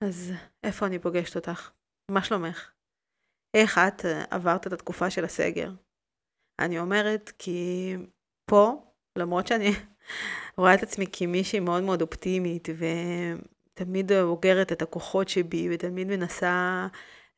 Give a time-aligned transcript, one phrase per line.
[0.00, 0.32] אז
[0.64, 1.70] איפה אני פוגשת אותך?
[2.10, 2.70] מה שלומך?
[3.54, 5.70] איך את אה, עברת את התקופה של הסגר?
[6.58, 7.94] אני אומרת כי
[8.50, 9.70] פה, למרות שאני
[10.58, 16.86] רואה את עצמי כמישהי מאוד מאוד אופטימית ותמיד אוגרת את הכוחות שבי ותמיד מנסה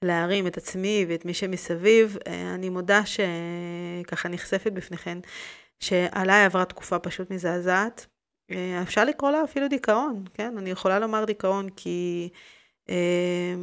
[0.05, 5.19] להרים את עצמי ואת מי שמסביב, אה, אני מודה שככה נחשפת בפניכן,
[5.81, 8.07] שעליי עברה תקופה פשוט מזעזעת.
[8.51, 10.59] אה, אפשר לקרוא לה אפילו דיכאון, כן?
[10.59, 12.29] אני יכולה לומר דיכאון כי
[12.89, 13.55] אה,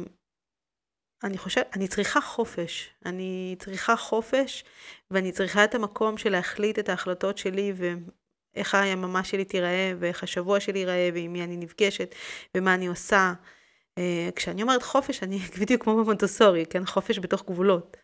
[1.24, 2.90] אני חושבת, אני צריכה חופש.
[3.06, 4.64] אני צריכה חופש
[5.10, 10.60] ואני צריכה את המקום של להחליט את ההחלטות שלי ואיך היממה שלי תיראה ואיך השבוע
[10.60, 12.14] שלי ייראה ועם מי אני נפגשת
[12.54, 13.32] ומה אני עושה.
[13.98, 16.86] אה, כשאני אומרת חופש, אני בדיוק כמו במונטוסורי, כן?
[16.86, 17.96] חופש בתוך גבולות.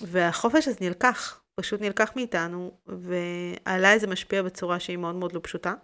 [0.00, 1.40] והחופש הזה נלקח.
[1.58, 5.74] פשוט נלקח מאיתנו, ועליי זה משפיע בצורה שהיא מאוד מאוד לא פשוטה.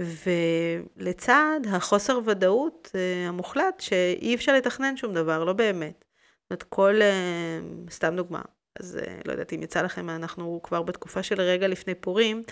[0.00, 6.04] ולצד החוסר ודאות uh, המוחלט שאי אפשר לתכנן שום דבר, לא באמת.
[6.50, 8.40] זאת כל, uh, סתם דוגמה,
[8.80, 12.42] אז uh, לא יודעת אם יצא לכם, אנחנו כבר בתקופה של רגע לפני פורים,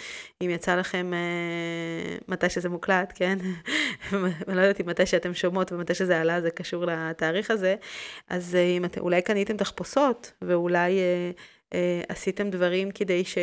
[0.43, 1.13] אם יצא לכם
[2.29, 3.39] מתי שזה מוקלט, כן?
[4.13, 4.23] אני
[4.57, 7.77] לא יודעת אם מתי שאתם שומעות ומתי שזה עלה זה קשור לתאריך הזה,
[8.29, 11.01] אז אם את, אולי קניתם תחפושות, ואולי...
[11.75, 13.39] אה, עשיתם דברים כדי ש...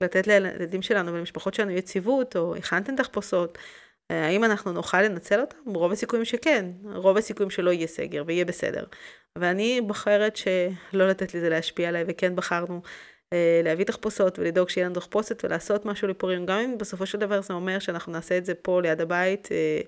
[0.00, 3.58] לתת לילדים שלנו ולמשפחות שלנו יציבות, או הכנתם תחפושות,
[4.10, 5.56] אה, האם אנחנו נוכל לנצל אותם?
[5.74, 8.84] רוב הסיכויים שכן, רוב הסיכויים שלא יהיה סגר ויהיה בסדר.
[9.38, 12.82] ואני בוחרת שלא לתת לזה להשפיע עליי, וכן בחרנו
[13.32, 17.40] אה, להביא תחפושות ולדאוג שיהיה לנו תחפושת ולעשות משהו לפורים, גם אם בסופו של דבר
[17.40, 19.80] זה אומר שאנחנו נעשה את זה פה ליד הבית אה,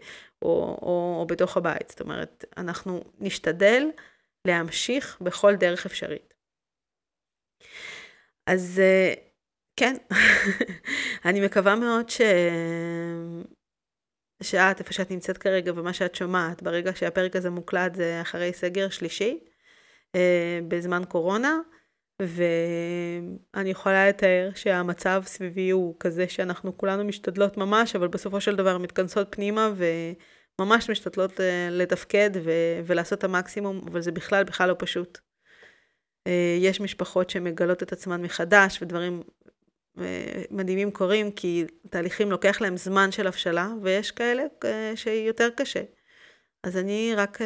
[0.42, 1.90] או, או, או בתוך הבית.
[1.90, 3.82] זאת אומרת, אנחנו נשתדל
[4.44, 6.29] להמשיך בכל דרך אפשרית.
[8.46, 9.14] אז אה,
[9.76, 9.96] כן,
[11.28, 12.20] אני מקווה מאוד ש...
[14.42, 18.88] שאת, איפה שאת נמצאת כרגע ומה שאת שומעת, ברגע שהפרק הזה מוקלט זה אחרי סגר
[18.88, 19.38] שלישי,
[20.14, 21.58] אה, בזמן קורונה,
[22.22, 28.78] ואני יכולה לתאר שהמצב סביבי הוא כזה שאנחנו כולנו משתדלות ממש, אבל בסופו של דבר
[28.78, 29.72] מתכנסות פנימה
[30.58, 35.29] וממש משתדלות אה, לתפקד ו- ולעשות את המקסימום, אבל זה בכלל בכלל לא פשוט.
[36.26, 39.22] אה, יש משפחות שמגלות את עצמן מחדש ודברים
[40.00, 45.82] אה, מדהימים קורים, כי תהליכים לוקח להם זמן של הבשלה, ויש כאלה אה, שיותר קשה.
[46.62, 47.38] אז אני רק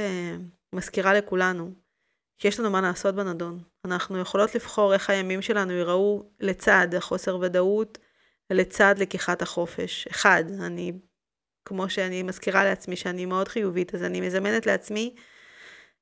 [0.73, 1.73] מזכירה לכולנו
[2.39, 3.59] שיש לנו מה לעשות בנדון.
[3.85, 7.99] אנחנו יכולות לבחור איך הימים שלנו ייראו לצד החוסר ודאות,
[8.51, 10.07] לצד לקיחת החופש.
[10.07, 10.93] אחד, אני,
[11.65, 15.15] כמו שאני מזכירה לעצמי שאני מאוד חיובית, אז אני מזמנת לעצמי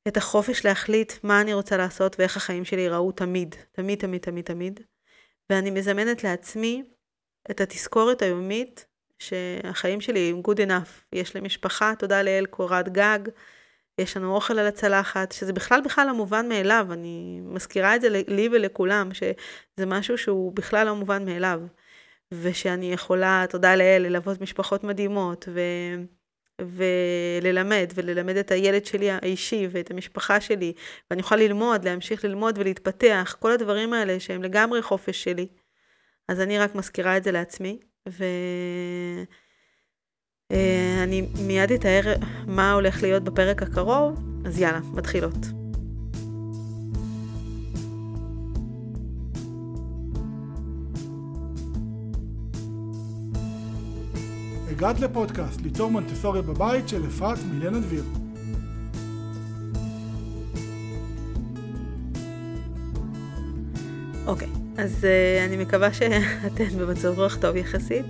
[0.09, 4.45] את החופש להחליט מה אני רוצה לעשות ואיך החיים שלי ייראו תמיד, תמיד, תמיד, תמיד,
[4.45, 4.81] תמיד.
[5.51, 6.85] ואני מזמנת לעצמי
[7.51, 8.87] את התזכורת היומית
[9.19, 10.91] שהחיים שלי הם good enough.
[11.13, 13.19] יש לי משפחה, תודה לאל, קורת גג,
[13.99, 18.09] יש לנו אוכל על הצלחת, שזה בכלל בכלל לא מובן מאליו, אני מזכירה את זה
[18.29, 21.61] לי ולכולם, שזה משהו שהוא בכלל לא מובן מאליו.
[22.33, 25.61] ושאני יכולה, תודה לאל, ללוות משפחות מדהימות, ו...
[26.67, 30.73] וללמד, וללמד את הילד שלי האישי ואת המשפחה שלי,
[31.11, 35.47] ואני אוכל ללמוד, להמשיך ללמוד ולהתפתח, כל הדברים האלה שהם לגמרי חופש שלי.
[36.29, 39.27] אז אני רק מזכירה את זה לעצמי, ואני
[40.53, 42.15] אה, מיד אתאר
[42.47, 45.62] מה הולך להיות בפרק הקרוב, אז יאללה, מתחילות.
[54.83, 58.05] הגעת לפודקאסט ליצור מונטסוריה בבית של אפרת מילנה דביר.
[64.27, 68.07] אוקיי, okay, אז uh, אני מקווה שאתן במצב רוח טוב יחסית,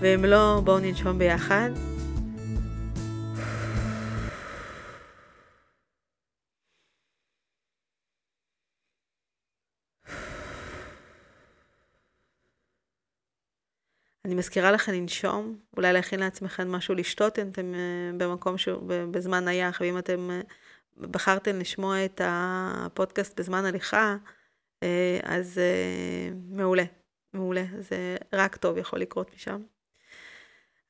[0.00, 1.70] ואם לא, בואו ננשום ביחד.
[14.34, 19.44] אני מזכירה לכם לנשום, אולי להכין לעצמכם משהו לשתות אם אתם אה, במקום שהוא בזמן
[19.44, 20.40] נייח, ואם אתם אה,
[21.00, 24.16] בחרתם לשמוע את הפודקאסט בזמן הליכה,
[24.82, 25.60] אה, אז
[26.48, 26.84] מעולה,
[27.32, 29.62] מעולה, זה רק טוב יכול לקרות משם.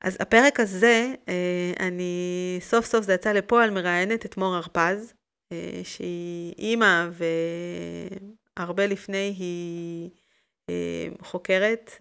[0.01, 1.13] אז הפרק הזה,
[1.79, 5.13] אני סוף סוף זה יצא לפועל, מראיינת את מור הרפז,
[5.83, 7.07] שהיא אימא
[8.57, 10.09] והרבה לפני היא
[11.21, 11.91] חוקרת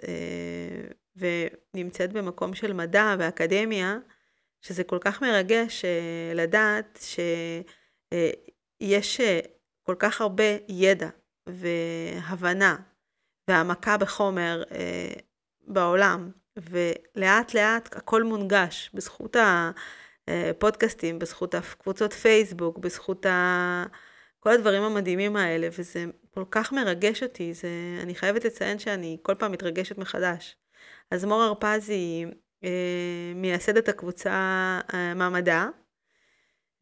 [1.16, 3.99] ונמצאת במקום של מדע ואקדמיה,
[4.61, 6.99] שזה כל כך מרגש אה, לדעת
[8.12, 9.40] שיש אה,
[9.82, 11.08] כל כך הרבה ידע
[11.46, 12.76] והבנה
[13.49, 15.12] והעמקה בחומר אה,
[15.66, 19.37] בעולם, ולאט לאט הכל מונגש בזכות
[20.28, 23.84] הפודקאסטים, בזכות הקבוצות פייסבוק, בזכות ה...
[24.40, 27.69] כל הדברים המדהימים האלה, וזה כל כך מרגש אותי, זה...
[28.02, 30.56] אני חייבת לציין שאני כל פעם מתרגשת מחדש.
[31.10, 32.26] אז מור הרפז היא
[32.64, 34.30] אה, מייסדת הקבוצה
[34.94, 35.68] אה, מעמדה,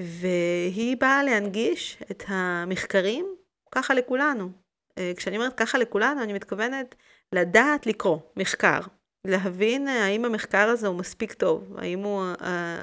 [0.02, 3.26] והיא באה להנגיש את המחקרים
[3.72, 4.50] ככה לכולנו.
[4.98, 6.94] אה, כשאני אומרת ככה לכולנו, אני מתכוונת
[7.32, 8.80] לדעת לקרוא מחקר,
[9.24, 12.22] להבין האם המחקר הזה הוא מספיק טוב, האם הוא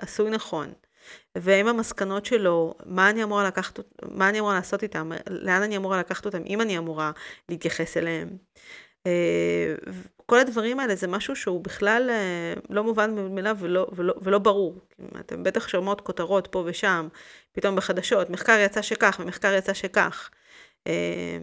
[0.01, 0.73] עשוי נכון,
[1.37, 3.79] והאם המסקנות שלו, מה אני אמורה לקחת,
[4.11, 7.11] מה אני אמורה לעשות איתם, לאן אני אמורה לקחת אותם, אם אני אמורה
[7.49, 8.37] להתייחס אליהם.
[10.29, 14.79] כל הדברים האלה זה משהו שהוא בכלל אה, לא מובן מאליו ולא, ולא, ולא ברור.
[15.19, 17.07] אתם בטח שומעות כותרות פה ושם,
[17.51, 20.29] פתאום בחדשות, מחקר יצא שכך ומחקר יצא שכך.
[20.87, 21.37] אה,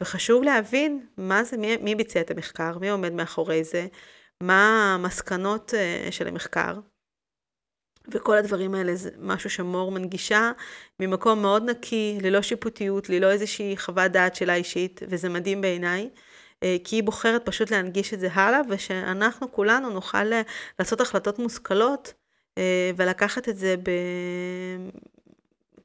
[0.00, 3.86] וחשוב להבין מה זה, מי, מי ביצע את המחקר, מי עומד מאחורי זה,
[4.40, 6.78] מה המסקנות אה, של המחקר.
[8.08, 10.52] וכל הדברים האלה זה משהו שמור מנגישה
[11.00, 16.10] ממקום מאוד נקי, ללא שיפוטיות, ללא איזושהי חוות דעת שלה אישית, וזה מדהים בעיניי.
[16.62, 20.42] אה, כי היא בוחרת פשוט להנגיש את זה הלאה, ושאנחנו כולנו נוכל אה,
[20.78, 22.14] לעשות החלטות מושכלות
[22.58, 23.90] אה, ולקחת את זה ב...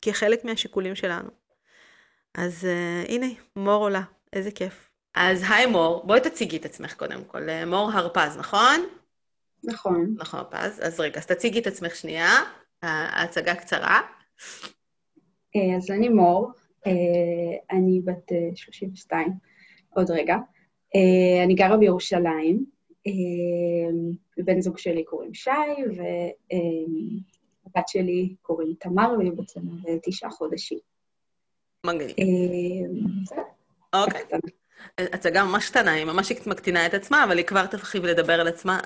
[0.02, 1.30] כחלק מהשיקולים שלנו.
[2.34, 2.68] אז
[3.08, 3.26] הנה,
[3.56, 4.02] מור עולה,
[4.34, 4.90] איזה כיף.
[5.16, 7.42] אז היי מור, בואי תציגי את עצמך קודם כל.
[7.68, 8.86] מור הרפז, נכון?
[9.64, 10.16] נכון.
[10.18, 10.80] נכון, הרפז.
[10.84, 12.30] אז רגע, אז תציגי את עצמך שנייה,
[12.82, 14.02] ההצגה קצרה.
[15.78, 16.52] אז אני מור,
[17.72, 19.34] אני בת 32
[19.90, 20.38] עוד רגע.
[20.96, 22.66] Uh, אני גרה בירושלים,
[23.08, 23.12] uh,
[24.38, 25.50] ובן זוג שלי קוראים שי,
[25.88, 26.08] והבת
[27.88, 29.62] uh, שלי קוראים תמר, והיא בעצם
[30.04, 30.80] תשעה חודשים.
[31.86, 32.16] מגניב.
[33.94, 34.22] אוקיי.
[34.98, 38.80] הצגה ממש קטנה, היא ממש מקטינה את עצמה, אבל היא כבר תרחיב לדבר על עצמה.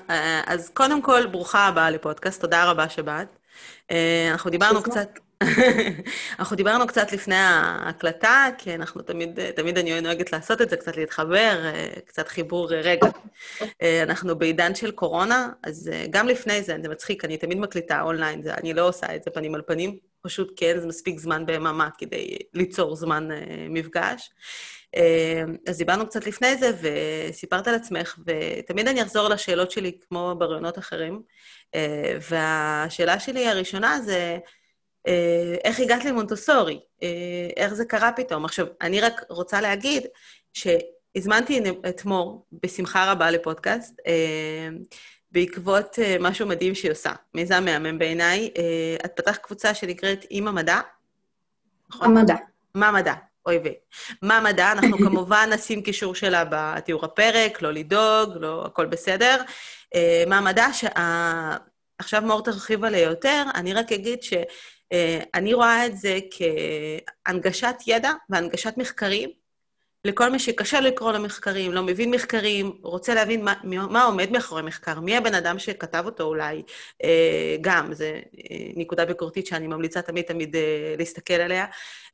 [0.46, 3.28] אז קודם כל, ברוכה הבאה לפודקאסט, תודה רבה שבאת.
[4.30, 5.18] אנחנו דיברנו קצת...
[6.38, 10.96] אנחנו דיברנו קצת לפני ההקלטה, כי אנחנו תמיד, תמיד אני נוהגת לעשות את זה, קצת
[10.96, 11.72] להתחבר,
[12.06, 13.06] קצת חיבור רגע.
[14.02, 18.54] אנחנו בעידן של קורונה, אז גם לפני זה, זה מצחיק, אני תמיד מקליטה אונליין, זה,
[18.54, 22.36] אני לא עושה את זה פנים על פנים, פשוט כי אין מספיק זמן ביממה כדי
[22.54, 23.28] ליצור זמן
[23.70, 24.30] מפגש.
[25.66, 30.78] אז דיברנו קצת לפני זה, וסיפרת על עצמך, ותמיד אני אחזור לשאלות שלי כמו בראיונות
[30.78, 31.22] אחרים.
[32.30, 34.38] והשאלה שלי הראשונה זה, אה,
[35.64, 36.80] איך הגעת למונטוסורי?
[37.02, 37.08] אה,
[37.56, 38.44] איך זה קרה פתאום?
[38.44, 40.02] עכשיו, אני רק רוצה להגיד
[40.52, 44.68] שהזמנתי את מור בשמחה רבה לפודקאסט, אה,
[45.32, 48.50] בעקבות משהו מדהים שהיא עושה, מיזם מהמם בעיניי.
[49.04, 50.80] את פתחת קבוצה שנקראת אימא מדע,
[51.90, 52.16] נכון?
[52.16, 52.34] המדע.
[52.74, 53.14] מה מדע?
[53.46, 53.74] אוי ויי.
[54.22, 54.72] מה מדע?
[54.72, 59.42] אנחנו כמובן נשים קישור שלה בתיאור הפרק, לא לדאוג, לא, הכל בסדר.
[60.26, 60.66] מה מדע?
[60.72, 64.32] שעכשיו מור תרחיב עליה יותר, אני רק אגיד ש...
[64.92, 69.30] אה, אני רואה את זה כהנגשת ידע והנגשת מחקרים
[70.04, 75.00] לכל מי שקשה לקרוא למחקרים, לא מבין מחקרים, רוצה להבין מה, מה עומד מאחורי מחקר,
[75.00, 76.62] מי הבן אדם שכתב אותו אולי,
[77.04, 78.04] אה, גם, זו
[78.76, 80.56] נקודה ביקורתית שאני ממליצה תמיד תמיד
[80.98, 81.66] להסתכל עליה.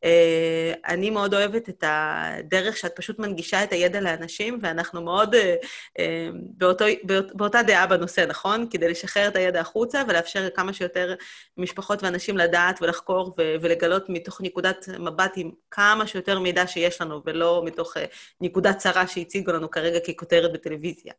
[0.05, 5.39] Uh, אני מאוד אוהבת את הדרך שאת פשוט מנגישה את הידע לאנשים, ואנחנו מאוד uh,
[5.39, 6.03] uh,
[6.35, 8.67] באותו, באות, באותה דעה בנושא, נכון?
[8.71, 11.15] כדי לשחרר את הידע החוצה ולאפשר לכמה שיותר
[11.57, 17.23] משפחות ואנשים לדעת ולחקור ו- ולגלות מתוך נקודת מבט עם כמה שיותר מידע שיש לנו,
[17.27, 17.97] ולא מתוך
[18.41, 21.13] נקודת צרה שהציגו לנו כרגע ככותרת בטלוויזיה.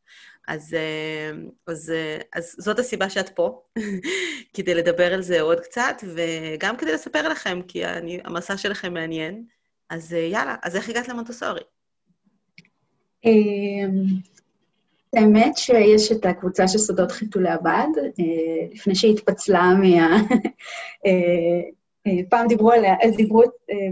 [0.48, 0.75] אז,
[1.68, 3.62] אז, uh, אז זאת הסיבה שאת פה,
[4.56, 8.94] כדי לדבר על זה עוד קצת, וגם כדי לספר לכם, כי אני, המסע של שלכם
[8.94, 9.44] מעניין,
[9.90, 11.62] אז אה, יאללה, אז איך הגעת למונטוסורי?
[13.26, 14.04] אמ,
[15.14, 20.18] האמת שיש את הקבוצה של סודות חיתולי הבד, אה, לפני שהיא התפצלה מה...
[21.06, 23.44] אה, פעם דיברו עליה, אז דיברו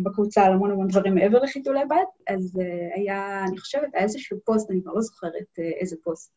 [0.04, 2.60] בקבוצה על המון המון דברים מעבר לחיתולי בד, אז
[2.96, 6.32] היה, אני חושבת, היה איזשהו פוסט, אני כבר לא זוכרת איזה פוסט,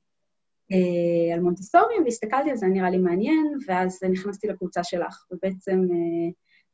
[1.35, 5.87] על מונטסורי, והסתכלתי על זה, נראה לי מעניין, ואז נכנסתי לקבוצה שלך, ובעצם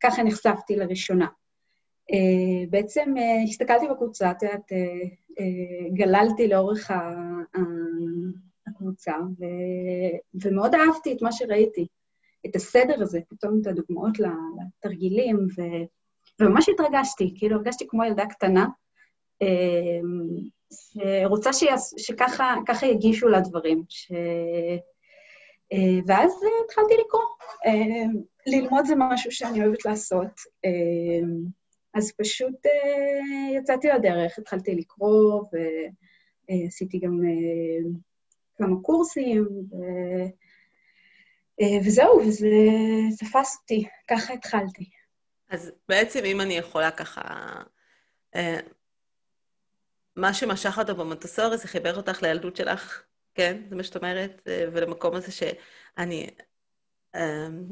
[0.00, 1.26] ככה נחשפתי לראשונה.
[2.12, 5.44] Uh, בעצם uh, הסתכלתי בקבוצה, את יודעת, uh,
[5.94, 6.90] גללתי לאורך
[8.66, 9.44] הקבוצה, ו,
[10.44, 11.86] ומאוד אהבתי את מה שראיתי,
[12.46, 15.62] את הסדר הזה, פתאום את הדוגמאות לתרגילים, ו,
[16.40, 18.66] וממש התרגשתי, כאילו הרגשתי כמו ילדה קטנה,
[20.72, 23.82] שרוצה שיעש, שככה יגישו לה דברים.
[23.88, 24.12] ש...
[26.06, 26.32] ואז
[26.64, 27.22] התחלתי לקרוא.
[28.46, 30.40] ללמוד זה משהו שאני אוהבת לעשות.
[31.96, 35.44] אז פשוט uh, יצאתי לדרך, התחלתי לקרוא
[36.48, 37.98] ועשיתי גם uh,
[38.58, 39.74] כמה קורסים, ו...
[41.86, 42.48] וזהו, וזה
[43.18, 44.90] תפס אותי, ככה התחלתי.
[45.50, 47.22] אז בעצם אם אני יכולה ככה...
[50.16, 53.02] מה שמשך אותו במונטסורי זה חיבר אותך לילדות שלך,
[53.34, 53.62] כן?
[53.68, 54.42] זה מה שאת אומרת?
[54.72, 56.30] ולמקום הזה שאני...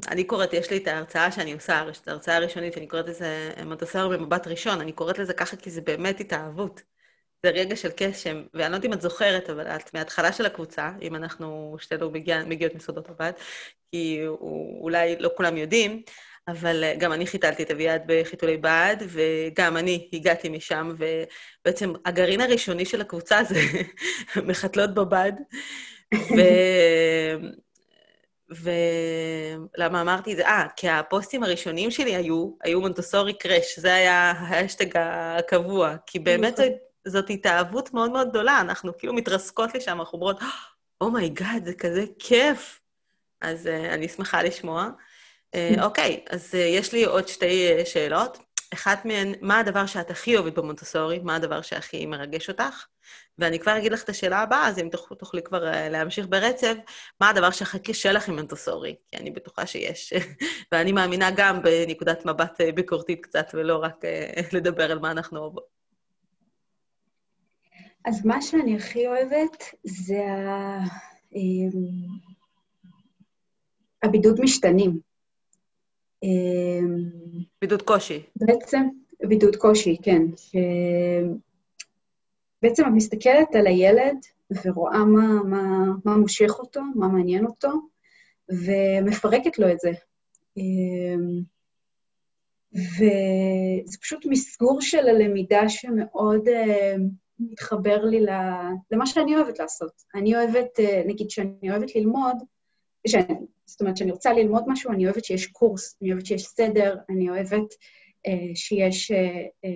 [0.08, 4.18] אני קוראת, יש לי את ההרצאה שאני עושה, את ההרצאה הראשונית, שאני קוראת לזה מונטסורי
[4.18, 6.82] במבט ראשון, אני קוראת לזה ככה כי זה באמת התאהבות.
[7.42, 10.90] זה רגע של קסם, ואני לא יודעת אם את זוכרת, אבל את מההתחלה של הקבוצה,
[11.02, 13.40] אם אנחנו שתינו מגיע, מגיעות מסודות הבת,
[13.92, 16.02] כי הוא, אולי לא כולם יודעים,
[16.48, 22.84] אבל גם אני חיתלתי את אביעד בחיתולי בד, וגם אני הגעתי משם, ובעצם הגרעין הראשוני
[22.84, 23.60] של הקבוצה זה
[24.48, 25.32] מחתלות בבד.
[26.14, 26.38] ו...
[28.62, 30.46] ולמה אמרתי את זה?
[30.46, 36.60] אה, כי הפוסטים הראשונים שלי היו, היו Montessori crush, זה היה ההשטג הקבוע, כי באמת
[36.60, 36.72] נכון.
[37.08, 40.40] זאת התאהבות מאוד מאוד גדולה, אנחנו כאילו מתרסקות לשם, אנחנו אומרות,
[41.00, 42.80] oh my God, oh זה כזה כיף.
[43.40, 44.88] אז uh, אני שמחה לשמוע.
[45.56, 48.38] Uh, אוקיי, אז uh, יש לי עוד שתי uh, שאלות.
[48.74, 51.18] אחת מהן, מה הדבר שאת הכי אוהבת במונטסורי?
[51.18, 52.86] מה הדבר שהכי מרגש אותך?
[53.38, 56.74] ואני כבר אגיד לך את השאלה הבאה, אז אם תוכלי, תוכלי כבר uh, להמשיך ברצף,
[57.20, 58.94] מה הדבר שהכי קשה לך עם מונטסורי?
[59.10, 60.12] כי אני בטוחה שיש.
[60.72, 65.40] ואני מאמינה גם בנקודת מבט uh, ביקורתית קצת, ולא רק uh, לדבר על מה אנחנו
[65.40, 65.74] אוהבות.
[68.04, 70.78] אז מה שאני הכי אוהבת זה ה...
[71.34, 71.70] אמ,
[74.02, 74.98] הבידוד משתנים.
[76.22, 77.08] אמ,
[77.60, 78.22] בידוד קושי.
[78.36, 78.82] בעצם,
[79.22, 80.22] בידוד קושי, כן.
[80.36, 80.56] ש...
[82.64, 84.16] בעצם את מסתכלת על הילד
[84.64, 87.68] ורואה מה, מה, מה מושך אותו, מה מעניין אותו,
[88.48, 89.90] ומפרקת לו את זה.
[90.56, 91.42] אמ,
[92.72, 96.48] וזה פשוט מסגור של הלמידה שמאוד...
[97.38, 98.20] מתחבר לי
[98.90, 99.92] למה שאני אוהבת לעשות.
[100.14, 102.36] אני אוהבת, אה, נגיד שאני אוהבת ללמוד,
[103.06, 103.34] שאני,
[103.66, 107.30] זאת אומרת, כשאני רוצה ללמוד משהו, אני אוהבת שיש קורס, אני אוהבת שיש סדר, אני
[107.30, 107.74] אוהבת
[108.26, 109.70] אה, שיש אה, אה,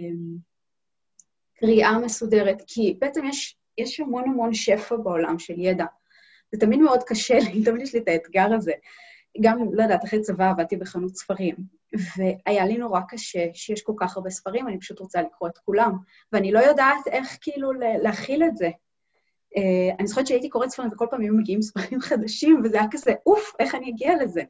[1.61, 5.85] קריאה מסודרת, כי בעצם יש, יש המון המון שפע בעולם של ידע.
[6.53, 8.73] זה תמיד מאוד קשה לי, תמיד יש לי את האתגר הזה.
[9.41, 11.55] גם, לא יודעת, אחרי צבא עבדתי בחנות ספרים,
[12.17, 15.93] והיה לי נורא קשה שיש כל כך הרבה ספרים, אני פשוט רוצה לקרוא את כולם,
[16.33, 18.71] ואני לא יודעת איך כאילו להכיל את זה.
[19.57, 23.12] Uh, אני זוכרת שהייתי קוראת ספרים וכל פעם היו מגיעים ספרים חדשים, וזה היה כזה,
[23.27, 24.43] אוף, איך אני אגיע לזה?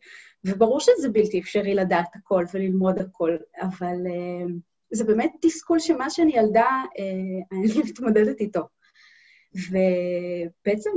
[0.45, 4.53] וברור שזה בלתי אפשרי לדעת הכל וללמוד הכל, אבל uh,
[4.91, 8.61] זה באמת תסכול שמה שאני ילדה, uh, אני מתמודדת איתו.
[9.55, 10.91] ובעצם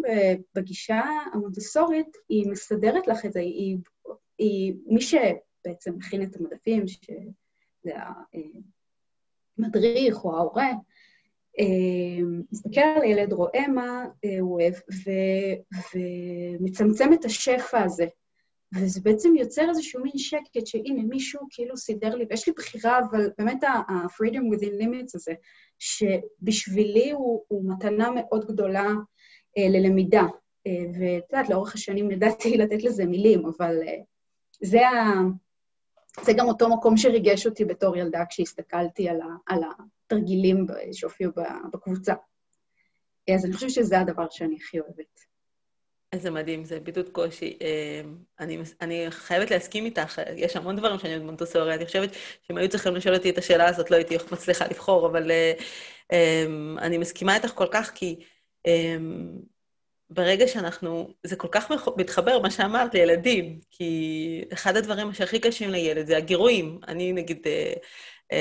[0.55, 1.01] בגישה
[1.33, 3.77] המונטסורית, היא מסדרת לך את זה, היא,
[4.37, 7.91] היא מי שבעצם מכין את המדפים, שזה
[9.57, 10.71] המדריך או ההורה,
[11.59, 15.09] אה, מסתכל על הילד, רואה מה אה, הוא אוהב, ו,
[15.95, 18.05] ומצמצם את השפע הזה.
[18.75, 23.29] וזה בעצם יוצר איזשהו מין שקט, שהנה, מישהו כאילו סידר לי, ויש לי בחירה, אבל
[23.37, 25.33] באמת ה-freedom within limits הזה,
[25.79, 28.87] שבשבילי הוא, הוא מתנה מאוד גדולה
[29.57, 30.23] אה, ללמידה.
[30.67, 33.97] אה, ואת יודעת, לאורך השנים ידעתי לתת לזה מילים, אבל אה,
[34.61, 35.13] זה, ה,
[36.21, 41.31] זה גם אותו מקום שריגש אותי בתור ילדה כשהסתכלתי על, ה, על התרגילים שהופיעו
[41.73, 42.13] בקבוצה.
[43.35, 45.30] אז אני חושבת שזה הדבר שאני הכי אוהבת.
[46.13, 47.57] איזה מדהים, זה בידוד קושי.
[47.61, 52.09] אמ, אני, אני חייבת להסכים איתך, יש המון דברים שאני עוד מונטוסורי, אני חושבת
[52.47, 55.31] שאם היו צריכים לשאול אותי את השאלה הזאת, לא הייתי מצליחה לבחור, אבל
[56.13, 58.19] um, אני מסכימה איתך כל כך, כי
[58.67, 58.71] um,
[60.09, 66.07] ברגע שאנחנו, זה כל כך מתחבר, מה שאמרת, לילדים, כי אחד הדברים שהכי קשים לילד
[66.07, 66.79] זה הגירויים.
[66.87, 68.35] אני, נגיד, uh,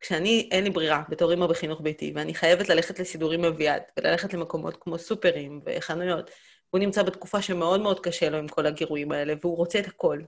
[0.00, 4.76] כשאני, אין לי ברירה, בתור אימא בחינוך ביתי, ואני חייבת ללכת לסידורים אביעד, וללכת למקומות
[4.80, 6.30] כמו סופרים וחנויות,
[6.70, 10.20] הוא נמצא בתקופה שמאוד מאוד קשה לו עם כל הגירויים האלה, והוא רוצה את הכל.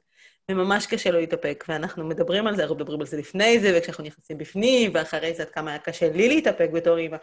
[0.50, 4.04] וממש קשה לו להתאפק, ואנחנו מדברים על זה, אנחנו מדברים על זה לפני זה, וכשאנחנו
[4.04, 7.16] נכנסים בפנים, ואחרי זה עד כמה היה קשה לי להתאפק בתור אימא.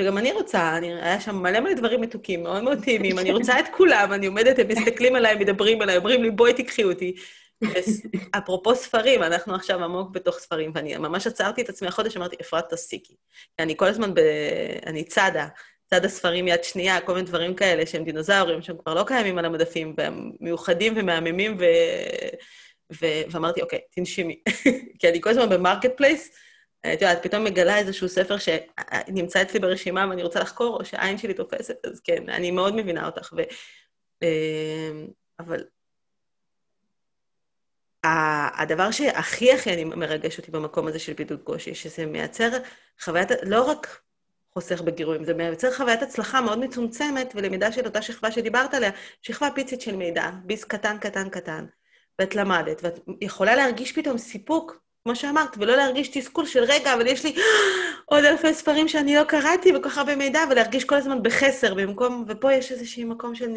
[0.00, 3.60] שגם אני רוצה, אני, היה שם מלא מלא דברים מתוקים, מאוד מאוד טעימים, אני רוצה
[3.60, 7.14] את כולם, אני עומדת, הם מסתכלים עליי, מדברים עליי, אומרים לי, בואי תיקחי אותי.
[8.38, 12.72] אפרופו ספרים, אנחנו עכשיו עמוק בתוך ספרים, ואני ממש עצרתי את עצמי החודש, אמרתי, אפרת,
[12.74, 13.14] תסיקי.
[13.58, 14.20] אני כל הזמן, ב...
[14.86, 15.46] אני צדה,
[15.94, 19.44] צדה ספרים יד שנייה, כל מיני דברים כאלה שהם דינוזאורים, שהם כבר לא קיימים על
[19.44, 21.64] המדפים, והם מיוחדים ומהממים, ו...
[22.92, 23.06] ו...
[23.30, 24.40] ואמרתי, אוקיי, תנשימי.
[24.98, 26.30] כי אני כל הזמן ב Marketplace,
[26.80, 31.34] את יודעת, פתאום מגלה איזשהו ספר שנמצא אצלי ברשימה ואני רוצה לחקור, או שהעין שלי
[31.34, 33.32] תופסת, אז כן, אני מאוד מבינה אותך.
[33.36, 33.42] ו...
[34.22, 35.06] אמ,
[35.38, 35.64] אבל
[38.58, 42.50] הדבר שהכי הכי מרגש אותי במקום הזה של בידוד קושי, שזה מייצר
[43.00, 44.00] חוויית, לא רק
[44.54, 45.24] חוסך בגירויים.
[45.24, 48.90] זה מייצר חוויית הצלחה מאוד מצומצמת ולמידה של אותה שכבה שדיברת עליה,
[49.22, 51.66] שכבה פיצית של מידע, ביס קטן, קטן, קטן.
[52.20, 57.06] ואת למדת, ואת יכולה להרגיש פתאום סיפוק, כמו שאמרת, ולא להרגיש תסכול של רגע, אבל
[57.06, 57.36] יש לי
[58.04, 62.24] עוד אלפי ספרים שאני לא קראתי וכל כך הרבה מידע, ולהרגיש כל הזמן בחסר במקום,
[62.28, 63.50] ופה יש איזשהו מקום של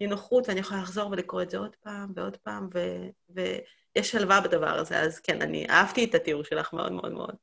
[0.00, 2.78] נינוחות, ואני יכולה לחזור ולקרוא את זה עוד פעם ועוד פעם, ו...
[3.28, 7.34] ויש שלווה בדבר הזה, אז כן, אני אהבתי את התיאור שלך מאוד מאוד מאוד.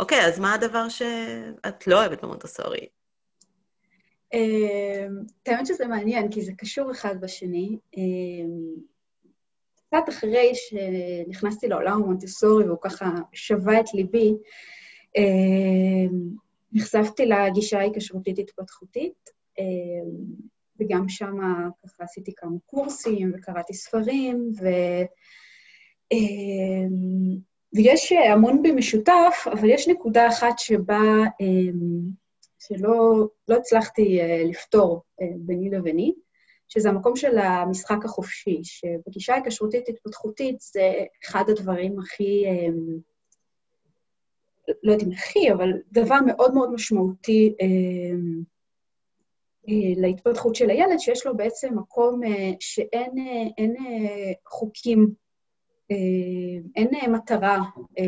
[0.00, 2.86] אוקיי, אז מה הדבר שאת לא אוהבת במונטסורי?
[4.34, 7.78] אמ, האמת שזה מעניין, כי זה קשור אחד בשני.
[7.96, 8.74] אמ,
[9.74, 14.32] קצת אחרי שנכנסתי לעולם המונטסורי והוא ככה שווה את ליבי,
[15.16, 16.30] אמ,
[16.72, 19.30] נחשפתי לגישה ההיקשרותית התפתחותית,
[20.80, 21.36] וגם שם
[21.84, 24.66] ככה עשיתי כמה קורסים וקראתי ספרים, ו...
[27.74, 31.00] ויש המון במשותף, אבל יש נקודה אחת שבה,
[31.40, 32.00] אמ,
[32.58, 36.14] שלא לא הצלחתי אה, לפתור אה, ביני לביני,
[36.68, 40.92] שזה המקום של המשחק החופשי, שבגישה ההיקשרותית התפתחותית זה
[41.24, 42.44] אחד הדברים הכי,
[44.82, 48.16] לא יודעת אם הכי, אבל דבר מאוד מאוד משמעותי אה,
[49.96, 52.20] להתפתחות של הילד, שיש לו בעצם מקום
[52.60, 53.10] שאין
[54.46, 55.29] חוקים אה,
[56.76, 57.58] אין אה, מטרה
[57.98, 58.04] אה,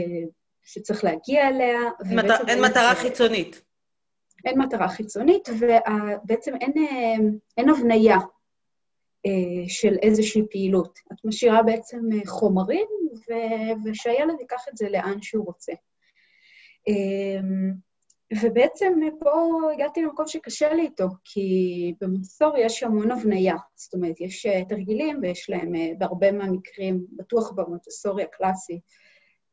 [0.63, 1.81] שצריך להגיע אליה.
[2.49, 3.63] אין מטרה חיצונית.
[4.45, 6.73] אין מטרה חיצונית, ובעצם אין,
[7.57, 8.17] אין הבניה
[9.69, 10.99] של איזושהי פעילות.
[11.13, 12.87] את משאירה בעצם חומרים,
[13.85, 15.73] ושהילד ייקח את זה לאן שהוא רוצה.
[18.41, 23.57] ובעצם פה הגעתי למקום שקשה לי איתו, כי במסור יש המון הבניה.
[23.75, 28.81] זאת אומרת, יש אה, תרגילים ויש להם אה, בהרבה מהמקרים, בטוח במונטסורי הקלאסי,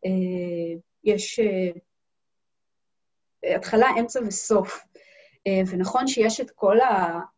[0.06, 1.40] אה, יש
[3.56, 4.86] התחלה, אמצע וסוף.
[5.72, 6.78] ונכון שיש את כל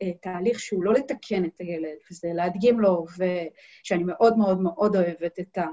[0.01, 5.57] התהליך שהוא לא לתקן את הילד, וזה להדגים לו, ושאני מאוד מאוד מאוד אוהבת את,
[5.57, 5.67] ה,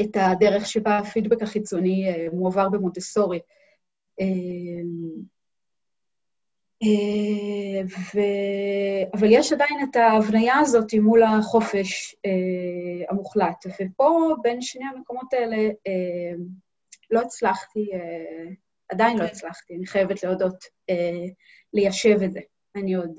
[0.00, 3.38] את הדרך שבה הפידבק החיצוני מועבר במונטסורי.
[4.20, 5.28] אמ,
[6.82, 8.20] אה, ו...
[9.14, 13.64] אבל יש עדיין את ההבניה הזאת מול החופש אה, המוחלט.
[13.80, 16.32] ופה, בין שני המקומות האלה, אה,
[17.10, 17.90] לא הצלחתי,
[18.88, 19.16] עדיין.
[19.16, 19.36] לא אוקיי.
[19.36, 20.64] הצלחתי, אני חייבת להודות,
[21.72, 22.40] ליישב את זה.
[22.76, 23.12] אני עוד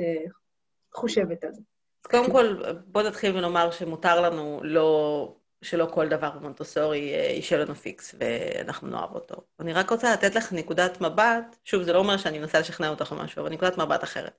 [0.95, 1.62] חושבת על זה.
[2.05, 7.63] אז קודם כל, בוא נתחיל ונאמר שמותר לנו לא שלא כל דבר במונטוסורי אה, יישאר
[7.63, 9.36] לנו פיקס, ואנחנו נאהב אותו.
[9.60, 13.12] אני רק רוצה לתת לך נקודת מבט, שוב, זה לא אומר שאני מנסה לשכנע אותך
[13.12, 14.34] או משהו, אבל נקודת מבט אחרת.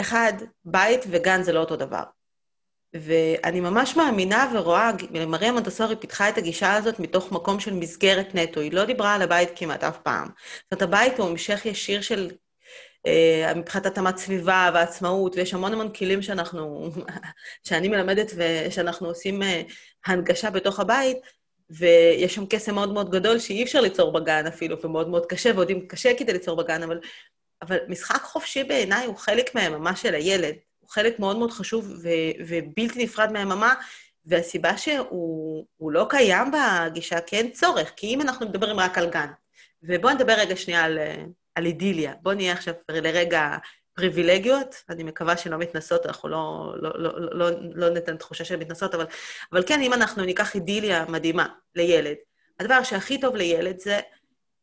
[0.00, 0.32] אחד,
[0.64, 2.02] בית וגן זה לא אותו דבר.
[2.94, 4.90] ואני ממש מאמינה ורואה,
[5.26, 9.22] מריה מונטסורי פיתחה את הגישה הזאת מתוך מקום של מסגרת נטו, היא לא דיברה על
[9.22, 10.28] הבית כמעט אף פעם.
[10.28, 12.30] זאת אומרת, הבית הוא המשך ישיר של
[13.06, 16.90] אה, מבחינת התאמת סביבה ועצמאות, ויש המון המון כלים שאנחנו,
[17.68, 19.62] שאני מלמדת ושאנחנו עושים אה,
[20.06, 21.16] הנגשה בתוך הבית,
[21.70, 25.70] ויש שם קסם מאוד מאוד גדול שאי אפשר ליצור בגן אפילו, ומאוד מאוד קשה, ועוד
[25.70, 27.00] אם קשה כדי ליצור בגן, אבל,
[27.62, 30.54] אבל משחק חופשי בעיניי הוא חלק מהיממה של הילד.
[30.78, 32.08] הוא חלק מאוד מאוד חשוב ו,
[32.46, 33.74] ובלתי נפרד מהיממה,
[34.26, 39.28] והסיבה שהוא לא קיים בגישה כי אין צורך, כי אם אנחנו מדברים רק על גן,
[39.82, 40.98] ובואו נדבר רגע שנייה על,
[41.54, 42.14] על אידיליה.
[42.22, 43.56] בואו נהיה עכשיו לרגע
[44.00, 48.94] פריבילגיות, אני מקווה שלא מתנסות, אנחנו לא, לא, לא, לא, לא ניתן תחושה של מתנסות,
[48.94, 49.06] אבל,
[49.52, 52.14] אבל כן, אם אנחנו ניקח אידיליה מדהימה לילד,
[52.60, 54.00] הדבר שהכי טוב לילד זה,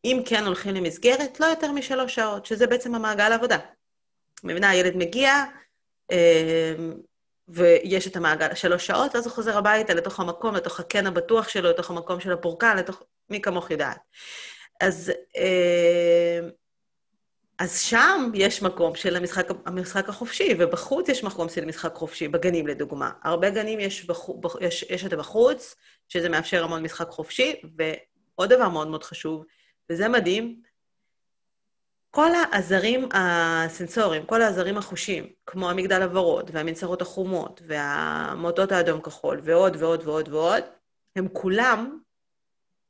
[0.05, 3.57] אם כן הולכים למסגרת, לא יותר משלוש שעות, שזה בעצם המעגל העבודה.
[4.43, 5.43] מבינה, הילד מגיע,
[6.11, 6.75] אה,
[7.47, 11.69] ויש את המעגל שלוש שעות, ואז הוא חוזר הביתה לתוך המקום, לתוך הקן הבטוח שלו,
[11.69, 13.03] לתוך המקום של הפורקן, לתוך...
[13.29, 13.99] מי כמוך יודעת.
[14.81, 15.11] אז...
[17.59, 22.67] אז שם יש מקום של המשחק, המשחק החופשי, ובחוץ יש מקום של משחק חופשי, בגנים
[22.67, 23.11] לדוגמה.
[23.23, 25.75] הרבה גנים יש, בחו, יש, יש את בחוץ,
[26.07, 29.45] שזה מאפשר המון משחק חופשי, ועוד דבר מאוד מאוד חשוב,
[29.89, 30.61] וזה מדהים,
[32.11, 40.07] כל העזרים הסנסוריים, כל העזרים החושים, כמו המגדל הוורוד, והמנצרות החומות, והמוטות האדום-כחול, ועוד ועוד
[40.07, 40.63] ועוד ועוד,
[41.15, 41.99] הם כולם,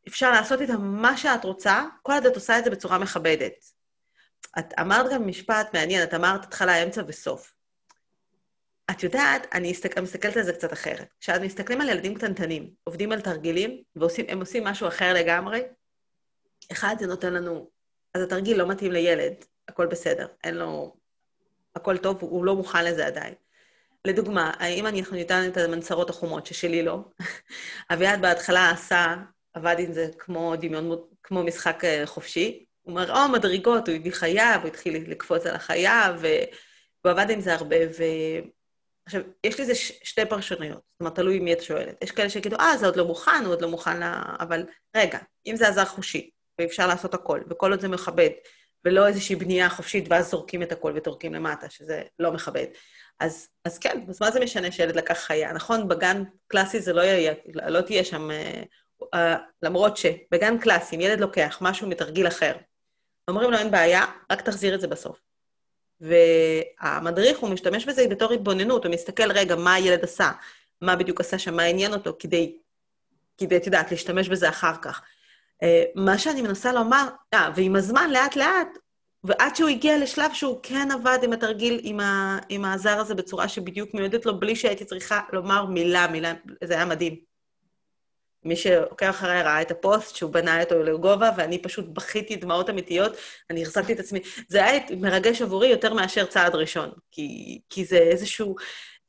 [0.07, 3.76] אפשר לעשות איתם מה שאת רוצה, כל עוד את עושה את זה בצורה מכבדת.
[4.59, 7.53] את אמרת גם משפט מעניין, את אמרת התחלה, אמצע וסוף.
[8.91, 11.07] את יודעת, אני מסתכל, מסתכלת על זה קצת אחרת.
[11.19, 15.61] כשאת מסתכלים על ילדים קטנטנים, עובדים על תרגילים, והם עושים משהו אחר לגמרי,
[16.71, 17.69] אחד, זה נותן לנו...
[18.13, 19.33] אז התרגיל לא מתאים לילד,
[19.67, 20.95] הכל בסדר, אין לו...
[21.75, 23.33] הכל טוב, הוא לא מוכן לזה עדיין.
[24.05, 26.99] לדוגמה, האם אני ניתן את המנצרות החומות, ששלי לא,
[27.93, 29.15] אביעד בהתחלה עשה,
[29.53, 30.91] עבד עם זה כמו דמיון,
[31.23, 36.15] כמו משחק אה, חופשי, הוא מראה מדרגות, הוא הביא חיה, והוא התחיל לקפוץ על החיה,
[36.19, 38.03] והוא עבד עם זה הרבה, ו...
[39.05, 39.91] עכשיו, יש לזה ש...
[40.03, 41.95] שתי פרשנויות, זאת אומרת, תלוי מי את שואלת.
[42.03, 44.03] יש כאלה שיגידו, אה, זה עוד לא מוכן, הוא עוד לא מוכן ל...
[44.39, 44.65] אבל
[44.97, 48.29] רגע, אם זה עזר חושי, ואפשר לעשות הכל, וכל עוד זה מכבד,
[48.85, 52.65] ולא איזושהי בנייה חופשית, ואז זורקים את הכל וטורקים למטה, שזה לא מכבד.
[53.19, 55.53] אז, אז כן, אז מה זה משנה שילד לקח חיה?
[55.53, 58.31] נכון, בגן קלאסי זה לא יהיה, לא תהיה שם...
[58.31, 58.63] אה,
[59.13, 62.55] אה, למרות שבגן קלאסי, אם ילד לוקח משהו מתרגיל אחר,
[63.27, 65.21] אומרים לו, אין בעיה, רק תחזיר את זה בסוף.
[66.01, 70.31] והמדריך, הוא משתמש בזה בתור התבוננות, הוא מסתכל, רגע, מה הילד עשה,
[70.81, 72.57] מה בדיוק עשה שם, מה עניין אותו, כדי,
[73.37, 75.01] כדי, את יודעת, להשתמש בזה אחר כך.
[75.63, 78.77] אה, מה שאני מנסה לומר, אה, ועם הזמן, לאט-לאט,
[79.23, 83.47] ועד שהוא הגיע לשלב שהוא כן עבד עם התרגיל, עם, ה, עם הזר הזה בצורה
[83.47, 87.26] שבדיוק מיועדת לו, בלי שהייתי צריכה לומר מילה, מילה, זה היה מדהים.
[88.43, 93.17] מי שעוקב אחריי ראה את הפוסט שהוא בנה אותו לגובה, ואני פשוט בכיתי דמעות אמיתיות,
[93.49, 94.19] אני החזקתי את עצמי.
[94.47, 98.55] זה היה מרגש עבורי יותר מאשר צעד ראשון, כי, כי זה איזשהו...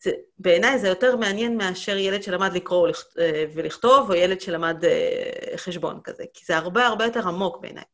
[0.03, 2.89] זה, בעיניי זה יותר מעניין מאשר ילד שלמד לקרוא
[3.19, 7.85] אה, ולכתוב, או ילד שלמד אה, חשבון כזה, כי זה הרבה הרבה יותר עמוק בעיניי.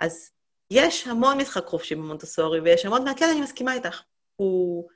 [0.00, 0.30] אז
[0.70, 4.02] יש המון משחק חופשי במונטסורי, ויש המון, מהכן אני מסכימה איתך.
[4.36, 4.88] הוא...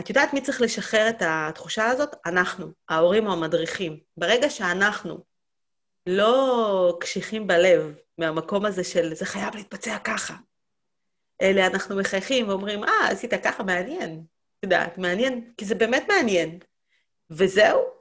[0.00, 2.16] את יודעת מי צריך לשחרר את התחושה הזאת?
[2.26, 4.00] אנחנו, ההורים או המדריכים.
[4.16, 5.24] ברגע שאנחנו
[6.06, 10.34] לא קשיחים בלב מהמקום הזה של זה חייב להתבצע ככה,
[11.42, 14.24] אלא אנחנו מחייכים ואומרים, אה, עשית ככה, מעניין.
[14.58, 16.58] את יודעת, מעניין, כי זה באמת מעניין.
[17.30, 17.94] וזהו,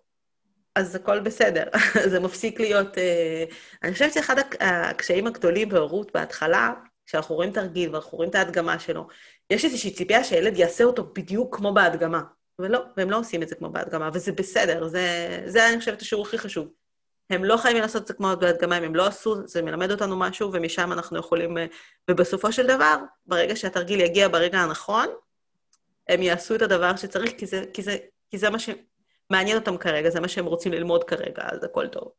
[0.75, 1.63] אז הכל בסדר.
[2.12, 2.97] זה מפסיק להיות...
[2.97, 3.53] Uh,
[3.84, 6.73] אני חושבת שאחד הקשיים הגדולים בהורות בהתחלה,
[7.06, 9.08] כשאנחנו רואים תרגיל ואנחנו רואים את ההדגמה שלו,
[9.49, 12.21] יש איזושהי ציפייה שהילד יעשה אותו בדיוק כמו בהדגמה.
[12.60, 16.25] ולא, והם לא עושים את זה כמו בהדגמה, וזה בסדר, זה, זה אני חושבת, השיעור
[16.25, 16.67] הכי חשוב.
[17.29, 20.17] הם לא חייבים לעשות את זה כמו בהדגמה, אם הם לא עשו, זה מלמד אותנו
[20.17, 21.58] משהו, ומשם אנחנו יכולים...
[21.58, 21.65] אה,
[22.12, 25.08] ובסופו של דבר, ברגע שהתרגיל יגיע ברגע הנכון,
[26.08, 27.97] הם יעשו את הדבר שצריך, כי זה, כי זה,
[28.32, 32.12] כי זה מה שמעניין אותם כרגע, זה מה שהם רוצים ללמוד כרגע, אז הכל טוב.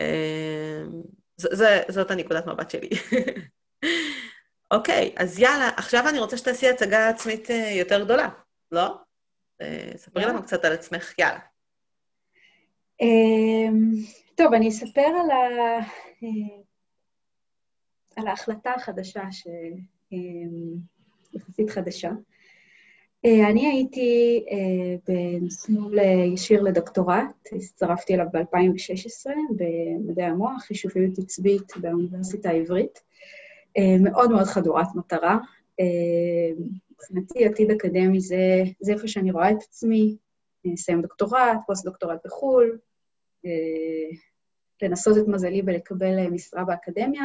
[0.00, 0.82] אה,
[1.36, 2.90] זה, זה, זאת הנקודת מבט שלי.
[4.70, 8.28] אוקיי, אז יאללה, עכשיו אני רוצה שתעשי הצגה עצמית אה, יותר גדולה,
[8.72, 8.96] לא?
[9.60, 11.38] אה, ספרי לנו קצת על עצמך, יאללה.
[13.00, 13.90] אמ,
[14.34, 15.78] טוב, אני אספר על, ה...
[16.22, 16.28] אה,
[18.16, 19.58] על ההחלטה החדשה, שיחסית
[21.68, 22.10] אמ, חדשה.
[23.24, 24.44] אני הייתי
[25.08, 25.98] במסלול
[26.34, 33.00] ישיר לדוקטורט, הצטרפתי אליו ב-2016 במדעי המוח, חישוביות עצבית באוניברסיטה העברית.
[33.78, 35.38] אה, מאוד מאוד חדורת מטרה.
[35.80, 40.16] אה, מבחינתי, עתיד אקדמי זה, זה איפה שאני רואה את עצמי,
[40.64, 42.78] לסיים דוקטורט, פוסט-דוקטורט בחו"ל,
[43.46, 44.16] אה,
[44.82, 47.24] לנסות את מזלי ולקבל משרה באקדמיה.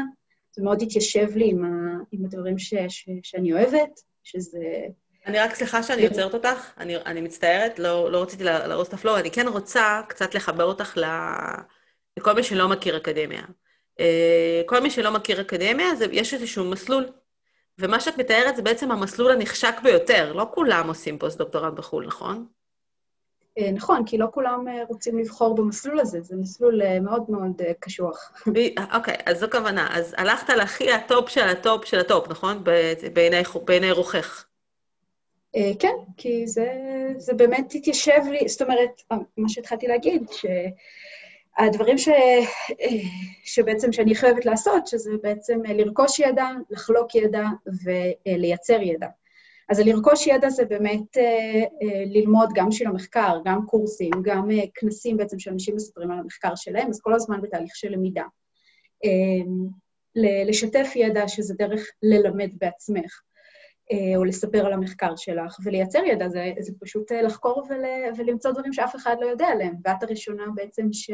[0.55, 4.59] זה מאוד התיישב לי עם, ה, עם הדברים ש, ש, שאני אוהבת, שזה...
[5.25, 8.97] אני רק, סליחה שאני עוצרת אותך, אני, אני מצטערת, לא, לא רציתי להרוס את ה
[8.97, 11.03] flow, אני כן רוצה קצת לחבר אותך ל...
[12.17, 13.41] לכל מי שלא מכיר אקדמיה.
[13.99, 17.05] אה, כל מי שלא מכיר אקדמיה, זה, יש איזשהו מסלול.
[17.79, 20.33] ומה שאת מתארת זה בעצם המסלול הנחשק ביותר.
[20.33, 22.45] לא כולם עושים פוסט-דוקטורט בחו"ל, נכון?
[23.57, 28.31] אה, נכון, כי לא כולם אה, רוצים לבחור במסלול הזה, זה מסלול מאוד מאוד קשוח.
[28.93, 29.87] אוקיי, אז זו כוונה.
[29.91, 32.63] אז הלכת להכי ה top של ה top של ה top, נכון?
[33.13, 34.45] בעיני, בעיני רוחך.
[35.79, 36.67] כן, כי זה,
[37.17, 39.01] זה באמת התיישב לי, זאת אומרת,
[39.37, 40.45] מה שהתחלתי להגיד, ש...
[41.57, 42.09] הדברים ש...
[43.43, 47.45] שבעצם שאני חייבת לעשות, שזה בעצם לרכוש ידע, לחלוק ידע
[48.25, 49.07] ולייצר ידע.
[49.69, 51.23] אז לרכוש ידע זה באמת אה,
[51.81, 56.55] אה, ללמוד גם של המחקר, גם קורסים, גם אה, כנסים בעצם שאנשים מספרים על המחקר
[56.55, 58.23] שלהם, אז כל הזמן בתהליך של למידה.
[60.47, 63.21] לשתף ידע, שזה דרך ללמד בעצמך.
[64.15, 67.83] או לספר על המחקר שלך, ולייצר ידע, זה, זה פשוט לחקור ול,
[68.17, 71.11] ולמצוא דברים שאף אחד לא יודע עליהם, ואת הראשונה בעצם ש,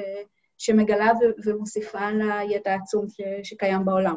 [0.58, 4.16] שמגלה ו, ומוסיפה לידע העצום ש, שקיים בעולם.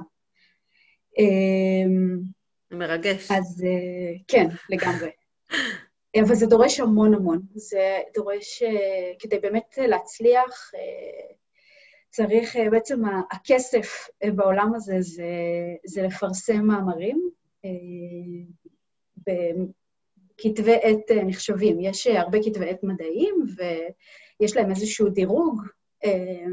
[2.70, 3.30] מרגש.
[3.30, 3.64] אז
[4.28, 5.10] כן, לגמרי.
[6.20, 7.42] אבל זה דורש המון המון.
[7.54, 8.62] זה דורש,
[9.18, 10.70] כדי באמת להצליח,
[12.10, 15.24] צריך, בעצם הכסף בעולם הזה זה,
[15.86, 17.30] זה לפרסם מאמרים,
[19.16, 21.80] בכתבי עת אה, נחשבים.
[21.80, 25.62] יש אה, הרבה כתבי עת מדעיים, ויש להם איזשהו דירוג,
[26.04, 26.44] אה,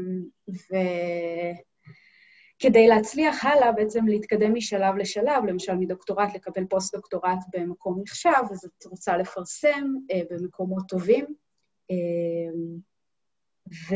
[2.58, 8.84] וכדי להצליח הלאה, בעצם להתקדם משלב לשלב, למשל מדוקטורט לקבל פוסט-דוקטורט במקום נחשב, אז את
[8.84, 9.94] רוצה לפרסם
[10.30, 11.26] במקומות טובים.
[13.68, 13.94] ו...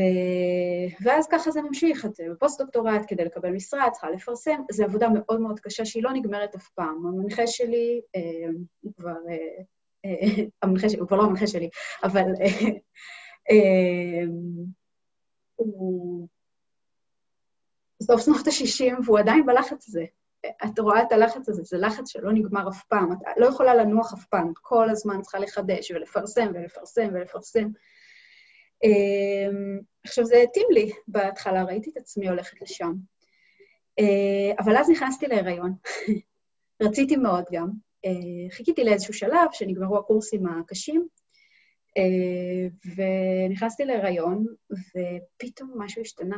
[1.01, 5.59] ואז ככה זה ממשיך, את בפוסט-דוקטורט, כדי לקבל משרה, צריכה לפרסם, זו עבודה מאוד מאוד
[5.59, 7.07] קשה שהיא לא נגמרת אף פעם.
[7.07, 8.49] המנחה שלי, אה,
[8.81, 9.15] הוא כבר...
[9.29, 9.63] אה,
[10.05, 11.69] אה, המנחה שלי, הוא כבר לא המנחה שלי,
[12.03, 12.69] אבל אה,
[13.51, 14.23] אה,
[15.55, 16.27] הוא
[17.99, 20.05] בסוף שנות ה-60, והוא עדיין בלחץ הזה.
[20.65, 23.11] את רואה את הלחץ הזה, זה לחץ שלא נגמר אף פעם.
[23.11, 27.59] את לא יכולה לנוח אף פעם, את כל הזמן צריכה לחדש ולפרסם ולפרסם ולפרסם.
[27.63, 27.71] אמ,
[30.03, 32.93] עכשיו, זה התאים לי בהתחלה, ראיתי את עצמי הולכת לשם.
[33.99, 35.73] אה, אבל אז נכנסתי להיריון.
[36.83, 37.69] רציתי מאוד גם.
[38.05, 41.07] אה, חיכיתי לאיזשהו שלב שנגמרו הקורסים הקשים,
[41.97, 46.37] אה, ונכנסתי להיריון, ופתאום משהו השתנה.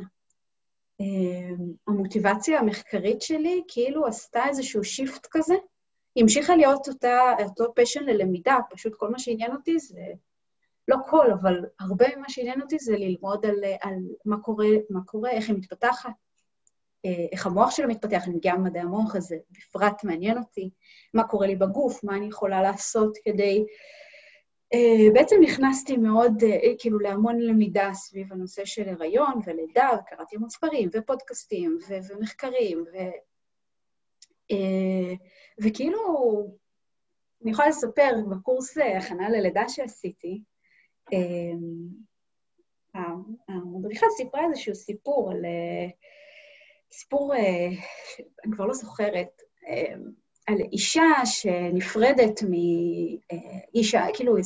[1.87, 5.53] המוטיבציה המחקרית שלי כאילו עשתה איזשהו shift כזה.
[6.15, 10.01] היא המשיכה להיות אותה, אותו passion ללמידה, פשוט כל מה שעניין אותי זה
[10.89, 15.31] לא כל, אבל הרבה ממה שעניין אותי זה ללמוד על, על מה, קורה, מה קורה,
[15.31, 16.11] איך היא מתפתחת,
[17.05, 20.69] אה, איך המוח שלה מתפתח, אני מגיעה ממדעי המוח הזה, בפרט מעניין אותי,
[21.13, 23.65] מה קורה לי בגוף, מה אני יכולה לעשות כדי...
[24.75, 26.45] Uh, בעצם נכנסתי מאוד, uh,
[26.79, 32.97] כאילו, להמון למידה סביב הנושא של הריון ולידה, וקראתי המון ספרים ופודקאסטים ו- ומחקרים, ו...
[35.63, 35.99] וכאילו,
[37.43, 40.41] אני יכולה לספר בקורס הכנה ללידה שעשיתי,
[43.47, 45.45] המדריכה סיפרה איזשהו סיפור על...
[45.45, 45.87] אה,
[46.91, 47.67] סיפור, אה,
[48.45, 49.41] אני כבר לא זוכרת,
[50.47, 54.37] על אישה שנפרדת מאישה, כאילו,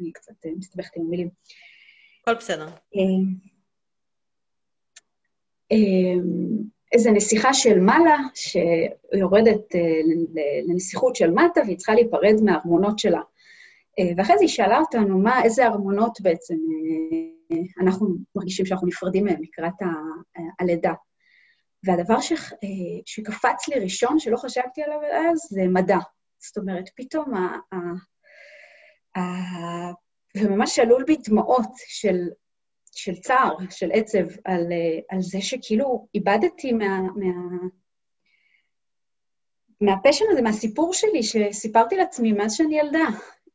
[0.00, 1.28] אני קצת מסתבכת עם המילים.
[2.22, 2.68] הכל בסדר.
[6.94, 10.00] איזו נסיכה של מעלה, שיורדת אה,
[10.68, 13.20] לנסיכות של מטה, והיא צריכה להיפרד מהארמונות שלה.
[13.98, 16.54] אה, ואחרי זה היא שאלה אותנו מה, איזה ארמונות בעצם
[17.52, 20.92] אה, אנחנו מרגישים שאנחנו נפרדים מהם לקראת ה- הלידה.
[21.84, 22.68] והדבר ש, אה,
[23.06, 25.98] שקפץ לי ראשון, שלא חשבתי עליו אז, זה מדע.
[26.38, 27.58] זאת אומרת, פתאום ה...
[27.72, 27.76] ה,
[29.18, 29.22] ה
[30.36, 32.16] וממש שלול בי דמעות של,
[32.92, 34.72] של צער, של עצב, על,
[35.08, 37.58] על זה שכאילו איבדתי מה, מה,
[39.80, 43.04] מהפשן הזה, מהסיפור שלי, שסיפרתי לעצמי מאז שאני ילדה.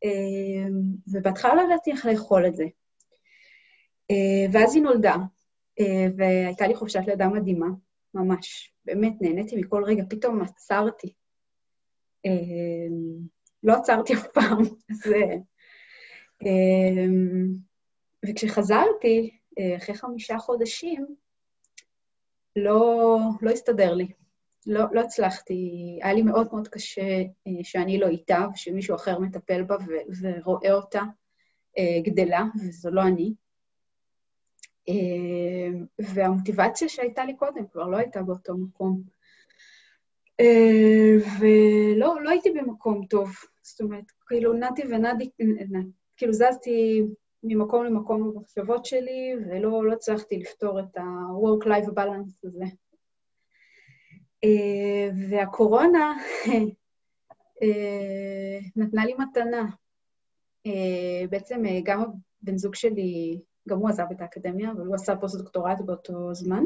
[0.04, 2.66] אמ, ובהתחלה לא ידעתי איך לאכול את זה.
[4.12, 5.16] אה, ואז היא נולדה,
[5.80, 7.68] אה, והייתה לי חופשת לידה מדהימה,
[8.14, 8.74] ממש.
[8.86, 11.14] באמת, נהניתי מכל רגע, פתאום עצרתי.
[12.26, 13.18] אמ,
[13.64, 14.60] לא עצרתי אף פעם,
[14.92, 15.14] אז...
[16.46, 17.48] אמ,
[18.30, 21.16] וכשחזרתי, אה, אחרי חמישה חודשים,
[22.56, 24.08] לא, לא הסתדר לי.
[24.67, 29.63] לא, לא הצלחתי, היה לי מאוד מאוד קשה אה, שאני לא איתה, ושמישהו אחר מטפל
[29.63, 31.02] בה ו- ורואה אותה
[31.78, 33.34] אה, גדלה, וזו לא אני.
[34.89, 39.02] אה, והמוטיבציה שהייתה לי קודם כבר לא הייתה באותו מקום.
[41.39, 43.30] ולא לא הייתי במקום טוב.
[43.62, 45.30] זאת אומרת, כאילו נעתי ונעדי,
[46.17, 47.04] כאילו זזתי
[47.43, 52.65] ממקום למקום במחשבות שלי, ולא לא הצלחתי לפתור את ה-work-life balance הזה.
[54.43, 56.13] אה, והקורונה
[57.62, 59.65] אה, נתנה לי מתנה.
[60.65, 62.04] אה, בעצם גם
[62.43, 66.63] הבן זוג שלי, גם הוא עזב את האקדמיה, אבל הוא עשה פוסט-דוקטורט באותו זמן.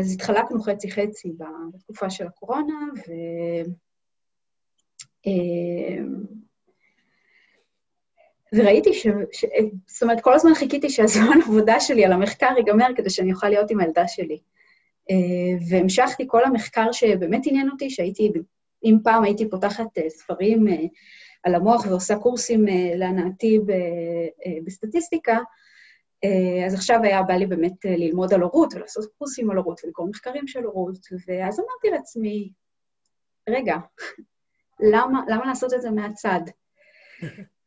[0.00, 1.32] אז התחלקנו חצי-חצי
[1.74, 3.12] בתקופה של הקורונה, ו...
[8.54, 9.06] וראיתי ש...
[9.32, 9.44] ש...
[9.86, 13.70] זאת אומרת, כל הזמן חיכיתי שהזמן עבודה שלי על המחקר ייגמר כדי שאני אוכל להיות
[13.70, 14.38] עם הילדה שלי.
[15.10, 18.32] אה, והמשכתי כל המחקר שבאמת עניין אותי, שהייתי,
[18.84, 20.74] אם פעם הייתי פותחת אה, ספרים אה,
[21.42, 23.60] על המוח ועושה קורסים להנאתי
[24.64, 25.38] בסטטיסטיקה,
[26.66, 30.46] אז עכשיו היה בא לי באמת ללמוד על הורות ולעשות קורסים על הורות ולקרוא מחקרים
[30.46, 32.52] של הורות, ואז אמרתי לעצמי,
[33.48, 33.76] רגע,
[34.92, 36.40] למה, למה לעשות את זה מהצד?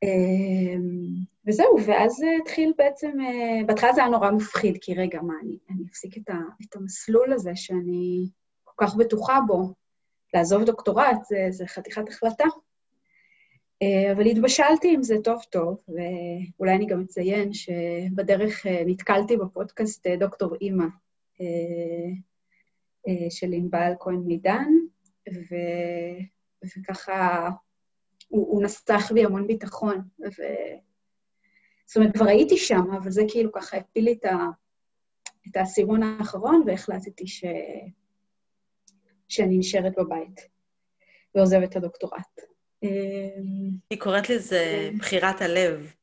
[0.04, 5.58] אמ, וזהו, ואז התחיל בעצם, אה, בהתחלה זה היה נורא מפחיד, כי רגע, מה, אני,
[5.70, 8.30] אני אפסיק את, ה, את המסלול הזה שאני
[8.63, 9.74] כל כך בטוחה בו,
[10.34, 12.44] לעזוב דוקטורט, זה, זה חתיכת החלטה.
[13.82, 20.56] אה, אבל התבשלתי עם זה טוב-טוב, ואולי אני גם אציין שבדרך אה, נתקלתי בפודקאסט דוקטור
[20.62, 20.86] אימא
[23.30, 24.70] של ענבל כהן מידן,
[25.30, 25.56] ו...
[26.78, 27.50] וככה
[28.34, 30.02] הוא, הוא נסח בי המון ביטחון.
[30.19, 30.43] ו...
[31.86, 34.38] זאת אומרת, כבר הייתי שם, אבל זה כאילו ככה הפיל לי את, ה...
[35.48, 37.43] את האסימון האחרון, והחלטתי ש...
[39.28, 40.48] שאני נשארת בבית
[41.36, 42.41] ועוזבת את הדוקטורט.
[42.84, 42.89] אמ,
[43.89, 45.93] היא קוראת לזה בחירת הלב.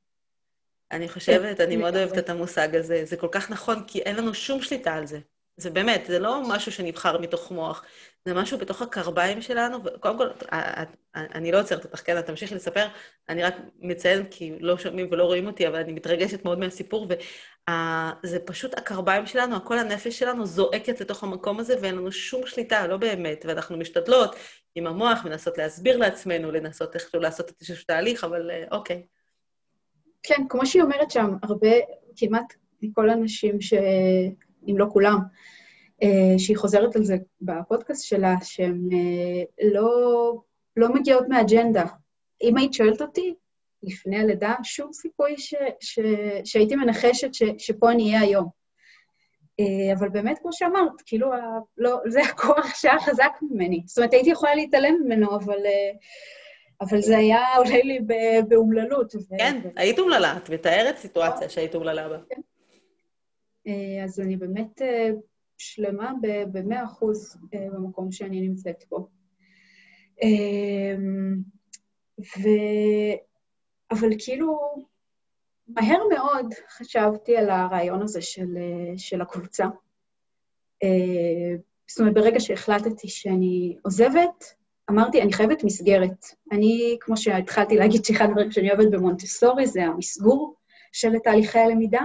[0.91, 4.35] אני חושבת, אני מאוד אוהבת את המושג הזה, זה כל כך נכון, כי אין לנו
[4.35, 5.19] שום שליטה על זה.
[5.61, 7.85] זה באמת, זה לא משהו שנבחר מתוך מוח,
[8.25, 10.29] זה משהו בתוך הקרביים שלנו, וקודם כל,
[11.15, 12.87] אני לא עוצרת אותך, כן, את תמשיכי לספר,
[13.29, 17.07] אני רק מציין, כי לא שומעים ולא רואים אותי, אבל אני מתרגשת מאוד מהסיפור,
[18.25, 22.87] וזה פשוט הקרביים שלנו, הכל הנפש שלנו זועקת לתוך המקום הזה, ואין לנו שום שליטה,
[22.87, 24.37] לא באמת, ואנחנו משתדלות
[24.75, 29.03] עם המוח, מנסות להסביר לעצמנו, לנסות איכשהו לעשות את איזשהו תהליך, אבל אה, אוקיי.
[30.23, 31.69] כן, כמו שהיא אומרת שם, הרבה,
[32.17, 33.75] כמעט מכל האנשים ש...
[34.69, 35.19] אם לא כולם,
[36.03, 39.91] אה, שהיא חוזרת על זה בפודקאסט שלה, שהן אה, לא,
[40.77, 41.85] לא מגיעות מאג'נדה.
[42.43, 43.35] אם היית שואלת אותי,
[43.83, 45.99] לפני הלידה, שום סיכוי ש, ש,
[46.45, 48.49] שהייתי מנחשת ש, שפה אני אהיה היום.
[49.61, 51.31] אה, אבל באמת, כמו שאמרת, כאילו,
[51.79, 53.83] לא, זה הכוח שהיה חזק ממני.
[53.87, 55.59] זאת אומרת, הייתי יכולה להתעלם ממנו, אבל,
[56.81, 57.99] אבל זה היה עולה לי
[58.49, 59.13] באומללות.
[59.39, 59.69] כן, ו...
[59.77, 62.19] היית אומללה, את מתארת סיטואציה שהיית אומללה בה.
[62.29, 62.41] כן.
[64.05, 64.83] אז אני באמת
[65.59, 66.13] שלמה
[66.53, 69.09] ב-100 אחוז אה, במקום שאני נמצאת בו.
[72.21, 72.49] ו...
[73.91, 74.59] אבל כאילו,
[75.69, 79.65] מהר מאוד חשבתי על הרעיון הזה של, אה, של הקבוצה.
[80.83, 81.57] אה,
[81.91, 84.55] זאת אומרת, ברגע שהחלטתי שאני עוזבת,
[84.91, 86.27] אמרתי, אני חייבת מסגרת.
[86.53, 90.55] אני, כמו שהתחלתי להגיד שאחד הדברים שאני אוהבת במונטסורי זה המסגור
[90.93, 92.01] של תהליכי הלמידה.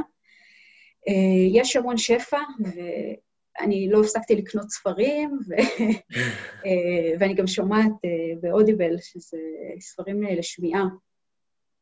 [1.51, 2.39] יש המון שפע,
[3.59, 5.53] אני לא הפסקתי לקנות ספרים, ו...
[6.65, 9.37] אה, ואני גם שומעת אה, באודיבל, שזה
[9.79, 10.83] ספרים אה, לשמיעה.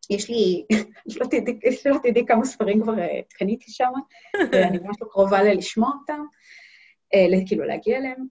[0.10, 0.66] יש לי,
[1.20, 2.94] לא תדעי, לא תדעי כמה ספרים כבר
[3.30, 3.92] קניתי שם,
[4.52, 6.24] ואני ממש לא קרובה לשמוע אותם,
[7.48, 8.26] כאילו להגיע אליהם.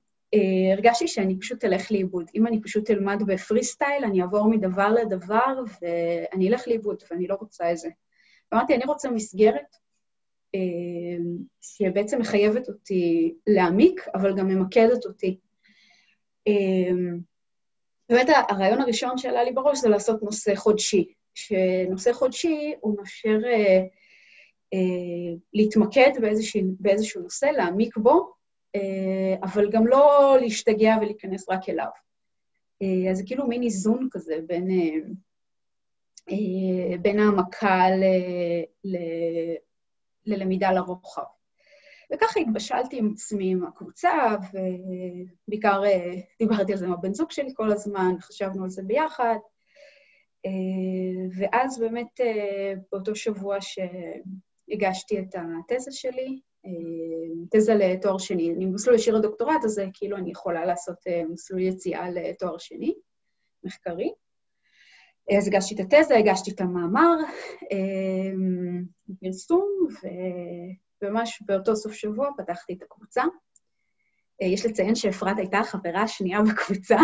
[0.72, 2.31] הרגשתי שאני פשוט אלך לאיבוד.
[2.35, 7.35] אם אני פשוט אלמד בפרי סטייל, אני אעבור מדבר לדבר, ואני אלך לאיבוד, ואני לא
[7.40, 7.88] רוצה את זה.
[8.55, 9.76] אמרתי, אני רוצה מסגרת
[11.62, 15.38] שבעצם מחייבת אותי להעמיק, אבל גם ממקדת אותי.
[18.09, 23.81] באמת הרעיון הראשון שעלה לי בראש זה לעשות נושא חודשי, שנושא חודשי הוא מאפשר אה,
[24.75, 28.33] אה, להתמקד באיזשה, באיזשהו נושא, להעמיק בו,
[28.75, 31.88] אה, אבל גם לא להשתגע ולהיכנס רק אליו.
[32.83, 34.99] אה, אז זה כאילו מין איזון כזה בין, אה,
[36.31, 38.05] אה, בין העמקה ל,
[38.85, 38.97] ל,
[40.26, 41.22] ללמידה לרוחב.
[42.12, 44.12] וככה התבשלתי עם עצמי עם הקבוצה,
[45.46, 49.37] ובעיקר אה, דיברתי על זה עם הבן זוג שלי כל הזמן, חשבנו על זה ביחד.
[50.46, 50.50] אה,
[51.38, 56.40] ואז באמת אה, באותו שבוע שהגשתי את התזה שלי,
[57.50, 60.96] תזה לתואר שני, אני במסלול ישיר לדוקטורט, אז כאילו אני יכולה לעשות
[61.28, 62.94] מסלול יציאה לתואר שני,
[63.64, 64.12] מחקרי.
[65.38, 67.16] אז הגשתי את התזה, הגשתי את המאמר,
[69.20, 69.68] פרסום,
[71.02, 73.22] וממש באותו סוף שבוע פתחתי את הקבוצה.
[74.40, 76.96] יש לציין שאפרת הייתה החברה השנייה בקבוצה.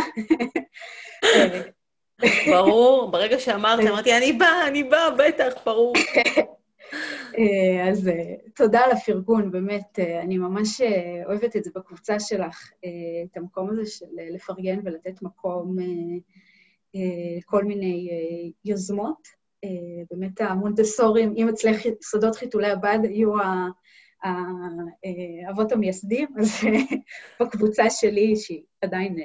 [2.50, 5.92] ברור, ברגע שאמרת, אמרתי, אני באה, אני באה, בטח, ברור.
[7.88, 8.11] אז
[8.57, 10.81] תודה על הפרגון, באמת, אני ממש
[11.26, 12.70] אוהבת את זה בקבוצה שלך,
[13.24, 15.76] את המקום הזה של לפרגן ולתת מקום
[17.46, 18.09] כל מיני
[18.64, 19.38] יוזמות.
[19.64, 23.33] אה, באמת המונטסורים, אם אצלך סודות חיתולי הבד היו
[24.22, 26.48] האבות המייסדים, אז
[27.40, 29.24] בקבוצה שלי, שהיא עדיין אה,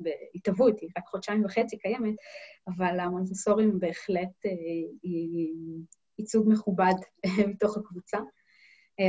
[0.00, 2.14] בהתהוות, היא רק חודשיים וחצי קיימת,
[2.68, 4.50] אבל המונטסורים בהחלט אה,
[5.02, 5.54] היא
[6.18, 6.94] ייצוג מכובד
[7.48, 8.18] מתוך הקבוצה.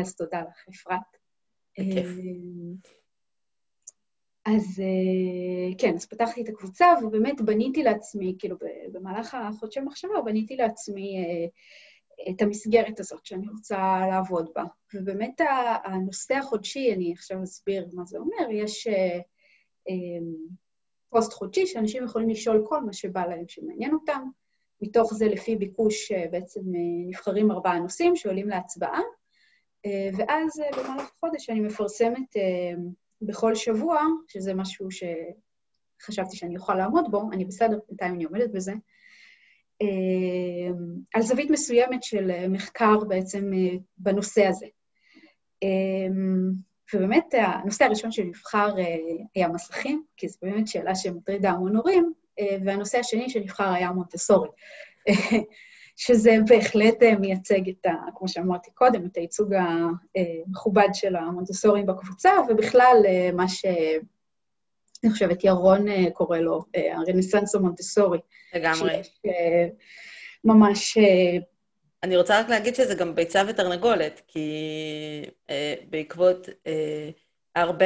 [0.02, 1.00] אז תודה לך, אפרת.
[1.80, 2.08] בכיף.
[4.46, 8.58] אז אה, כן, אז פתחתי את הקבוצה, ובאמת בניתי לעצמי, כאילו
[8.92, 11.46] במהלך החודשי מחשבה, בניתי לעצמי אה,
[12.32, 14.64] את המסגרת הזאת שאני רוצה לעבוד בה.
[14.94, 15.42] ובאמת
[15.84, 19.20] הנושא החודשי, אני עכשיו אסביר מה זה אומר, יש אה,
[21.10, 24.28] פוסט חודשי שאנשים יכולים לשאול כל מה שבא להם שמעניין אותם.
[24.82, 26.62] מתוך זה, לפי ביקוש, בעצם
[27.08, 29.00] נבחרים ארבעה נושאים שעולים להצבעה,
[30.18, 32.36] ואז במהלך החודש אני מפרסמת
[33.26, 38.74] בכל שבוע, שזה משהו שחשבתי שאני אוכל לעמוד בו, אני בסדר, בינתיים אני עומדת בזה,
[39.82, 40.74] אה,
[41.14, 44.66] על זווית מסוימת של מחקר בעצם אה, בנושא הזה.
[45.64, 46.08] אה,
[46.94, 48.76] ובאמת, הנושא הראשון שנבחר
[49.36, 52.14] היה מסכים, כי זו באמת שאלה שמטרידה המון הורים,
[52.66, 54.50] והנושא השני שנבחר היה מונטסורי.
[55.96, 57.92] שזה בהחלט אה, מייצג את ה...
[58.16, 65.88] כמו שאמרתי קודם, את הייצוג המכובד של המונטסורים בקבוצה, ובכלל אה, מה שאני חושבת ירון
[65.88, 66.64] אה, קורא לו,
[66.94, 68.20] הרנסנס המונטסורי.
[68.54, 69.02] לגמרי.
[70.46, 70.98] ממש
[72.04, 74.50] אני רוצה רק להגיד שזה גם ביצה ותרנגולת, כי
[75.50, 77.10] אה, בעקבות אה,
[77.56, 77.86] הרבה,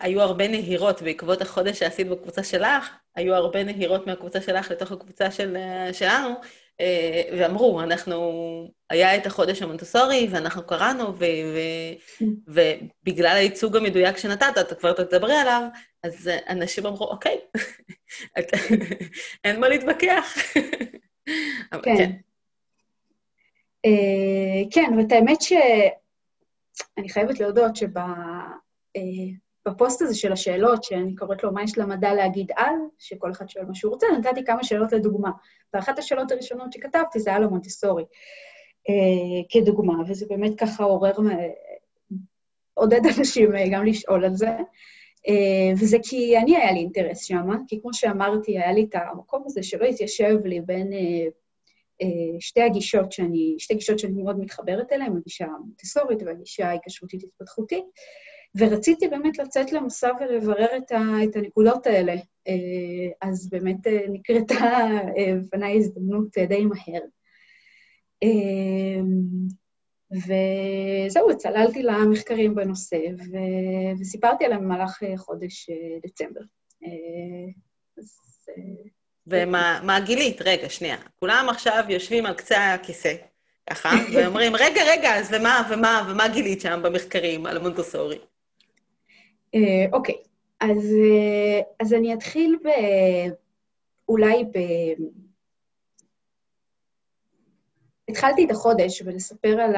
[0.00, 5.30] היו הרבה נהירות בעקבות החודש שעשית בקבוצה שלך, היו הרבה נהירות מהקבוצה שלך לתוך הקבוצה
[5.30, 5.56] של,
[5.92, 6.34] שלנו, אה,
[7.38, 11.58] ואמרו, אנחנו, היה את החודש המונטסורי, ואנחנו קראנו, ו, ו,
[12.46, 15.62] ובגלל הייצוג המדויק שנתת, אתה כבר תדברי עליו,
[16.02, 17.40] אז אנשים אמרו, אוקיי,
[19.44, 20.34] אין מה להתווכח.
[21.70, 21.80] כן.
[21.82, 22.10] כן.
[23.86, 27.98] Uh, כן, ואת האמת שאני חייבת להודות שב...
[27.98, 33.48] Uh, בפוסט הזה של השאלות, שאני קוראת לו מה יש למדע להגיד על, שכל אחד
[33.48, 35.30] שואל מה שהוא רוצה, נתתי כמה שאלות לדוגמה.
[35.74, 38.04] ואחת השאלות הראשונות שכתבתי זה על המונטיסורי,
[38.88, 41.12] אה, כדוגמה, וזה באמת ככה עורר,
[42.74, 44.48] עודד אנשים אה, גם לשאול על זה.
[45.28, 49.42] אה, וזה כי אני, היה לי אינטרס שם, כי כמו שאמרתי, היה לי את המקום
[49.46, 51.26] הזה שלא התיישב לי בין אה,
[52.02, 57.84] אה, שתי הגישות שאני, שתי גישות שאני מאוד מתחברת אליהן, הגישה המונטיסורית והגישה ההיקשרותית-התפתחותית.
[58.58, 62.14] ורציתי באמת לצאת למסע ולברר את, ה, את הנקודות האלה.
[62.48, 64.64] אה, אז באמת אה, נקרתה
[65.18, 67.02] אה, בפניי הזדמנות די מהר.
[70.12, 73.36] וזהו, צללתי למחקרים בנושא, ו...
[74.00, 75.70] וסיפרתי עליהם במהלך חודש
[76.06, 76.40] דצמבר.
[77.98, 78.18] אז...
[79.26, 80.42] ומה גילית?
[80.42, 80.96] רגע, שנייה.
[81.16, 83.14] כולם עכשיו יושבים על קצה הכיסא,
[83.70, 88.18] ככה, ואומרים, רגע, רגע, אז ומה, ומה, ומה גילית שם במחקרים על המונטוסורי?
[89.54, 90.22] אה, אוקיי,
[90.60, 92.68] אז, אה, אז אני אתחיל ב...
[94.08, 94.58] אולי ב...
[98.08, 99.76] התחלתי את החודש ולספר על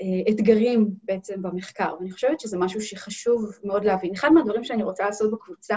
[0.00, 4.12] האתגרים בעצם במחקר, ואני חושבת שזה משהו שחשוב מאוד להבין.
[4.14, 5.76] אחד מהדברים שאני רוצה לעשות בקבוצה,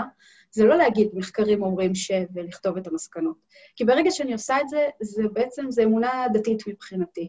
[0.52, 2.12] זה לא להגיד מחקרים אומרים ש...
[2.34, 3.36] ולכתוב את המסקנות.
[3.76, 7.28] כי ברגע שאני עושה את זה, זה בעצם, זה אמונה דתית מבחינתי.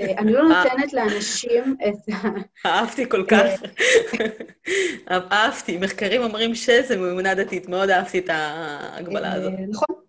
[0.00, 2.28] אה, אני לא נותנת לאנשים את ה...
[2.68, 3.62] אהבתי כל כך.
[5.10, 5.78] אהבתי.
[5.78, 7.68] מחקרים אומרים שזה מאמונה דתית.
[7.68, 9.52] מאוד אהבתי את ההגבלה הזאת.
[9.52, 10.03] אה, נכון.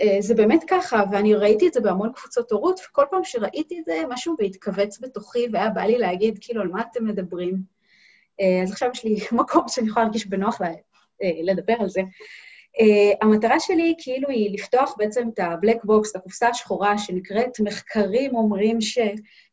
[0.00, 3.84] אה, זה באמת ככה, ואני ראיתי את זה בהמון קבוצות הורות, וכל פעם שראיתי את
[3.84, 7.76] זה, משהו בהתכווץ בתוכי, והיה בא לי להגיד, כאילו, על מה אתם מדברים?
[8.62, 10.60] אז עכשיו יש לי מקום שאני יכולה להרגיש בנוח
[11.42, 12.00] לדבר על זה.
[13.22, 18.80] המטרה שלי כאילו היא לפתוח בעצם את ה-black box, את הקופסה השחורה שנקראת מחקרים אומרים
[18.80, 18.98] ש...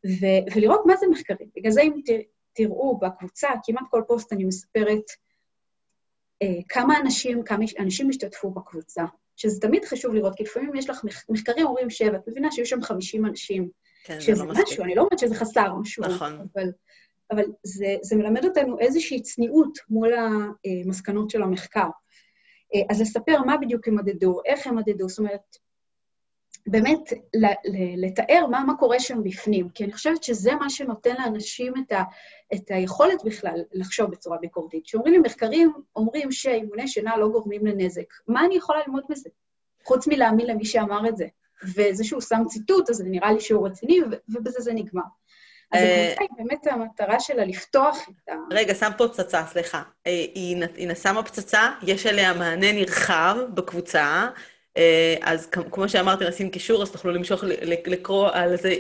[0.05, 0.25] ו...
[0.55, 1.49] ולראות מה זה מחקרים.
[1.55, 2.09] בגלל זה אם ת...
[2.53, 5.03] תראו בקבוצה, כמעט כל פוסט אני מספרת
[6.69, 9.03] כמה אנשים, כמה אנשים השתתפו בקבוצה,
[9.35, 11.23] שזה תמיד חשוב לראות, כי לפעמים יש לך מח...
[11.29, 13.69] מחקרים אומרים שבע, את מבינה שהיו שם 50 אנשים.
[14.03, 14.79] כן, שזה זה לא משהו, מספיק.
[14.79, 16.47] אני לא אומרת שזה חסר משהו, נכון.
[16.55, 16.71] אבל,
[17.31, 21.87] אבל זה, זה מלמד אותנו איזושהי צניעות מול המסקנות של המחקר.
[22.75, 25.57] אה, אז לספר מה בדיוק הם מדדו, איך הם מדדו, זאת אומרת,
[26.67, 27.13] באמת
[27.97, 32.03] לתאר מה, מה קורה שם בפנים, כי אני חושבת שזה מה שנותן לאנשים את, ה,
[32.53, 34.85] את היכולת בכלל לחשוב בצורה ביקורתית.
[34.85, 38.13] כשאומרים לי מחקרים, אומרים שאימוני שינה לא גורמים לנזק.
[38.27, 39.29] מה אני יכולה ללמוד מזה?
[39.85, 41.25] חוץ מלהאמין למי שאמר את זה.
[41.63, 43.99] וזה שהוא שם ציטוט, אז זה נראה לי שהוא רציני,
[44.29, 45.01] ובזה זה נגמר.
[45.71, 48.33] אז אה, הקבוצה היא באמת המטרה שלה לפתוח את ה...
[48.51, 49.81] רגע, שם פה פצצה, סליחה.
[50.07, 54.27] אה, היא שמה פצצה, יש עליה מענה נרחב בקבוצה,
[55.21, 58.73] אז כמו שאמרתי, נשים קישור, אז תוכלו למשוך, לקרוא על זה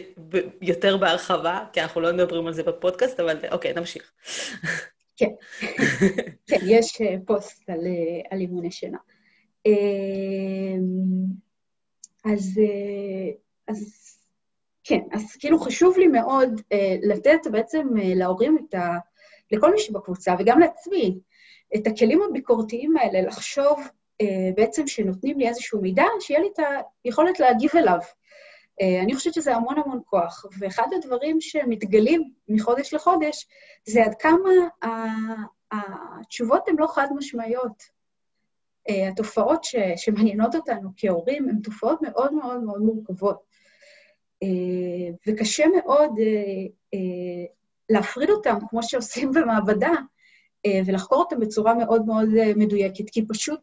[0.61, 4.11] יותר בהרחבה, כי אנחנו לא מדברים על זה בפודקאסט, אבל אוקיי, נמשיך.
[5.17, 5.29] כן,
[6.47, 7.79] כן, יש פוסט על,
[8.29, 8.97] על אימוני שינה.
[12.25, 12.59] אז,
[13.67, 14.13] אז
[14.83, 18.97] כן, אז כאילו חשוב לי מאוד אה, לתת בעצם אה, להורים את ה...
[19.51, 21.19] לכל מי שבקבוצה, וגם לעצמי,
[21.75, 23.85] את הכלים הביקורתיים האלה, לחשוב אה,
[24.55, 26.59] בעצם שנותנים לי איזשהו מידע, שיהיה לי את
[27.03, 27.97] היכולת להגיב אליו.
[28.81, 33.47] אה, אני חושבת שזה המון המון כוח, ואחד הדברים שמתגלים מחודש לחודש,
[33.85, 34.49] זה עד כמה
[35.71, 37.83] התשובות הן לא חד-משמעיות.
[38.89, 43.53] אה, התופעות ש, שמעניינות אותנו כהורים הן תופעות מאוד מאוד מאוד מורכבות.
[44.43, 47.45] אה, וקשה מאוד אה, אה,
[47.89, 49.91] להפריד אותם, כמו שעושים במעבדה,
[50.85, 53.59] ולחקור אותם בצורה מאוד מאוד מדויקת, כי פשוט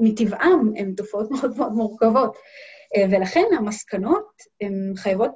[0.00, 2.36] מטבעם הן תופעות מאוד מאוד מורכבות.
[3.10, 4.26] ולכן המסקנות
[4.60, 5.32] הן חייבות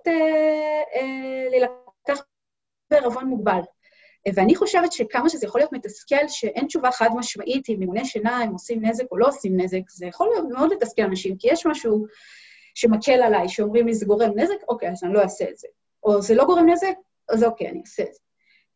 [1.50, 2.24] להילקח
[2.90, 3.60] בערבון מוגבל.
[4.34, 8.52] ואני חושבת שכמה שזה יכול להיות מתסכל, שאין תשובה חד משמעית אם אימוני שינה הם
[8.52, 12.06] עושים נזק או לא עושים נזק, זה יכול להיות מאוד לתסכל אנשים, כי יש משהו
[12.74, 15.68] שמקל עליי, שאומרים לי זה גורם נזק, אוקיי, אז אני לא אעשה את זה.
[16.04, 16.94] או זה לא גורם נזק,
[17.28, 18.20] אז אוקיי, אני אעשה את זה.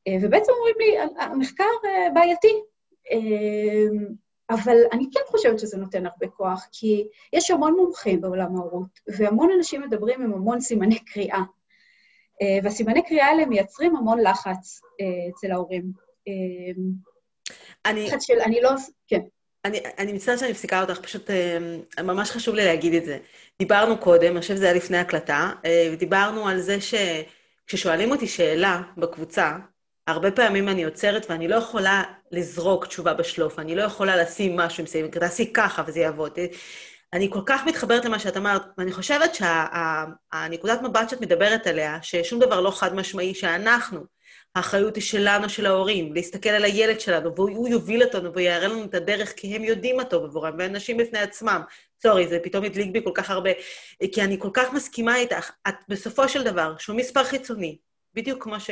[0.08, 2.60] אה, ובעצם אומרים לי, המחקר אה, בעייתי.
[4.50, 9.00] אה, אבל אני כן חושבת שזה נותן הרבה כוח, כי יש המון מומחים בעולם ההורות,
[9.08, 11.40] והמון אנשים מדברים עם המון סימני קריאה.
[12.42, 15.92] אה, והסימני קריאה האלה מייצרים המון לחץ אה, אצל ההורים.
[17.86, 18.06] אני...
[18.06, 18.70] לחץ של, אני לא...
[19.08, 19.20] כן.
[19.64, 21.30] אני, אני מצטערת שאני מפסיקה אותך, פשוט
[22.02, 23.18] ממש חשוב לי להגיד את זה.
[23.58, 25.52] דיברנו קודם, אני חושבת שזה היה לפני הקלטה,
[25.92, 29.56] ודיברנו על זה שכששואלים אותי שאלה בקבוצה,
[30.06, 32.02] הרבה פעמים אני עוצרת ואני לא יכולה
[32.32, 36.38] לזרוק תשובה בשלוף, אני לא יכולה לשים משהו עם סיימים, תעשי ככה וזה יעבוד.
[37.12, 41.98] אני כל כך מתחברת למה שאת אמרת, ואני חושבת שהנקודת שה, מבט שאת מדברת עליה,
[42.02, 44.00] ששום דבר לא חד-משמעי, שאנחנו,
[44.54, 48.94] האחריות היא שלנו, של ההורים, להסתכל על הילד שלנו, והוא יוביל אותנו ויראה לנו את
[48.94, 51.62] הדרך, כי הם יודעים מה טוב עבורם, ואנשים בפני עצמם.
[52.02, 53.50] סורי, זה פתאום הדליק בי כל כך הרבה,
[54.12, 55.50] כי אני כל כך מסכימה איתך.
[55.68, 57.78] את בסופו של דבר, שהוא מספר חיצוני,
[58.14, 58.70] בדיוק כמו ש...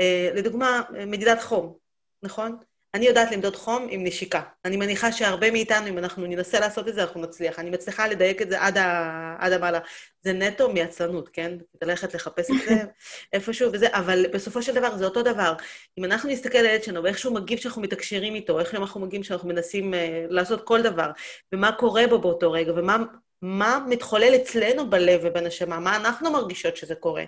[0.00, 1.76] אה, לדוגמה, מדידת חום,
[2.22, 2.58] נכון?
[2.94, 4.42] אני יודעת למדוד חום עם נשיקה.
[4.64, 7.58] אני מניחה שהרבה מאיתנו, אם אנחנו ננסה לעשות את זה, אנחנו נצליח.
[7.58, 9.36] אני מצליחה לדייק את זה עד, ה...
[9.38, 9.78] עד המעלה.
[10.22, 11.52] זה נטו מעצלנות, כן?
[11.82, 12.74] ללכת לחפש את זה
[13.32, 15.54] איפשהו וזה, אבל בסופו של דבר זה אותו דבר.
[15.98, 19.22] אם אנחנו נסתכל על הילד שלנו ואיך שהוא מגיב כשאנחנו מתקשרים איתו, איך אנחנו מגיבים
[19.22, 19.96] כשאנחנו מנסים uh,
[20.28, 21.10] לעשות כל דבר,
[21.52, 22.96] ומה קורה בו באותו רגע, ומה
[23.42, 27.24] מה מתחולל אצלנו בלב ובנשמה, מה אנחנו מרגישות שזה קורה.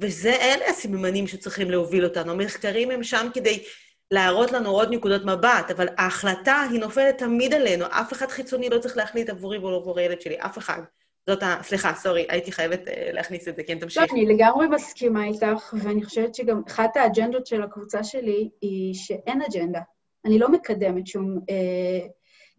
[0.00, 2.32] וזה, אלה הסממנים שצריכים להוביל אותנו.
[2.32, 3.62] המחקרים הם שם כדי
[4.10, 7.84] להראות לנו עוד נקודות מבט, אבל ההחלטה היא נופלת תמיד עלינו.
[7.86, 10.82] אף אחד חיצוני לא צריך להחליט עבורי ולא עבור הילד שלי, אף אחד.
[11.26, 11.56] זאת ה...
[11.62, 14.02] סליחה, סורי, הייתי חייבת uh, להכניס את זה, כן, תמשיך.
[14.02, 19.42] לא, אני לגמרי מסכימה איתך, ואני חושבת שגם אחת האג'נדות של הקבוצה שלי היא שאין
[19.42, 19.80] אג'נדה.
[20.24, 21.38] אני לא מקדמת שום...
[21.38, 22.08] Uh,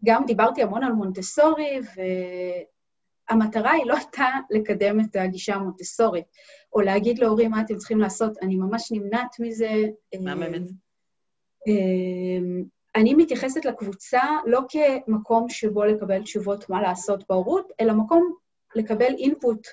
[0.04, 1.80] גם דיברתי המון על מונטסורי,
[3.30, 6.24] והמטרה היא לא הייתה לקדם את הגישה המונטסורית,
[6.72, 9.70] או להגיד להורים מה אתם צריכים לעשות, אני ממש נמנעת מזה.
[10.20, 10.70] מהממת.
[11.66, 12.62] אמ,
[12.96, 18.34] אני מתייחסת לקבוצה לא כמקום שבו לקבל תשובות מה לעשות בהורות, אלא מקום
[18.74, 19.66] לקבל אינפוט,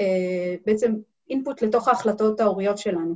[0.00, 0.94] אה, בעצם
[1.30, 3.14] אינפוט לתוך ההחלטות ההוריות שלנו,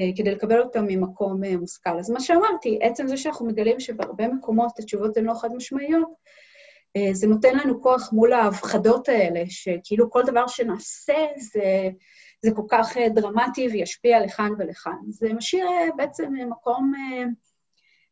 [0.00, 1.98] אה, כדי לקבל אותם ממקום אה, מושכל.
[1.98, 6.08] אז מה שאמרתי, עצם זה שאנחנו מגלים שבהרבה מקומות התשובות הן לא חד-משמעיות,
[7.12, 11.90] זה נותן לנו כוח מול ההפחדות האלה, שכאילו כל דבר שנעשה זה,
[12.42, 14.98] זה כל כך דרמטי וישפיע לכאן ולכאן.
[15.08, 15.66] זה משאיר
[15.96, 16.92] בעצם מקום...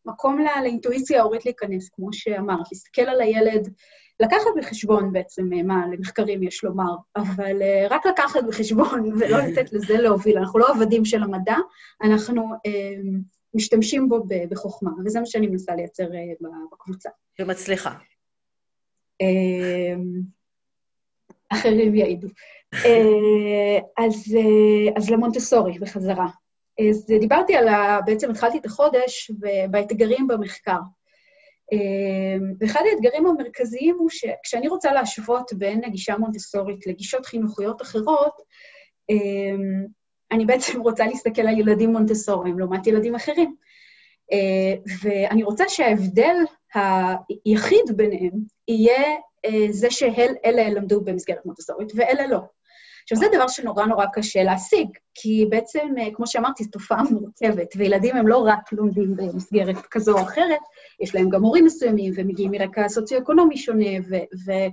[0.06, 3.74] מקום לה, לאינטואיציה ההורית להיכנס, כמו שאמרת, להסתכל על הילד,
[4.20, 9.98] לקחת בחשבון בעצם אה, מה למחקרים יש לומר, אבל רק לקחת בחשבון ולא לתת לזה
[9.98, 10.38] להוביל.
[10.38, 11.56] אנחנו לא עבדים של המדע,
[12.02, 12.48] אנחנו
[13.54, 16.08] משתמשים בו בחוכמה, וזה מה שאני מנסה לייצר
[16.72, 17.10] בקבוצה.
[17.40, 17.94] ומצליחה.
[21.48, 22.28] אחרים יעידו.
[22.74, 26.26] Uh, אז, uh, אז למונטסורי, בחזרה.
[26.90, 28.00] אז דיברתי על ה...
[28.06, 29.30] בעצם התחלתי את החודש
[29.70, 30.78] באתגרים במחקר.
[31.72, 38.32] אמ, ואחד האתגרים המרכזיים הוא שכשאני רוצה להשוות בין הגישה המונטסורית לגישות חינוכיות אחרות,
[40.32, 43.54] אני בעצם רוצה להסתכל על ילדים מונטסוריים לעומת ילדים אחרים.
[44.32, 46.36] אה, ואני רוצה שההבדל
[47.44, 48.32] היחיד ביניהם
[48.68, 49.02] יהיה
[49.44, 52.40] אה, זה שאלה למדו במסגרת מונטסורית ואלה לא.
[53.02, 57.74] עכשיו, זה דבר שנורא נורא קשה להשיג, כי בעצם, אה, כמו שאמרתי, זו תופעה מורכבת,
[57.76, 60.60] וילדים הם לא רק לומדים במסגרת כזו או אחרת,
[61.00, 64.70] יש להם גם הורים מסוימים, ומגיעים מרקע סוציו-אקונומי שונה, ו- ו-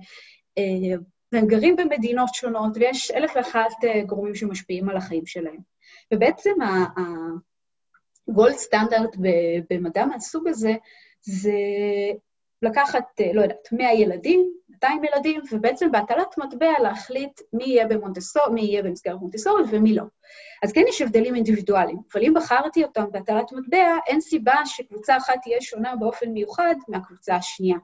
[0.58, 0.98] אה,
[1.32, 5.60] והם גרים במדינות שונות, ויש אלף ואחת אה, גורמים שמשפיעים על החיים שלהם.
[6.14, 6.54] ובעצם
[8.28, 9.16] הגולד סטנדרט
[9.70, 10.76] במדע מהסוג הזה,
[11.22, 11.52] זה
[12.62, 13.04] לקחת,
[13.34, 14.52] לא יודעת, 100 ילדים,
[14.84, 20.04] 200 ילדים, ובעצם בהטלת מטבע להחליט מי יהיה במונטסור, מי יהיה במסגרת מונטסורית ומי לא.
[20.64, 25.34] אז כן יש הבדלים אינדיבידואליים, אבל אם בחרתי אותם בהטלת מטבע, אין סיבה שקבוצה אחת
[25.44, 27.78] תהיה שונה באופן מיוחד מהקבוצה השנייה.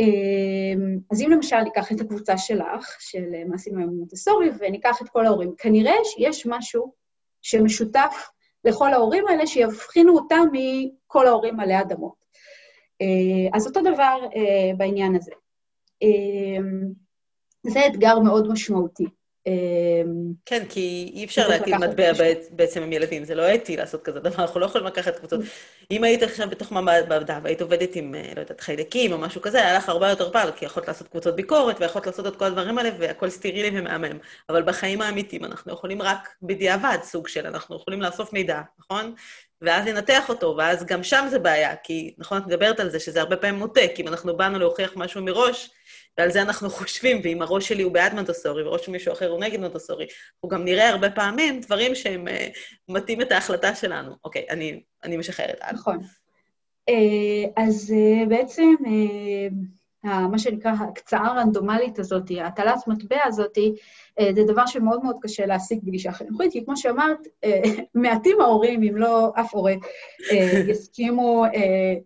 [0.00, 5.26] אמ, אז אם למשל ניקח את הקבוצה שלך, של מעשים היום מונטסורי, וניקח את כל
[5.26, 6.92] ההורים, כנראה שיש משהו
[7.42, 8.30] שמשותף
[8.64, 12.14] לכל ההורים האלה, שיבחינו אותם מכל ההורים עלי אדמות.
[13.00, 15.32] אה, אז אותו דבר אה, בעניין הזה.
[16.02, 16.92] אמ,
[17.66, 19.06] זה אתגר מאוד משמעותי.
[19.46, 22.12] אמ, כן, כי אי אפשר להטיל מטבע
[22.50, 25.40] בעצם עם ילדים, זה לא אתי לעשות כזה דבר, אנחנו לא יכולים לקחת קבוצות.
[25.90, 29.42] אם היית עכשיו בתוך מעמד בעבודה והיית עובדת עם, אה, לא יודעת, חיידקים או משהו
[29.42, 32.44] כזה, היה לך הרבה יותר פעל, כי יכולת לעשות קבוצות ביקורת ויכולת לעשות את כל
[32.44, 34.18] הדברים האלה, והכל סטרילי ומהמם.
[34.48, 39.14] אבל בחיים האמיתיים אנחנו יכולים רק בדיעבד סוג של, אנחנו יכולים לאסוף מידע, נכון?
[39.62, 43.20] ואז לנתח אותו, ואז גם שם זה בעיה, כי נכון, את מדברת על זה, שזה
[43.20, 45.70] הרבה פעמים מוטה, כי אם אנחנו באנו להוכיח משהו מראש,
[46.18, 49.40] ועל זה אנחנו חושבים, ואם הראש שלי הוא בעד מונטסורי וראש של מישהו אחר הוא
[49.40, 50.06] נגד מונטסורי,
[50.40, 52.30] הוא גם נראה הרבה פעמים דברים שהם uh,
[52.88, 54.14] מטים את ההחלטה שלנו.
[54.24, 55.60] אוקיי, אני, אני משחררת.
[55.72, 55.98] נכון.
[57.56, 57.94] אז
[58.28, 58.74] בעצם
[60.04, 63.58] מה שנקרא ההקצאה הרנדומלית הזאת, הטלת מטבע הזאת,
[64.34, 67.18] זה דבר שמאוד מאוד קשה להשיג בגישה חינוכית, כי כמו שאמרת,
[67.94, 69.74] מעטים ההורים, אם לא אף הורה,
[70.68, 71.44] יסכימו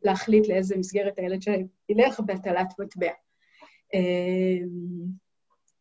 [0.03, 3.11] להחליט לאיזה מסגרת הילד שילך בהטלת מטבע.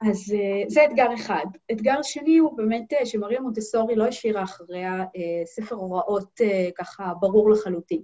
[0.01, 0.33] אז
[0.67, 1.45] זה אתגר אחד.
[1.71, 5.05] אתגר שני הוא באמת שמריה מונטסורי לא השאירה אחריה
[5.45, 6.39] ספר הוראות
[6.75, 8.01] ככה ברור לחלוטין.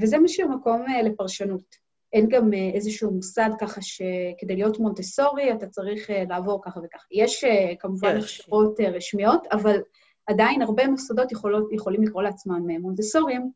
[0.00, 1.85] וזה משאיר מקום לפרשנות.
[2.12, 7.06] אין גם איזשהו מוסד ככה שכדי להיות מונטסורי אתה צריך לעבור ככה וככה.
[7.12, 7.44] יש
[7.78, 9.80] כמובן הכשרות רשמיות, אבל
[10.26, 13.50] עדיין הרבה מוסדות יכולות, יכולים לקרוא לעצמם מונטסוריים.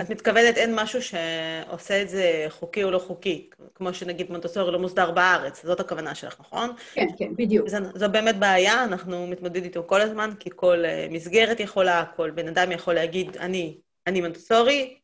[0.00, 4.78] את מתכוונת, אין משהו שעושה את זה חוקי או לא חוקי, כמו שנגיד מונטסורי לא
[4.78, 6.70] מוסדר בארץ, זאת הכוונה שלך, נכון?
[6.94, 7.68] כן, כן, בדיוק.
[7.68, 12.48] זו, זו באמת בעיה, אנחנו מתמודדים איתו כל הזמן, כי כל מסגרת יכולה, כל בן
[12.48, 14.98] אדם יכול להגיד, אני, אני מונטסורי,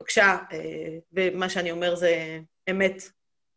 [0.00, 0.36] בבקשה,
[1.12, 2.38] ומה שאני אומר זה
[2.70, 3.02] אמת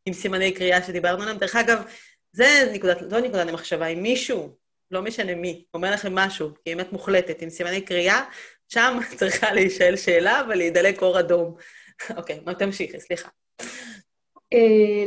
[0.05, 1.37] עם סימני קריאה שדיברנו עליהם.
[1.37, 1.83] דרך אגב,
[2.31, 3.87] זה נקודת, זו נקודת המחשבה.
[3.87, 4.55] אם מישהו,
[4.91, 8.25] לא משנה מי, אומר לכם משהו, כי אמת מוחלטת, עם סימני קריאה,
[8.69, 11.55] שם צריכה להישאל שאלה ולהידלק אור אדום.
[12.17, 13.29] אוקיי, מה תמשיכי, סליחה.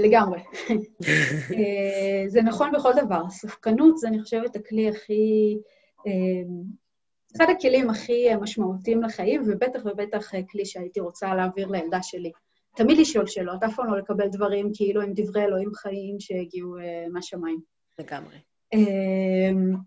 [0.01, 0.41] לגמרי.
[2.28, 3.22] זה נכון בכל דבר.
[3.31, 5.57] ספקנות זה, אני חושבת, הכלי הכי...
[7.37, 12.33] אחד הכלים הכי משמעותיים לחיים, ובטח ובטח כלי שהייתי רוצה להעביר לילדה שלי.
[12.76, 17.12] תמיד לשאול שאלות, אף פעם לא לקבל דברים כאילו הם דברי אלוהים חיים שהגיעו uh,
[17.12, 17.61] מהשמיים.
[17.99, 18.37] לגמרי.
[18.74, 18.78] Uh,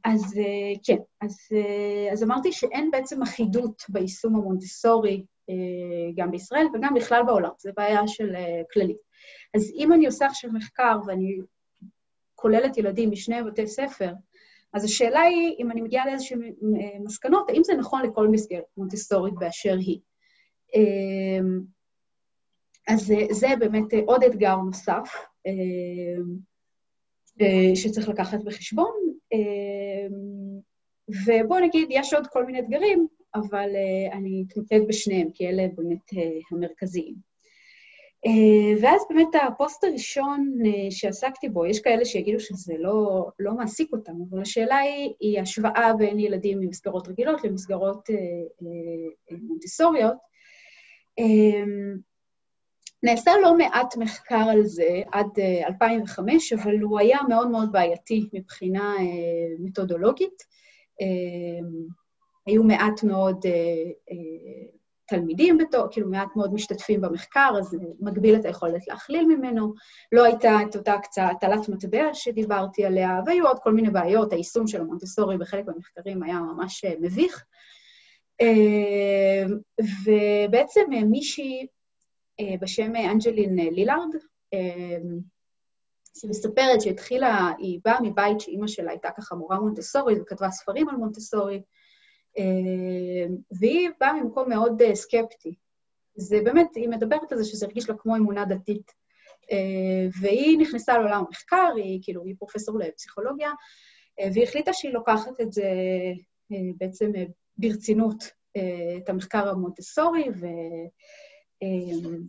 [0.04, 5.54] אז uh, כן, אז, uh, אז אמרתי שאין בעצם אחידות ביישום המונטסורי, uh,
[6.16, 8.98] גם בישראל וגם בכלל בעולם, זו בעיה של uh, כללית.
[9.56, 11.38] אז אם אני עושה עכשיו מחקר ואני
[12.36, 14.12] כוללת ילדים משני בתי ספר,
[14.74, 16.54] אז השאלה היא, אם אני מגיעה לאיזשהן
[17.04, 20.00] מסקנות, האם זה נכון לכל מסגרת מונטסורית באשר היא.
[22.88, 25.16] אז זה באמת עוד אתגר נוסף
[27.76, 28.92] שצריך לקחת בחשבון.
[31.26, 33.70] ובואו נגיד, יש עוד כל מיני אתגרים, אבל
[34.12, 36.10] אני אתמקד בשניהם, כי אלה באמת
[36.52, 37.33] המרכזיים.
[38.82, 40.54] ואז באמת הפוסט הראשון
[40.90, 45.94] שעסקתי בו, יש כאלה שיגידו שזה לא, לא מעסיק אותם, אבל השאלה היא, היא השוואה
[45.98, 48.10] בין ילדים ממסגרות רגילות למסגרות
[49.32, 50.18] מונטיסוריות.
[53.04, 58.96] נעשה לא מעט מחקר על זה עד 2005, אבל הוא היה מאוד מאוד בעייתי מבחינה
[59.60, 60.44] מתודולוגית.
[62.46, 63.46] היו מעט מאוד
[65.16, 69.74] תלמידים בתור, כאילו מעט מאוד משתתפים במחקר, אז זה מגביל את היכולת להכליל ממנו.
[70.12, 74.68] לא הייתה את אותה קצת הטלת מטבע שדיברתי עליה, והיו עוד כל מיני בעיות, היישום
[74.68, 77.44] של המונטסורי בחלק מהמחקרים היה ממש מביך.
[80.06, 81.68] ובעצם מישהי
[82.62, 84.10] בשם אנג'לין לילארד,
[86.18, 91.62] שמספרת שהתחילה, היא באה מבית שאימא שלה הייתה ככה מורה מונטסורית וכתבה ספרים על מונטסורי,
[93.60, 95.56] והיא באה ממקום מאוד סקפטי.
[96.16, 98.92] זה באמת, היא מדברת על זה שזה הרגיש לה כמו אמונה דתית.
[100.22, 103.52] והיא נכנסה לעולם המחקר, היא כאילו, היא פרופסור לפסיכולוגיה,
[104.34, 105.70] והיא החליטה שהיא לוקחת את זה
[106.78, 107.12] בעצם
[107.58, 108.24] ברצינות,
[108.98, 110.46] את המחקר המונטסורי, ו...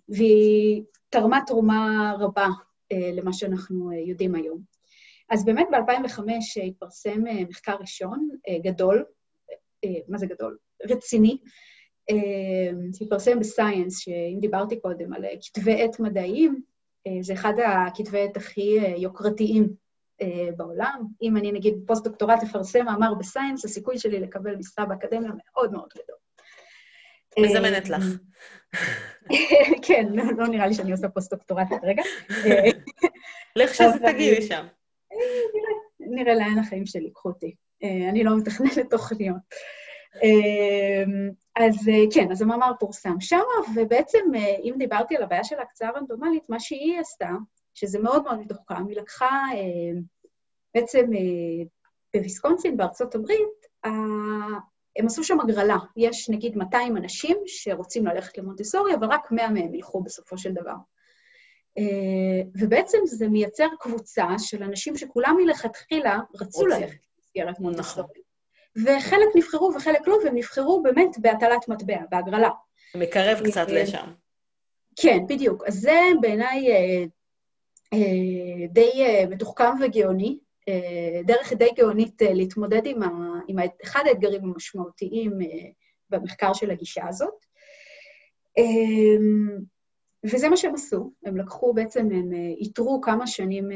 [0.09, 2.47] והיא תרמה תרומה רבה
[2.93, 4.61] למה שאנחנו יודעים היום.
[5.31, 6.21] אז באמת ב-2005
[6.67, 8.29] התפרסם מחקר ראשון,
[8.63, 9.05] גדול,
[10.09, 10.59] מה זה גדול?
[10.91, 11.39] רציני,
[12.99, 16.63] שהתפרסם בסייאנס, שאם דיברתי קודם על כתבי עת מדעיים,
[17.21, 19.69] זה אחד הכתבי עת הכי יוקרתיים
[20.57, 21.07] בעולם.
[21.23, 25.89] אם אני נגיד פוסט-דוקטורט אפרסם מאמר ב Science, הסיכוי שלי לקבל משרה באקדמיה מאוד מאוד
[25.95, 26.17] גדול.
[27.39, 28.05] מזמנת לך.
[29.87, 30.07] כן,
[30.37, 32.03] לא נראה לי שאני עושה פוסט-דוקטורט כרגע.
[33.57, 34.67] לך שזה תגיעי לשם.
[36.01, 37.55] נראה לאן החיים שלי ייקחו אותי.
[37.85, 39.37] אני לא מתכננת תוכניות.
[41.57, 43.41] אז כן, אז המאמר פורסם שם,
[43.75, 44.19] ובעצם,
[44.63, 47.31] אם דיברתי על הבעיה של ההקצאה הרנדומלית, מה שהיא עשתה,
[47.75, 49.43] שזה מאוד מאוד מתוחכם, היא לקחה
[50.75, 51.11] בעצם
[52.15, 53.67] בוויסקונסין, בארצות הברית,
[54.97, 55.77] הם עשו שם הגרלה.
[55.97, 60.75] יש נגיד 200 אנשים שרוצים ללכת למונטסורי, אבל רק 100 מהם ילכו בסופו של דבר.
[62.61, 67.05] ובעצם זה מייצר קבוצה של אנשים שכולם מלכתחילה רצו ללכת
[67.37, 68.21] למסגרת מונטסורי.
[68.77, 72.51] וחלק נבחרו וחלק לא, והם נבחרו באמת בהטלת מטבע, בהגרלה.
[72.95, 74.13] מקרב קצת לשם.
[74.97, 75.65] כן, בדיוק.
[75.67, 77.05] אז זה בעיניי אה,
[77.93, 80.39] אה, די אה, מתוחכם וגאוני,
[81.25, 83.09] דרך די גאונית להתמודד עם, ה,
[83.49, 85.33] עם אחד האתגרים המשמעותיים
[86.11, 87.35] במחקר של הגישה הזאת.
[90.25, 93.69] וזה מה שהם עשו, הם לקחו בעצם, הם איתרו כמה שנים,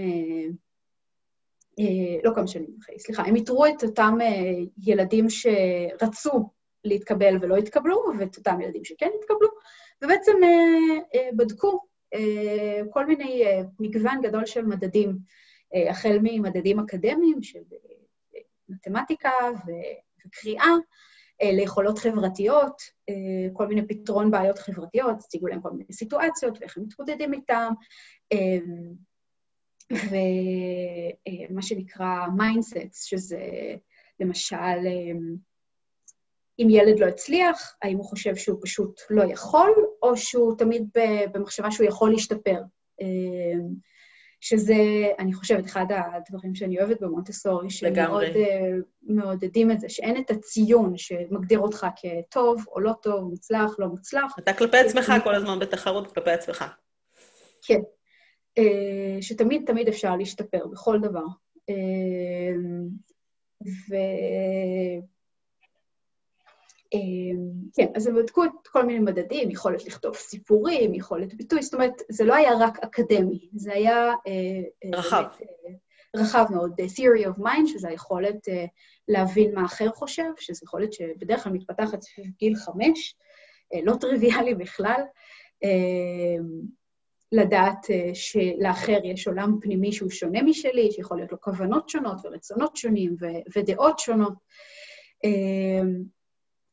[2.25, 4.19] לא כמה שנים אחרי, סליחה, הם איתרו את אותם
[4.87, 6.51] ילדים שרצו
[6.85, 9.49] להתקבל ולא התקבלו, ואת אותם ילדים שכן התקבלו,
[10.05, 10.33] ובעצם
[11.37, 11.81] בדקו
[12.91, 13.45] כל מיני
[13.81, 15.19] מגוון גדול של מדדים,
[15.91, 17.61] החל ממדדים אקדמיים של
[18.69, 19.31] מתמטיקה
[20.27, 20.73] וקריאה,
[21.43, 22.83] ליכולות חברתיות,
[23.53, 27.73] כל מיני פתרון בעיות חברתיות, הציגו להם כל מיני סיטואציות ואיך הם מתמודדים איתם,
[29.93, 33.41] ומה שנקרא mindsets, שזה
[34.21, 34.87] למשל,
[36.59, 39.71] אם ילד לא הצליח, האם הוא חושב שהוא פשוט לא יכול,
[40.03, 40.89] או שהוא תמיד
[41.33, 42.61] במחשבה שהוא יכול להשתפר.
[44.41, 44.75] שזה,
[45.19, 48.25] אני חושבת, אחד הדברים שאני אוהבת במונטסורי, שמאוד
[49.03, 54.39] מעודדים את זה, שאין את הציון שמגדיר אותך כטוב או לא טוב, מוצלח, לא מוצלח.
[54.39, 56.65] אתה כלפי עצמך כל הזמן בתחרות כלפי עצמך.
[57.63, 57.81] כן.
[59.21, 61.25] שתמיד תמיד אפשר להשתפר בכל דבר.
[63.65, 63.95] ו...
[66.95, 71.75] אמ, כן, אז הם בדקו את כל מיני מדדים, יכולת לכתוב סיפורים, יכולת ביטוי, זאת
[71.75, 73.95] אומרת, זה לא היה רק אקדמי, זה היה...
[74.27, 75.25] אה, אה, רחב.
[75.43, 75.73] אה,
[76.17, 78.49] רחב מאוד, theory of mind, שזה היכולת
[79.09, 83.17] להבין מה אחר חושב, שזו יכולת שבדרך כלל מתפתחת סביב גיל חמש,
[83.83, 85.03] לא טריוויאלי בכלל,
[87.33, 93.17] לדעת שלאחר יש עולם פנימי שהוא שונה משלי, שיכול להיות לו כוונות שונות ורצונות שונים
[93.57, 94.35] ודעות שונות.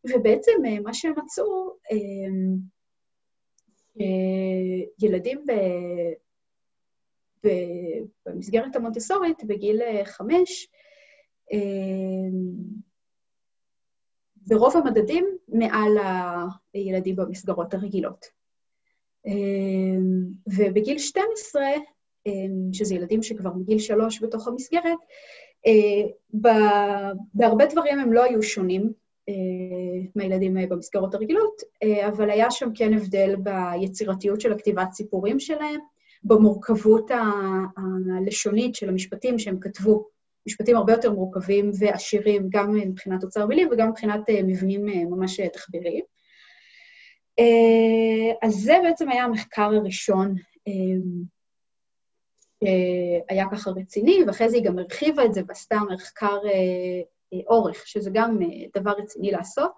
[0.10, 1.97] ובעצם אה, מה שהם מצאו, אה,
[4.99, 5.51] ילדים ב...
[8.26, 10.68] במסגרת המונטסורית, בגיל אה, חמש,
[14.47, 15.97] ברוב המדדים מעל
[16.74, 18.26] הילדים במסגרות הרגילות.
[20.47, 21.63] ובגיל 12,
[22.71, 24.97] שזה ילדים שכבר מגיל שלוש בתוך המסגרת,
[27.34, 28.91] בהרבה דברים הם לא היו שונים
[29.30, 29.34] אה,
[30.15, 35.80] מהילדים אה, במסגרות הרגילות, אה, אבל היה שם כן הבדל ביצירתיות של הכתיבת סיפורים שלהם,
[36.23, 37.11] במורכבות
[38.17, 40.07] הלשונית של המשפטים שהם כתבו,
[40.47, 46.03] משפטים הרבה יותר מורכבים ועשירים, גם מבחינת אוצר מילים וגם מבחינת מבנים ממש תחביריים.
[48.41, 50.36] אז זה בעצם היה המחקר הראשון
[52.63, 56.38] שהיה ככה רציני, ואחרי זה היא גם הרחיבה את זה ועשתה מחקר
[57.47, 58.47] אורך, שזה גם אה,
[58.81, 59.71] דבר רציני לעשות,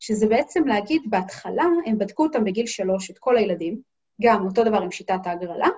[0.00, 3.80] שזה בעצם להגיד, בהתחלה הם בדקו אותם בגיל שלוש, את כל הילדים,
[4.22, 5.68] גם אותו דבר עם שיטת ההגרלה,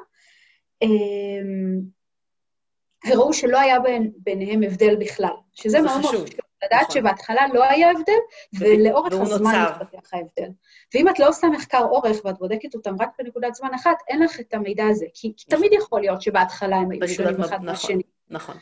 [3.09, 6.25] וראו שלא היה בין, ביניהם הבדל בכלל, שזה מאוד מאוד חשוב.
[6.65, 6.95] לדעת נכון.
[6.95, 8.19] שבהתחלה לא היה הבדל,
[8.61, 10.51] ולאורך הזמן מתפתח ההבדל.
[10.95, 14.41] ואם את לא עושה מחקר אורך ואת בודקת אותם רק בנקודת זמן אחת, אין לך
[14.41, 18.03] את המידע הזה, כי, כי תמיד יכול להיות שבהתחלה הם היו שונים אחד נכון, מהשני.
[18.31, 18.55] נכון.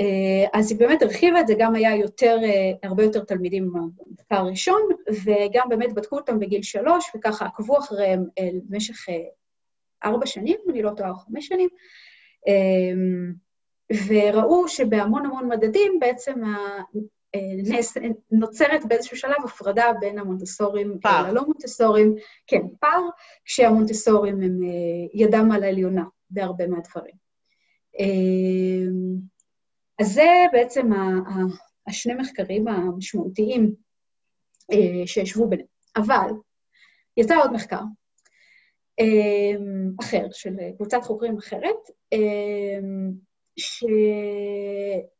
[0.00, 4.36] אה, אז היא באמת הרחיבה את זה, גם היה יותר, אה, הרבה יותר תלמידים במחקר
[4.36, 4.80] הראשון,
[5.24, 9.06] וגם באמת בדקו אותם בגיל שלוש, וככה עקבו אחריהם אה, במשך
[10.04, 11.68] ארבע שנים, אני לא טועה, חמש שנים,
[14.08, 16.40] וראו שבהמון המון מדדים בעצם
[18.30, 22.14] נוצרת באיזשהו שלב הפרדה בין המונטסורים ללא מונטסורים,
[22.46, 23.02] כן, פער,
[23.44, 24.60] כשהמונטסורים הם
[25.14, 27.14] ידם על העליונה בהרבה מהדברים.
[29.98, 30.90] אז זה בעצם
[31.86, 33.74] השני מחקרים המשמעותיים
[34.72, 35.68] אה, שישבו ביניהם.
[35.96, 36.30] אבל
[37.16, 37.80] יצא עוד מחקר
[39.00, 39.56] אה,
[40.00, 42.78] אחר, של קבוצת חוקרים אחרת, אה,
[43.56, 45.12] שלא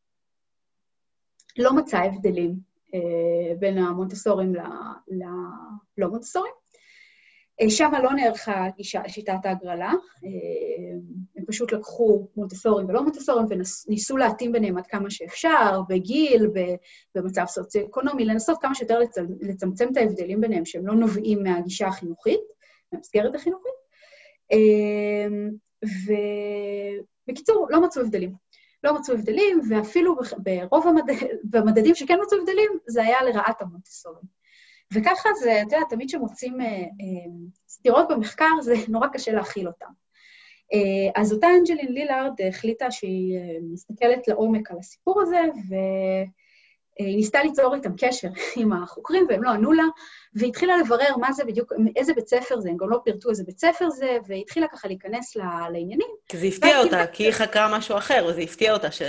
[1.77, 2.73] מצא הבדלים
[3.59, 4.55] בין המונטסורים
[5.09, 6.53] ללא מונטסורים.
[7.61, 9.93] אה, שם לא נערכה גישה לשיטת ההגרלה,
[10.25, 10.29] אה,
[11.37, 16.51] הם פשוט לקחו מונטסורים ולא מונטסורים וניסו להתאים ביניהם עד כמה שאפשר, בגיל,
[17.15, 18.99] במצב סוציו-אקונומי, לנסות כמה שיותר
[19.41, 22.41] לצמצם את ההבדלים ביניהם, שהם לא נובעים מהגישה החינוכית,
[22.93, 23.73] מהמסגרת החינוכית.
[24.53, 25.27] אה,
[27.29, 28.33] ובקיצור, לא מצאו הבדלים.
[28.85, 30.87] לא מצאו הבדלים, ואפילו ברוב
[31.55, 34.43] המדדים שכן מצאו הבדלים, זה היה לרעת המונטסורים.
[34.95, 36.83] וככה זה, אתה יודע, תמיד כשמוצאים אה, אה,
[37.69, 39.87] סתירות במחקר, זה נורא קשה להכיל אותן.
[40.73, 43.39] אה, אז אותה אנג'לין לילארד החליטה שהיא
[43.73, 45.75] מסתכלת לעומק על הסיפור הזה, ו...
[47.05, 49.85] היא ניסתה ליצור איתם קשר עם החוקרים, והם לא ענו לה,
[50.35, 53.59] והתחילה לברר מה זה בדיוק, איזה בית ספר זה, הם גם לא פירטו איזה בית
[53.59, 55.37] ספר זה, והתחילה ככה להיכנס
[55.73, 56.09] לעניינים.
[56.29, 59.03] כי זה הפתיע אותה, כי היא חקרה משהו אחר, וזה הפתיע אותה ש...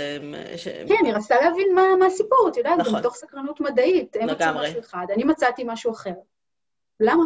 [0.88, 4.16] כן, היא רצתה להבין מה הסיפור, את יודעת, גם מתוך סקרנות מדעית.
[4.20, 6.14] הם מצאו משהו אחד, אני מצאתי משהו אחר.
[7.00, 7.24] למה?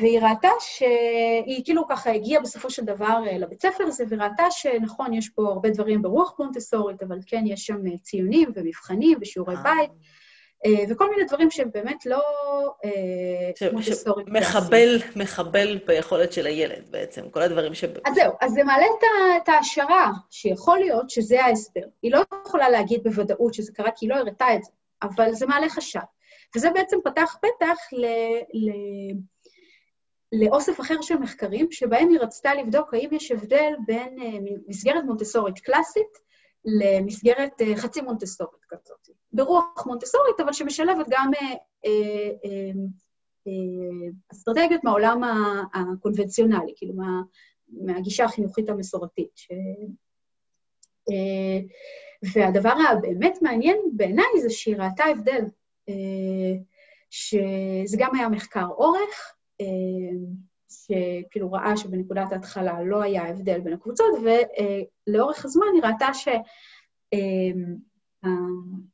[0.00, 5.28] והיא ראתה שהיא כאילו ככה הגיעה בסופו של דבר לבית ספר הזה, וראתה שנכון, יש
[5.28, 9.90] פה הרבה דברים ברוח מונטסורית, אבל כן, יש שם ציונים ומבחנים ושיעורי בית.
[10.88, 12.22] וכל מיני דברים שהם באמת לא
[13.72, 14.26] מונטסורית.
[14.28, 17.84] מחבל, מחבל ביכולת של הילד בעצם, כל הדברים ש...
[17.84, 18.86] אז זהו, אז זה מעלה
[19.36, 21.80] את ההשערה, שיכול להיות שזה ההסבר.
[22.02, 24.70] היא לא יכולה להגיד בוודאות שזה קרה, כי היא לא הראתה את זה,
[25.02, 26.00] אבל זה מעלה חשד.
[26.56, 28.06] וזה בעצם פתח פתח ל...
[28.54, 28.70] ל...
[30.40, 34.16] לאוסף אחר של מחקרים, שבהם היא רצתה לבדוק האם יש הבדל בין
[34.68, 36.26] מסגרת מונטסורית קלאסית
[36.64, 39.08] למסגרת חצי מונטסורית כזאת.
[39.32, 41.52] ברוח מונטסורית, אבל שמשלבת גם אה,
[41.84, 42.70] אה,
[43.46, 45.20] אה, אסטרטגיות מהעולם
[45.74, 47.22] הקונבנציונלי, כאילו מה,
[47.68, 49.30] מהגישה החינוכית המסורתית.
[49.34, 49.48] ש...
[52.34, 55.44] והדבר הבאמת מעניין בעיניי זה שהיא ראתה הבדל,
[57.10, 59.35] שזה גם היה מחקר אורך,
[60.68, 64.14] שכאילו ראה שבנקודת ההתחלה לא היה הבדל בין הקבוצות,
[65.08, 66.28] ולאורך הזמן היא ראתה ש...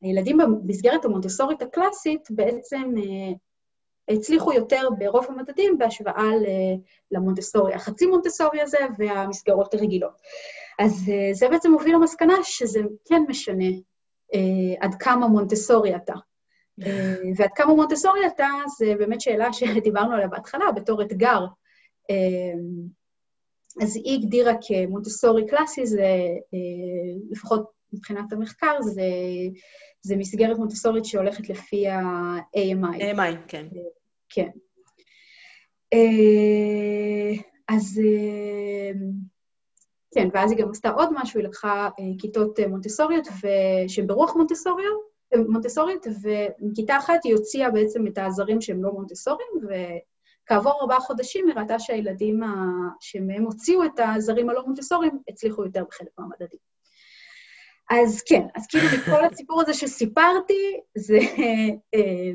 [0.03, 3.33] הילדים במסגרת המונטסורית הקלאסית בעצם אה,
[4.15, 6.31] הצליחו יותר ברוב המדדים בהשוואה
[7.11, 10.21] למונטסורי, החצי מונטסורי הזה והמסגרות הרגילות.
[10.79, 13.69] אז אה, זה בעצם מוביל למסקנה שזה כן משנה
[14.35, 16.15] אה, עד כמה מונטסורי אתה.
[17.37, 18.49] ועד כמה מונטסורי אתה,
[18.79, 21.41] זה באמת שאלה שדיברנו עליה בהתחלה, בתור אתגר.
[23.83, 26.07] אז היא הגדירה כמונטסורי קלאסי, זה
[27.31, 29.03] לפחות מבחינת המחקר, זה,
[30.03, 33.17] זה מסגרת מונטסורית שהולכת לפי ה-AMI.
[33.17, 33.67] AMI, כן.
[34.29, 34.49] כן.
[35.93, 38.91] אה, אז אה,
[40.15, 43.29] כן, ואז היא גם עשתה עוד משהו, היא לקחה אה, כיתות מונטסוריות,
[43.89, 45.12] שברוח מונטסוריות,
[45.49, 51.55] מונטסורית, ומכיתה אחת היא הוציאה בעצם את העזרים שהם לא מונטסוריים, וכעבור ארבעה חודשים היא
[51.57, 52.41] ראתה שהילדים
[53.01, 56.59] שמהם הוציאו את העזרים הלא מונטסוריים הצליחו יותר בחלק מהמדדים.
[57.91, 61.19] אז כן, אז כאילו מכל הסיפור הזה שסיפרתי, זה
[61.95, 62.33] אה,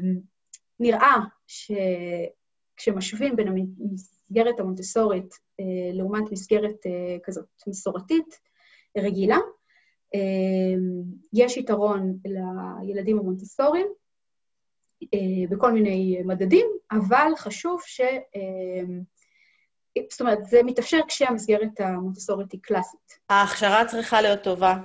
[0.79, 1.15] נראה
[1.47, 8.39] שכשמשווים בין המסגרת המונטסורית אה, לעומת מסגרת אה, כזאת מסורתית
[8.97, 9.37] רגילה,
[11.34, 12.18] יש יתרון
[12.82, 13.88] לילדים המונטסוריים
[15.49, 18.01] בכל מיני מדדים, אבל חשוב ש...
[20.12, 23.20] זאת אומרת, זה מתאפשר כשהמסגרת המונטסורית היא קלאסית.
[23.30, 24.78] ההכשרה צריכה להיות טובה.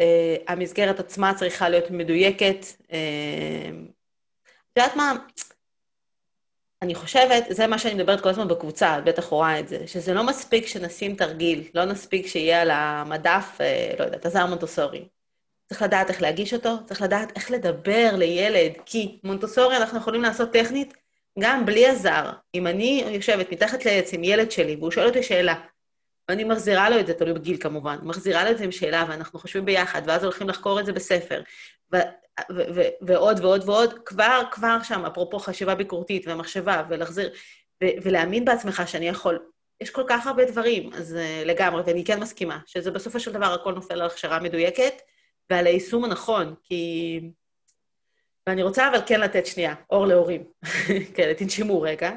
[0.00, 0.02] Uh,
[0.48, 2.66] המסגרת עצמה צריכה להיות מדויקת.
[2.92, 3.70] אה,
[4.72, 5.12] את יודעת מה?
[6.82, 10.14] אני חושבת, זה מה שאני מדברת כל הזמן בקבוצה, את בטח רואה את זה, שזה
[10.14, 15.08] לא מספיק שנשים תרגיל, לא מספיק שיהיה על המדף, uh, לא יודעת, עזר מונטוסורי.
[15.68, 20.52] צריך לדעת איך להגיש אותו, צריך לדעת איך לדבר לילד, כי מונטוסורי אנחנו יכולים לעשות
[20.52, 20.94] טכנית
[21.38, 22.30] גם בלי עזר.
[22.54, 25.54] אם אני יושבת מתחת לעץ עם ילד שלי, והוא שואל אותי שאלה,
[26.28, 29.38] ואני מחזירה לו את זה, תלוי בגיל כמובן, מחזירה לו את זה עם שאלה, ואנחנו
[29.38, 31.42] חושבים ביחד, ואז הולכים לחקור את זה בספר,
[31.92, 31.96] ו-
[32.50, 37.30] ו- ו- ועוד ועוד ועוד, כבר, כבר שם, אפרופו חשיבה ביקורתית ומחשבה, ולהחזיר,
[37.84, 39.38] ו- ולהאמין בעצמך שאני יכול.
[39.80, 43.54] יש כל כך הרבה דברים, אז uh, לגמרי, ואני כן מסכימה, שזה בסופו של דבר
[43.54, 45.02] הכל נופל על הכשרה מדויקת,
[45.50, 47.20] ועל היישום הנכון, כי...
[48.46, 50.44] ואני רוצה אבל כן לתת שנייה, אור להורים.
[51.14, 52.10] כן, תנשמו רגע.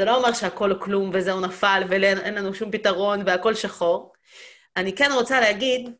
[0.00, 4.12] זה לא אומר שהכל כלום וזהו נפל ואין לנו שום פתרון והכל שחור.
[4.76, 5.90] אני כן רוצה להגיד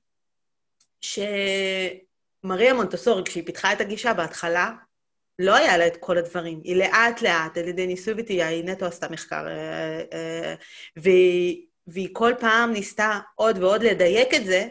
[1.01, 4.72] שמריה מונטסורי, כשהיא פיתחה את הגישה בהתחלה,
[5.38, 6.61] לא היה לה את כל הדברים.
[6.64, 10.55] היא לאט-לאט, על ידי ניסוי וטעייה, היא נטו עשתה מחקר, אה, אה,
[10.96, 14.68] והיא, והיא כל פעם ניסתה עוד ועוד לדייק את זה,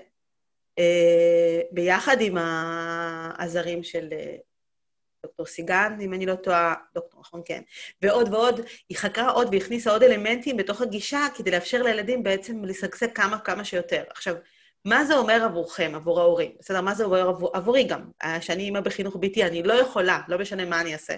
[0.80, 4.08] אה, ביחד עם העזרים של
[5.26, 7.62] דוקטור סיגן, אם אני לא טועה, דוקטור, נכון, כן.
[8.02, 13.14] ועוד ועוד, היא חקרה עוד והכניסה עוד אלמנטים בתוך הגישה כדי לאפשר לילדים בעצם לשגשג
[13.14, 14.04] כמה כמה שיותר.
[14.10, 14.36] עכשיו,
[14.86, 16.52] מה זה אומר עבורכם, עבור ההורים?
[16.60, 18.12] בסדר, מה זה אומר עבור, עבורי גם?
[18.42, 21.16] שאני אימא בחינוך ביתי, אני לא יכולה, לא משנה מה אני אעשה,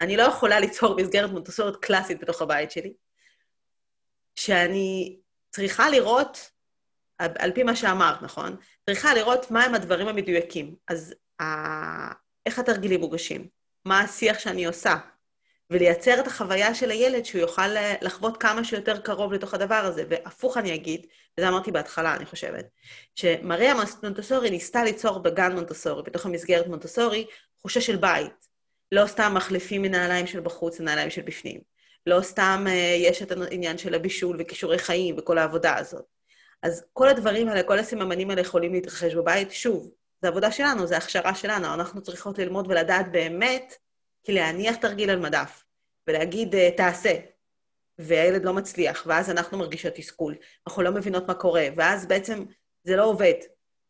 [0.00, 2.92] אני לא יכולה ליצור מסגרת מונטסורית קלאסית בתוך הבית שלי,
[4.36, 5.16] שאני
[5.50, 6.50] צריכה לראות,
[7.18, 8.56] על פי מה שאמרת, נכון?
[8.86, 10.74] צריכה לראות מהם הדברים המדויקים.
[10.88, 11.14] אז
[12.46, 13.46] איך התרגילים מוגשים,
[13.84, 14.96] מה השיח שאני עושה,
[15.70, 17.68] ולייצר את החוויה של הילד שהוא יוכל
[18.02, 20.04] לחוות כמה שיותר קרוב לתוך הדבר הזה.
[20.08, 21.06] והפוך אני אגיד,
[21.38, 22.68] וזה אמרתי בהתחלה, אני חושבת,
[23.14, 27.26] שמריה מונטסורי ניסתה ליצור בגן מונטסורי, בתוך המסגרת מונטסורי,
[27.58, 28.48] תחושה של בית.
[28.92, 31.60] לא סתם מחליפים מנעליים של בחוץ לנעליים של בפנים.
[32.06, 32.70] לא סתם uh,
[33.08, 36.04] יש את העניין של הבישול וכישורי חיים וכל העבודה הזאת.
[36.62, 39.90] אז כל הדברים האלה, כל הסממנים האלה יכולים להתרחש בבית, שוב,
[40.22, 41.74] זה עבודה שלנו, זה הכשרה שלנו.
[41.74, 43.74] אנחנו צריכות ללמוד ולדעת באמת,
[44.24, 45.64] כי להניח תרגיל על מדף,
[46.06, 47.12] ולהגיד, אה, תעשה.
[47.98, 50.34] והילד לא מצליח, ואז אנחנו מרגישות תסכול,
[50.66, 52.44] אנחנו לא מבינות מה קורה, ואז בעצם
[52.84, 53.34] זה לא עובד.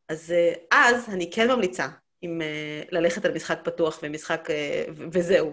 [0.09, 1.89] אז אה, אז אני כן ממליצה
[2.23, 4.49] עם אה, ללכת על משחק פתוח ומשחק,
[5.13, 5.53] וזהו,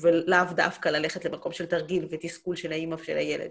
[0.00, 3.50] ולאו דווקא ללכת למקום של תרגיל ותסכול של האימא ושל הילד.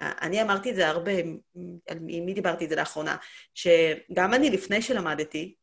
[0.00, 1.12] אני אמרתי את זה הרבה,
[1.54, 3.16] עם מי דיברתי את זה לאחרונה,
[3.54, 5.54] שגם אני, לפני שלמדתי,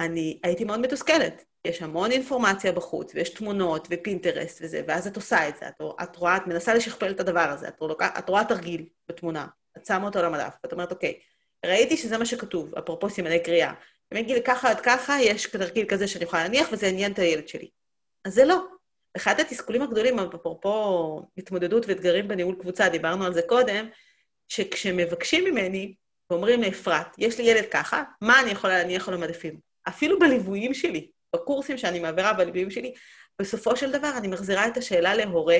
[0.00, 1.44] אני הייתי מאוד מתוסכלת.
[1.64, 5.68] יש המון אינפורמציה בחוץ, ויש תמונות ופינטרסט וזה, ואז את עושה את זה.
[5.68, 9.46] את, את רואה, את מנסה לשכפל את הדבר הזה, את, רואה, את רואה תרגיל בתמונה,
[9.76, 11.20] את שמה אותו על המדף, ואת אומרת, אוקיי,
[11.66, 13.72] ראיתי שזה מה שכתוב, אפרופו סימני קריאה.
[14.14, 17.70] מגיל ככה עד ככה, יש תרגיל כזה שאני יכולה להניח, וזה עניין את הילד שלי.
[18.24, 18.64] אז זה לא.
[19.16, 23.88] אחד התסכולים הגדולים, אפרופו התמודדות ואתגרים בניהול קבוצה, דיברנו על זה קודם,
[24.48, 25.94] שכשמבקשים ממני,
[26.30, 29.73] ואומרים לאפרת, יש לי ילד ככה, מה אני יכולה להניח על המדפים?
[29.88, 32.94] אפילו בליוויים שלי, בקורסים שאני מעבירה בליוויים שלי,
[33.38, 35.58] בסופו של דבר אני מחזירה את השאלה להורה,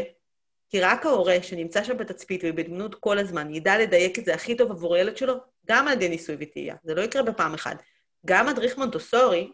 [0.70, 4.70] כי רק ההורה שנמצא שם בתצפית ובדמות כל הזמן, ידע לדייק את זה הכי טוב
[4.70, 5.34] עבור הילד שלו,
[5.66, 6.76] גם על ידי ניסוי וטעייה.
[6.82, 7.82] זה לא יקרה בפעם אחת.
[8.26, 9.52] גם מדריך מונטוסורי,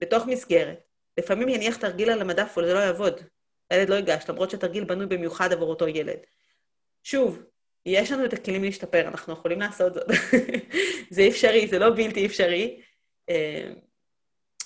[0.00, 0.80] בתוך מסגרת,
[1.18, 3.20] לפעמים יניח תרגיל על המדף וזה לא יעבוד.
[3.70, 6.18] הילד לא ייגש, למרות שהתרגיל בנוי במיוחד עבור אותו ילד.
[7.02, 7.42] שוב,
[7.86, 10.06] יש לנו את הכלים להשתפר, אנחנו יכולים לעשות זאת.
[11.10, 12.80] זה אפשרי, זה לא בלתי אפשרי.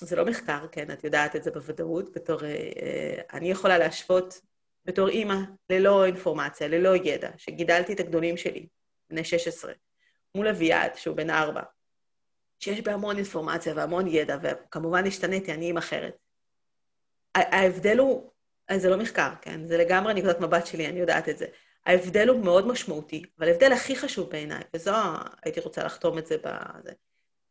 [0.01, 2.45] אה, זה לא מחקר, כן, את יודעת את זה בוודאות, בתור...
[2.45, 4.41] אה, אני יכולה להשוות
[4.85, 5.37] בתור אימא
[5.69, 8.67] ללא אינפורמציה, ללא ידע, שגידלתי את הגדולים שלי,
[9.09, 9.73] בני 16,
[10.35, 11.61] מול אביעד, שהוא בן 4,
[12.59, 16.17] שיש בה המון אינפורמציה והמון ידע, וכמובן השתניתי, אני אימא אחרת.
[17.35, 18.31] ההבדל הוא,
[18.75, 19.67] זה לא מחקר, כן?
[19.67, 21.45] זה לגמרי נקודת מבט שלי, אני יודעת את זה.
[21.85, 24.91] ההבדל הוא מאוד משמעותי, אבל ההבדל הכי חשוב בעיניי, וזו,
[25.43, 26.91] הייתי רוצה לחתום את זה בזה,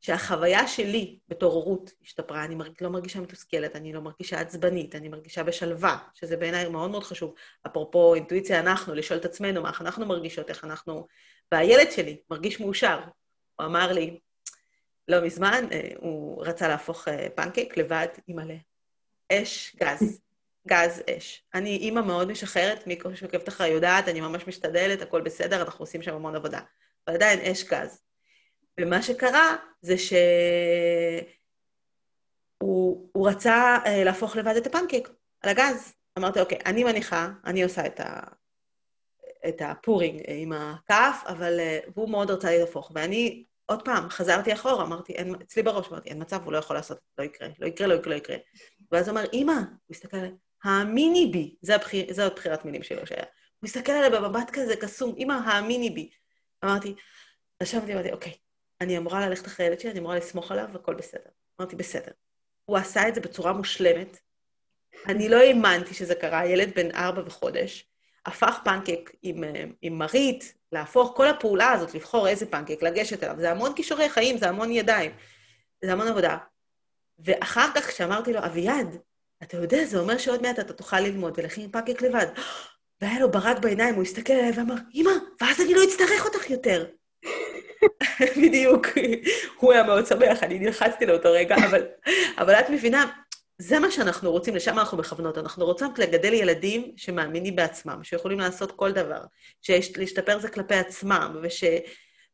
[0.04, 5.08] שהחוויה שלי בתור הורות השתפרה, אני מרג, לא מרגישה מתוסכלת, אני לא מרגישה עצבנית, אני
[5.08, 7.34] מרגישה בשלווה, שזה בעיניי מאוד מאוד חשוב.
[7.66, 11.06] אפרופו אינטואיציה אנחנו, לשאול את עצמנו מה, אנחנו מרגישות, איך אנחנו...
[11.52, 13.00] והילד שלי מרגיש מאושר.
[13.56, 14.20] הוא אמר לי,
[15.08, 18.54] לא מזמן, אה, הוא רצה להפוך אה, פנקייק לבד עם מלא.
[19.32, 20.20] אש, גז.
[20.68, 21.44] גז, אש.
[21.54, 26.02] אני אימא מאוד משחררת, מי שעוקבת אחרי יודעת, אני ממש משתדלת, הכל בסדר, אנחנו עושים
[26.02, 26.60] שם המון עבודה.
[27.06, 28.03] אבל עדיין אש, גז.
[28.80, 29.94] ומה שקרה זה
[32.58, 35.08] שהוא רצה אה, להפוך לבד את הפנקייק
[35.40, 35.94] על הגז.
[36.18, 38.20] אמרתי, אוקיי, אני מניחה, אני עושה את, ה,
[39.48, 41.60] את הפורינג עם הכף, אבל...
[41.94, 42.92] והוא מאוד רצה להפוך.
[42.94, 46.76] ואני עוד פעם, חזרתי אחורה, אמרתי, אין, אצלי בראש, אמרתי, אין מצב, הוא לא יכול
[46.76, 48.36] לעשות, לא יקרה, לא יקרה, לא יקרה, לא יקרה.
[48.92, 50.30] ואז הוא אמר, אמא, הוא הסתכל עליה,
[50.64, 52.06] האמיני בי, זו הבחיר,
[52.36, 53.24] בחירת מילים שלו שהיה.
[53.60, 56.10] הוא הסתכל עליה במבט כזה קסום, אמא, האמיני בי.
[56.64, 56.94] אמרתי,
[57.62, 58.32] נשמתי, אמרתי, אוקיי,
[58.80, 61.30] אני אמורה ללכת אחרי הילד שלי, אני אמורה לסמוך עליו, הכל בסדר.
[61.60, 62.12] אמרתי, בסדר.
[62.64, 64.18] הוא עשה את זה בצורה מושלמת.
[65.06, 67.88] אני לא האמנתי שזה קרה, ילד בן ארבע וחודש,
[68.26, 73.36] הפך פנקק עם, אה, עם מרית, להפוך, כל הפעולה הזאת, לבחור איזה פנקק, לגשת אליו,
[73.38, 75.10] זה המון כישורי חיים, זה המון ידיים,
[75.84, 76.36] זה המון עבודה.
[77.18, 78.96] ואחר כך, כשאמרתי לו, אביעד,
[79.42, 82.26] אתה יודע, זה אומר שעוד מעט אתה תוכל ללמוד ולהכין פנקק לבד.
[83.00, 85.10] והיה לו ברק בעיניים, הוא הסתכל עליי ואמר, אמא,
[85.40, 86.86] ואז אני לא אצטרך אותך יותר.
[88.42, 88.86] בדיוק.
[89.56, 91.82] הוא היה מאוד שמח, אני נלחצתי לאותו רגע, אבל,
[92.38, 93.10] אבל את מבינה,
[93.58, 95.38] זה מה שאנחנו רוצים, לשם אנחנו מכוונות.
[95.38, 99.20] אנחנו רוצות לגדל ילדים שמאמינים בעצמם, שיכולים לעשות כל דבר,
[99.62, 101.64] שלהשתפר זה כלפי עצמם, וש...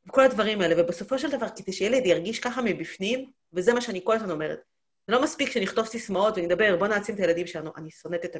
[0.09, 4.14] כל הדברים האלה, ובסופו של דבר, כדי שילד ירגיש ככה מבפנים, וזה מה שאני כל
[4.14, 4.61] הזמן אומרת,
[5.07, 7.70] זה לא מספיק שנכתוב סיסמאות ונדבר, בוא נעצים את הילדים שלנו.
[7.76, 8.36] אני שונאת את,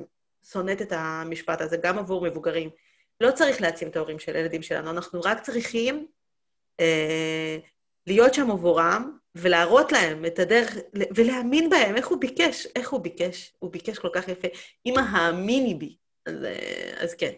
[0.53, 2.71] שונאת את המשפט הזה, גם עבור מבוגרים.
[3.21, 6.07] לא צריך להעצים את ההורים של הילדים שלנו, אנחנו רק צריכים
[8.07, 10.77] להיות שם עבורם, ולהראות להם את הדרך,
[11.15, 14.49] ולהאמין בהם, איך הוא ביקש, איך הוא ביקש, הוא ביקש כל כך יפה.
[14.87, 15.97] אמא, האמיני בי.
[16.27, 17.33] אז, אה, אז כן.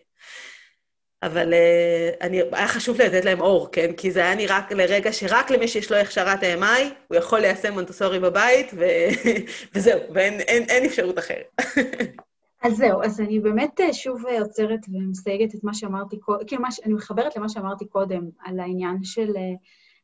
[1.22, 3.93] אבל אה, אני, היה חשוב לתת להם אור, כן?
[3.93, 8.20] כי זה היה נראה לרגע שרק למי שיש לו הכשרת AMI, הוא יכול ליישם מונטסורי
[8.20, 8.84] בבית, ו...
[9.74, 11.47] וזהו, ואין אין, אין אפשרות אחרת.
[12.63, 16.95] אז זהו, אז אני באמת אה, שוב עוצרת ומסייגת את מה שאמרתי קודם, כאילו, אני
[16.95, 19.33] מחברת למה שאמרתי קודם, על העניין של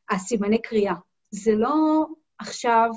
[0.09, 0.95] הסימני קריאה.
[1.31, 2.05] זה לא
[2.39, 2.89] עכשיו...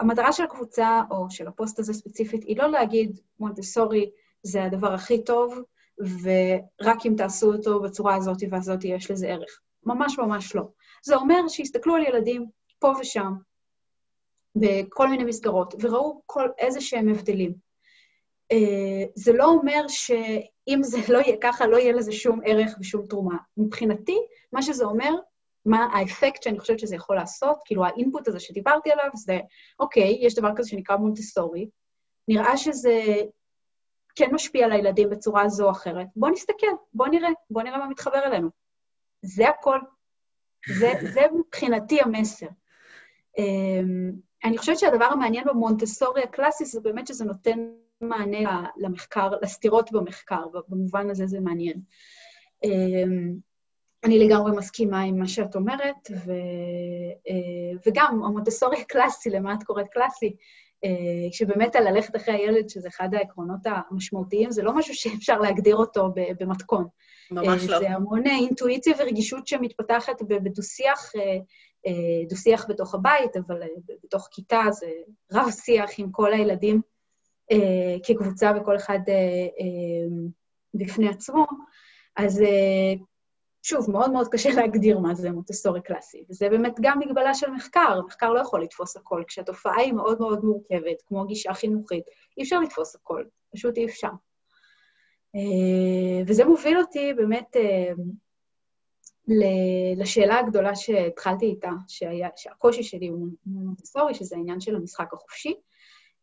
[0.00, 4.10] המטרה של הקבוצה, או של הפוסט הזה ספציפית, היא לא להגיד, מונטסורי
[4.42, 5.58] זה הדבר הכי טוב,
[5.98, 9.60] ורק אם תעשו אותו בצורה הזאת והזאת יש לזה ערך.
[9.86, 10.62] ממש ממש לא.
[11.04, 12.46] זה אומר שיסתכלו על ילדים
[12.78, 13.32] פה ושם,
[14.56, 17.54] בכל מיני מסגרות, וראו כל איזה שהם הבדלים.
[18.52, 23.06] Uh, זה לא אומר שאם זה לא יהיה ככה, לא יהיה לזה שום ערך ושום
[23.06, 23.36] תרומה.
[23.56, 24.16] מבחינתי,
[24.52, 25.10] מה שזה אומר,
[25.66, 29.38] מה האפקט שאני חושבת שזה יכול לעשות, כאילו האינפוט הזה שדיברתי עליו, זה,
[29.80, 31.68] אוקיי, יש דבר כזה שנקרא מונטסורי,
[32.28, 33.02] נראה שזה
[34.14, 36.06] כן משפיע על הילדים בצורה זו או אחרת.
[36.16, 38.48] בוא נסתכל, בוא נראה, בוא נראה מה מתחבר אלינו.
[39.22, 39.78] זה הכל.
[40.78, 42.46] זה, זה מבחינתי המסר.
[43.38, 44.12] אמ,
[44.44, 47.58] אני חושבת שהדבר המעניין במונטסורי הקלאסי זה באמת שזה נותן
[48.00, 51.80] מענה למחקר, לסתירות במחקר, במובן הזה זה מעניין.
[52.64, 53.32] אמ,
[54.04, 56.32] אני לגמרי מסכימה עם מה שאת אומרת, ו,
[57.28, 60.36] אה, וגם המונטסורי הקלאסי, למה את קוראת קלאסי,
[60.84, 65.76] אה, שבאמת על ללכת אחרי הילד, שזה אחד העקרונות המשמעותיים, זה לא משהו שאפשר להגדיר
[65.76, 66.86] אותו במתכון.
[67.30, 67.78] ממש אה, לא.
[67.78, 71.12] זה המון אינטואיציה ורגישות שמתפתחת בדו-שיח,
[72.28, 73.62] דו-שיח בתוך הבית, אבל
[74.04, 74.90] בתוך כיתה זה
[75.32, 76.80] רב-שיח עם כל הילדים
[78.02, 78.98] כקבוצה וכל אחד
[80.74, 81.46] בפני עצמו.
[82.16, 82.42] אז
[83.62, 88.00] שוב, מאוד מאוד קשה להגדיר מה זה מוטסורי קלאסי, וזה באמת גם מגבלה של מחקר,
[88.06, 89.22] מחקר לא יכול לתפוס הכל.
[89.26, 92.04] כשהתופעה היא מאוד מאוד מורכבת, כמו גישה חינוכית,
[92.38, 94.10] אי אפשר לתפוס הכל, פשוט אי אפשר.
[95.34, 97.92] אה, וזה מוביל אותי באמת אה,
[99.96, 105.54] לשאלה הגדולה שהתחלתי איתה, שהיה, שהקושי שלי הוא מוטסורי, שזה העניין של המשחק החופשי.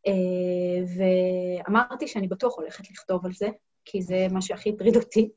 [0.07, 0.13] אה,
[1.65, 3.49] ואמרתי שאני בטוח הולכת לכתוב על זה,
[3.85, 5.29] כי זה מה שהכי הטריד אותי.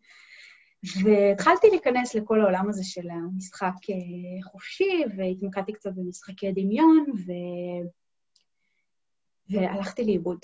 [1.05, 7.33] והתחלתי להיכנס לכל העולם הזה של המשחק אה, חופשי, והתמקדתי קצת במשחקי דמיון, ו...
[9.51, 10.39] והלכתי לאיבוד.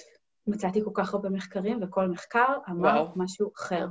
[0.46, 3.08] מצאתי כל כך הרבה מחקרים, וכל מחקר אמר וואו.
[3.16, 3.86] משהו אחר.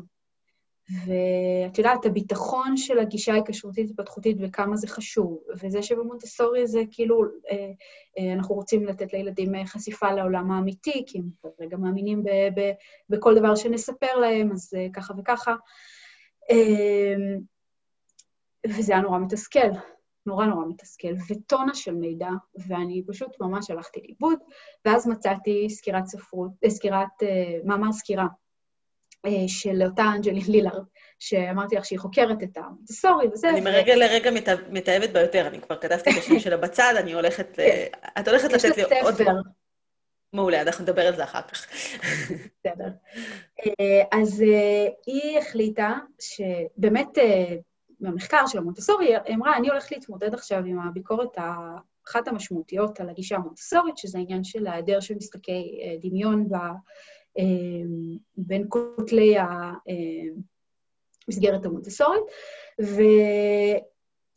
[0.90, 7.72] ואת יודעת, הביטחון של הגישה ההיקשרותית-התפתחותית וכמה זה חשוב, וזה שבמונטסורי זה כאילו, אה,
[8.20, 12.72] אה, אנחנו רוצים לתת לילדים אה, חשיפה לעולם האמיתי, כי הם כרגע מאמינים ב- ב-
[13.10, 15.56] בכל דבר שנספר להם, אז ככה וככה.
[18.68, 19.70] וזה היה נורא מתסכל,
[20.26, 22.30] נורא נורא מתסכל, וטונה של מידע,
[22.68, 24.40] ואני פשוט ממש הלכתי לאיבוד,
[24.86, 27.24] ואז מצאתי סקירת ספרות, סקירת,
[27.66, 28.28] מאמר סקירה
[29.48, 30.84] של אותה אנג'לי לילארד,
[31.20, 33.50] שאמרתי לך שהיא חוקרת את המונטסורי וזה.
[33.50, 34.32] אני מרגע לרגע
[34.70, 37.56] מתאהבת בה יותר, אני כבר כתבתי את השם שלה בצד, אני הולכת...
[37.56, 37.86] כן.
[38.20, 39.16] את הולכת לתת לי עוד...
[40.34, 41.68] מעולה, אנחנו נדבר על זה אחר כך.
[42.60, 42.90] בסדר.
[43.60, 47.08] אה, אז אה, היא החליטה שבאמת,
[48.00, 51.38] במחקר אה, של המונטסורי, היא אמרה, אני הולכת להתמודד עכשיו עם הביקורת
[52.08, 56.56] אחת המשמעותיות על הגישה המונטסורית, שזה העניין של ההיעדר של משחקי דמיון ב,
[58.38, 59.36] בין כותלי
[61.28, 62.24] המסגרת המונטסורית,
[62.82, 63.02] ו...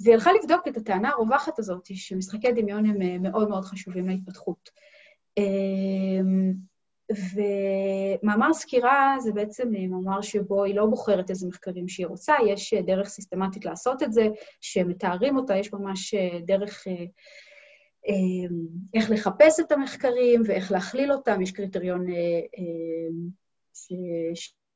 [0.01, 4.71] והיא הלכה לבדוק את הטענה הרווחת הזאת, שמשחקי דמיון הם מאוד מאוד חשובים להתפתחות.
[5.39, 6.53] אמ,
[8.23, 13.09] ומאמר סקירה זה בעצם מאמר שבו היא לא בוחרת איזה מחקרים שהיא רוצה, יש דרך
[13.09, 14.29] סיסטמטית לעשות את זה,
[14.61, 16.15] שמתארים אותה, יש ממש
[16.47, 17.05] דרך אה,
[18.95, 23.41] איך לחפש את המחקרים ואיך להכליל אותם, יש קריטריון אה, אמ.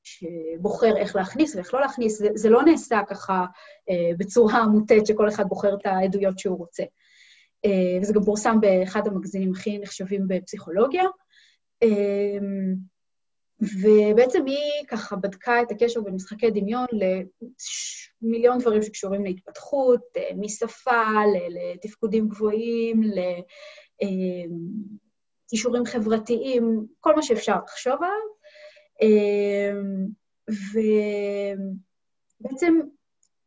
[0.05, 3.45] שבוחר איך להכניס ואיך לא להכניס, זה, לא נעשה ככה
[3.91, 6.83] אה, בצורה מוטית שכל אחד בוחר את העדויות שהוא רוצה.
[7.65, 11.05] אה, וזה גם פורסם באחד המגזינים הכי נחשבים בפסיכולוגיה.
[13.63, 13.67] אה,
[14.13, 16.87] ובעצם היא ככה בדקה את הקשר בין משחקי דמיון
[18.23, 21.03] למיליון דברים שקשורים להתפתחות, אה, משפה
[21.51, 23.01] לתפקודים גבוהים,
[25.53, 28.35] לכישורים חברתיים, כל מה שאפשר לחשוב עליו.
[32.41, 32.81] ובעצם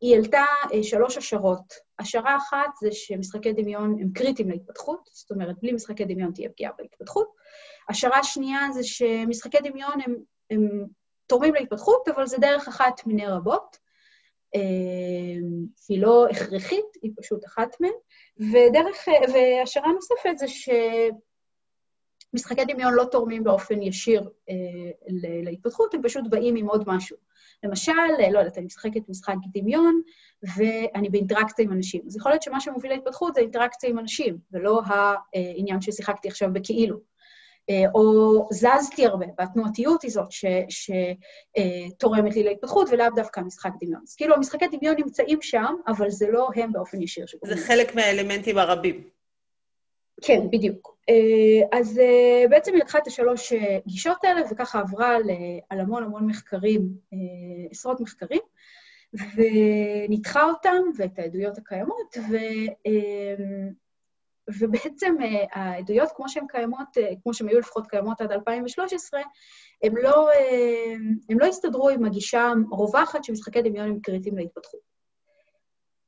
[0.01, 0.45] היא העלתה
[0.83, 6.31] שלוש השערות השערה אחת זה שמשחקי דמיון הם קריטיים להתפתחות, זאת אומרת, בלי משחקי דמיון
[6.31, 7.27] תהיה פגיעה בהתפתחות.
[7.89, 10.15] השערה השנייה זה שמשחקי דמיון הם,
[10.49, 10.85] הם
[11.27, 13.77] תורמים להתפתחות, אבל זה דרך אחת מיני רבות.
[14.55, 14.61] אה,
[15.89, 17.91] היא לא הכרחית, היא פשוט אחת מהן.
[18.39, 20.45] ודרך, והשערה נוספת זה
[22.31, 24.55] שמשחקי דמיון לא תורמים באופן ישיר אה,
[25.43, 27.17] להתפתחות, הם פשוט באים עם עוד משהו.
[27.63, 27.91] למשל,
[28.31, 30.01] לא יודעת, אני משחקת משחק דמיון,
[30.57, 32.01] ואני באינטראקציה עם אנשים.
[32.07, 34.81] אז יכול להיות שמה שמוביל להתפתחות זה אינטראקציה עם אנשים, ולא
[35.33, 36.97] העניין ששיחקתי עכשיו בכאילו.
[37.95, 40.29] או זזתי הרבה, והתנועתיות היא זאת
[40.69, 44.01] שתורמת לי להתפתחות, ולאו דווקא משחק דמיון.
[44.07, 47.25] אז כאילו, המשחקי דמיון נמצאים שם, אבל זה לא הם באופן ישיר.
[47.45, 49.16] זה חלק מהאלמנטים הרבים.
[50.21, 50.97] כן, בדיוק.
[51.71, 52.01] אז
[52.49, 53.53] בעצם היא לקחה את השלוש
[53.87, 55.15] גישות האלה, וככה עברה
[55.69, 56.89] על המון המון מחקרים,
[57.71, 58.41] עשרות מחקרים,
[59.13, 62.37] וניתחה אותם ואת העדויות הקיימות, ו,
[64.59, 69.21] ובעצם אה, העדויות כמו שהן קיימות, אה, כמו שהן היו לפחות קיימות עד 2013,
[69.83, 70.93] הם לא, אה,
[71.29, 74.96] הם לא הסתדרו עם הגישה הרווחת שמשחקי דמיון הם קריטיים להתפתחות.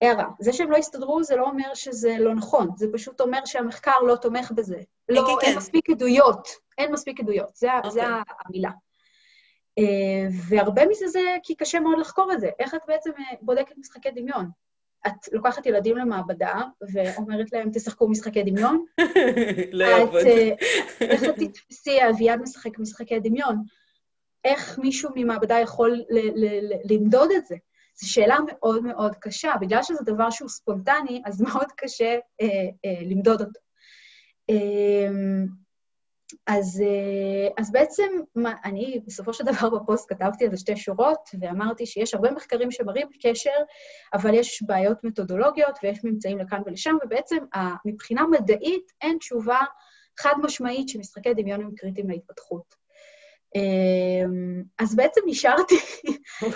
[0.01, 3.99] הערה, זה שהם לא הסתדרו זה לא אומר שזה לא נכון, זה פשוט אומר שהמחקר
[4.07, 4.77] לא תומך בזה.
[5.09, 5.57] לא, כן, אין כן.
[5.57, 6.47] מספיק עדויות,
[6.77, 7.55] אין מספיק עדויות.
[7.55, 8.03] זה אוקיי.
[8.45, 8.71] המילה.
[10.49, 12.49] והרבה מזה זה כי קשה מאוד לחקור את זה.
[12.59, 13.11] איך את בעצם
[13.41, 14.49] בודקת משחקי דמיון?
[15.07, 16.61] את לוקחת ילדים למעבדה
[16.93, 18.85] ואומרת להם, תשחקו משחקי דמיון?
[19.71, 20.21] לא יעבוד.
[21.01, 23.63] איך את תתפסי, אביעד משחק משחקי דמיון?
[24.45, 26.03] איך מישהו ממעבדה יכול
[26.89, 27.55] למדוד את זה?
[28.01, 29.53] זו שאלה מאוד מאוד קשה.
[29.61, 32.47] בגלל שזה דבר שהוא ספונטני, אז מאוד קשה אה,
[32.85, 33.59] אה, למדוד אותו.
[34.49, 35.09] אה,
[36.47, 41.29] אז, אה, אז בעצם, מה, אני בסופו של דבר בפוסט כתבתי על זה שתי שורות,
[41.39, 43.49] ואמרתי שיש הרבה מחקרים שמראים קשר,
[44.13, 47.37] אבל יש בעיות מתודולוגיות ויש ממצאים לכאן ולשם, ובעצם
[47.85, 49.59] מבחינה מדעית אין תשובה
[50.19, 52.78] חד משמעית שמשחקי דמיון הם קריטיים להתפתחות.
[53.55, 55.75] אמ, אז בעצם נשארתי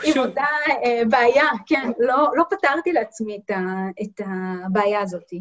[0.03, 0.45] עם אותה
[0.85, 3.59] אה, בעיה, כן, לא, לא פתרתי לעצמי את, ה,
[4.01, 4.25] את
[4.65, 5.33] הבעיה הזאת.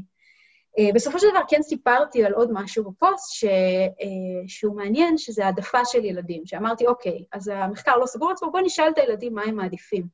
[0.78, 5.44] אה, בסופו של דבר כן סיפרתי על עוד משהו בפוסט ש, אה, שהוא מעניין, שזה
[5.44, 9.42] העדפה של ילדים, שאמרתי, אוקיי, אז המחקר לא סגור עצמו, בואו נשאל את הילדים מה
[9.42, 10.06] הם מעדיפים.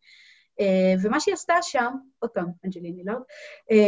[1.02, 3.22] ומה שהיא עשתה שם, עוד פעם, אנג'ליני לארד,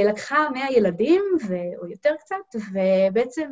[0.09, 1.55] לקחה 100 ילדים, ו...
[1.83, 3.51] או יותר קצת, ובעצם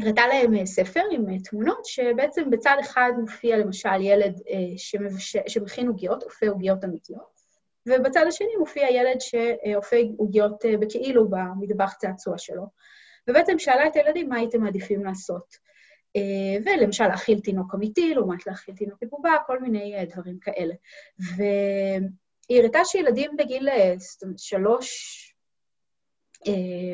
[0.00, 4.78] הראתה להם אה, ספר עם אה, תמונות, שבעצם בצד אחד מופיע למשל ילד אה.
[5.48, 7.34] שמכין עוגיות, אופה עוגיות אמיתיות,
[7.86, 12.66] ובצד השני מופיע ילד שאופה עוגיות בכאילו במטבח צעצוע שלו.
[13.28, 15.64] ובעצם שאלה את הילדים מה הייתם מעדיפים לעשות.
[16.64, 20.74] ולמשל להאכיל תינוק אמיתי, לעומת להאכיל תינוק מבובה, כל מיני דברים כאלה.
[21.36, 23.68] והיא הראתה שילדים בגיל
[24.36, 25.20] שלוש,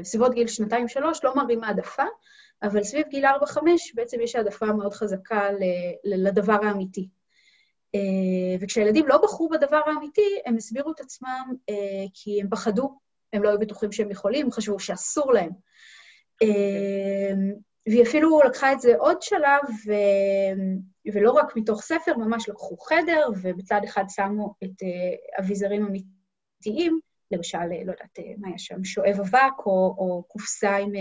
[0.00, 2.04] בסביבות גיל שנתיים-שלוש, לא מראים העדפה,
[2.62, 3.58] אבל סביב גיל 4-5
[3.94, 5.48] בעצם יש העדפה מאוד חזקה
[6.04, 7.08] לדבר האמיתי.
[7.94, 12.98] אה, וכשהילדים לא בחרו בדבר האמיתי, הם הסבירו את עצמם אה, כי הם פחדו,
[13.32, 15.50] הם לא היו בטוחים שהם יכולים, הם חשבו שאסור להם.
[16.42, 17.32] אה,
[17.86, 19.92] והיא אפילו לקחה את זה עוד שלב, ו...
[21.14, 24.82] ולא רק מתוך ספר, ממש לקחו חדר, ובצד אחד שמו את
[25.38, 27.00] אביזרים אמיתיים,
[27.30, 30.92] למשל, לא יודעת מה היה שם, שואב אבק, או, או קופסה עם,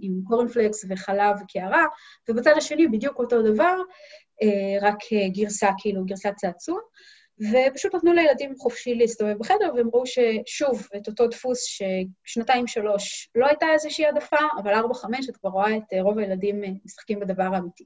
[0.00, 1.84] עם קורנפלקס וחלב וקערה,
[2.28, 3.76] ובצד השני בדיוק אותו דבר,
[4.42, 4.98] אה, רק
[5.32, 6.78] גרסה, כאילו, גרסת צעצוע.
[7.40, 13.66] ופשוט נתנו לילדים חופשי להסתובב בחדר, והם ראו ששוב, את אותו דפוס ששנתיים-שלוש לא הייתה
[13.72, 17.84] איזושהי העדפה, אבל ארבע-חמש את כבר רואה את רוב הילדים אה, משחקים בדבר האמיתי.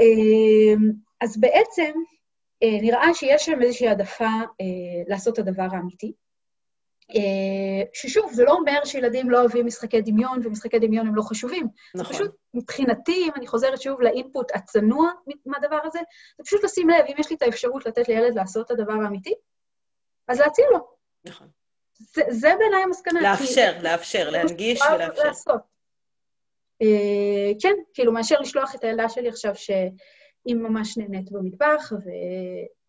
[0.00, 0.74] אה,
[1.20, 1.92] אז בעצם
[2.64, 4.30] נראה שיש שם איזושהי העדפה
[5.08, 6.12] לעשות את הדבר האמיתי.
[7.14, 11.68] אה, ששוב, זה לא אומר שילדים לא אוהבים משחקי דמיון, ומשחקי דמיון הם לא חשובים.
[11.94, 12.12] נכון.
[12.12, 15.10] זה פשוט, מבחינתי, אם אני חוזרת שוב לאינפוט הצנוע
[15.46, 15.98] מהדבר הזה,
[16.38, 19.34] זה פשוט לשים לב, אם יש לי את האפשרות לתת לילד לעשות את הדבר האמיתי,
[20.28, 20.78] אז להציע לו.
[21.24, 21.48] נכון.
[21.98, 23.20] זה, זה בעיניי המסקנה.
[23.20, 23.84] לאפשר, כי...
[23.84, 25.24] לאפשר, להנגיש ולאפשר.
[25.24, 25.60] לעשות.
[26.82, 32.08] אה, כן, כאילו, מאשר לשלוח את הילדה שלי עכשיו שהיא ממש נהנית במטבח, ו...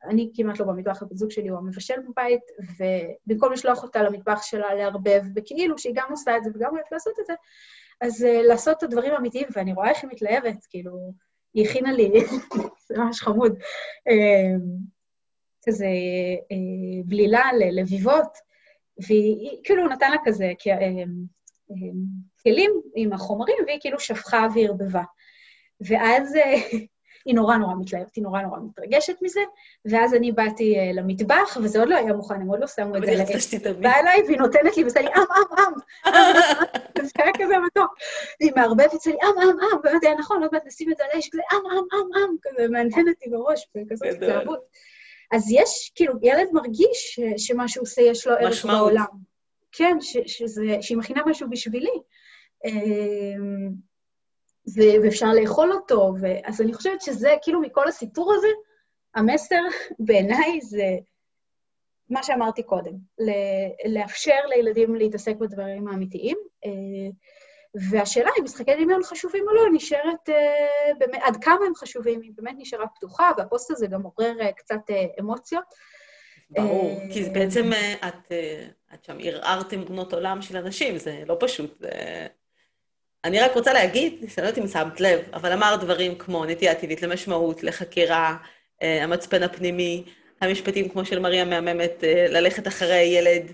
[0.04, 2.42] אני כמעט לא במטבח, הבת זוג שלי הוא המבשל בבית,
[2.78, 7.20] ובמקום לשלוח אותה למטבח שלה לערבב, וכאילו שהיא גם עושה את זה וגם אוהבת לעשות
[7.20, 7.34] את זה,
[8.02, 11.14] אז uh, לעשות את הדברים האמיתיים, ואני רואה איך היא מתלהבת, כאילו,
[11.54, 12.12] היא הכינה לי,
[12.88, 13.58] זה ממש חמוד,
[14.10, 14.62] uh,
[15.68, 15.86] כזה
[16.36, 18.38] uh, בלילה ללביבות,
[19.08, 21.76] והיא כאילו נתן לה כזה uh, uh,
[22.44, 25.04] כלים עם החומרים, והיא כאילו שפכה וערבבה.
[25.82, 26.36] ואז
[27.28, 29.40] היא נורא נורא מתלהבת, היא נורא נורא מתרגשת מזה,
[29.86, 33.02] ואז אני באתי uh, למטבח, וזה עוד לא היה מוכן, הם עוד לא שמו את
[33.02, 33.08] זה.
[33.64, 33.82] תמיד.
[33.82, 35.74] באה אליי, והיא נותנת לי, ועושה לי, עם, עם, עם.
[37.06, 37.94] זה היה כזה מתוק.
[38.42, 41.04] והיא מערבבת, ועושה לי, עם, עם, עם, באמת היה נכון, עוד מעט נשים את זה
[41.04, 44.60] על האש, כזה, עם, עם, עם, עם, כזה מעניין אותי בראש, וכזאת התלהבות.
[45.32, 49.06] אז יש, כאילו, ילד מרגיש שמה שהוא עושה, יש לו ערך בעולם.
[49.72, 49.98] כן,
[50.82, 52.00] שהיא מכינה משהו בשבילי.
[54.68, 56.28] אמ, ואפשר לאכול אותו, ו...
[56.44, 58.48] אז אני חושבת שזה, כאילו, מכל הסיפור הזה,
[59.16, 59.62] המסר
[60.00, 60.98] בעיניי זה
[62.10, 62.94] מה שאמרתי קודם,
[63.86, 66.38] לאפשר לילדים להתעסק בדברים האמיתיים.
[66.66, 66.72] אה,
[67.90, 72.32] והשאלה אם משחקי דמיון חשובים או לא, נשארת, אה, באמת, עד כמה הם חשובים, היא
[72.36, 74.82] באמת נשארה פתוחה, והפוסט הזה גם עורר אה, קצת
[75.20, 75.64] אמוציות.
[76.50, 77.70] ברור, כי בעצם
[78.08, 78.32] את,
[78.94, 81.84] את שם ערערתם בנות עולם של אנשים, זה לא פשוט.
[83.28, 86.76] אני רק רוצה להגיד, אני לא יודעת אם שמת לב, אבל אמר דברים כמו נטייה
[86.76, 88.38] טבעית למשמעות, לחקירה,
[88.82, 90.04] אה, המצפן הפנימי,
[90.42, 93.52] המשפטים כמו של מריה מהממת, אה, ללכת אחרי הילד,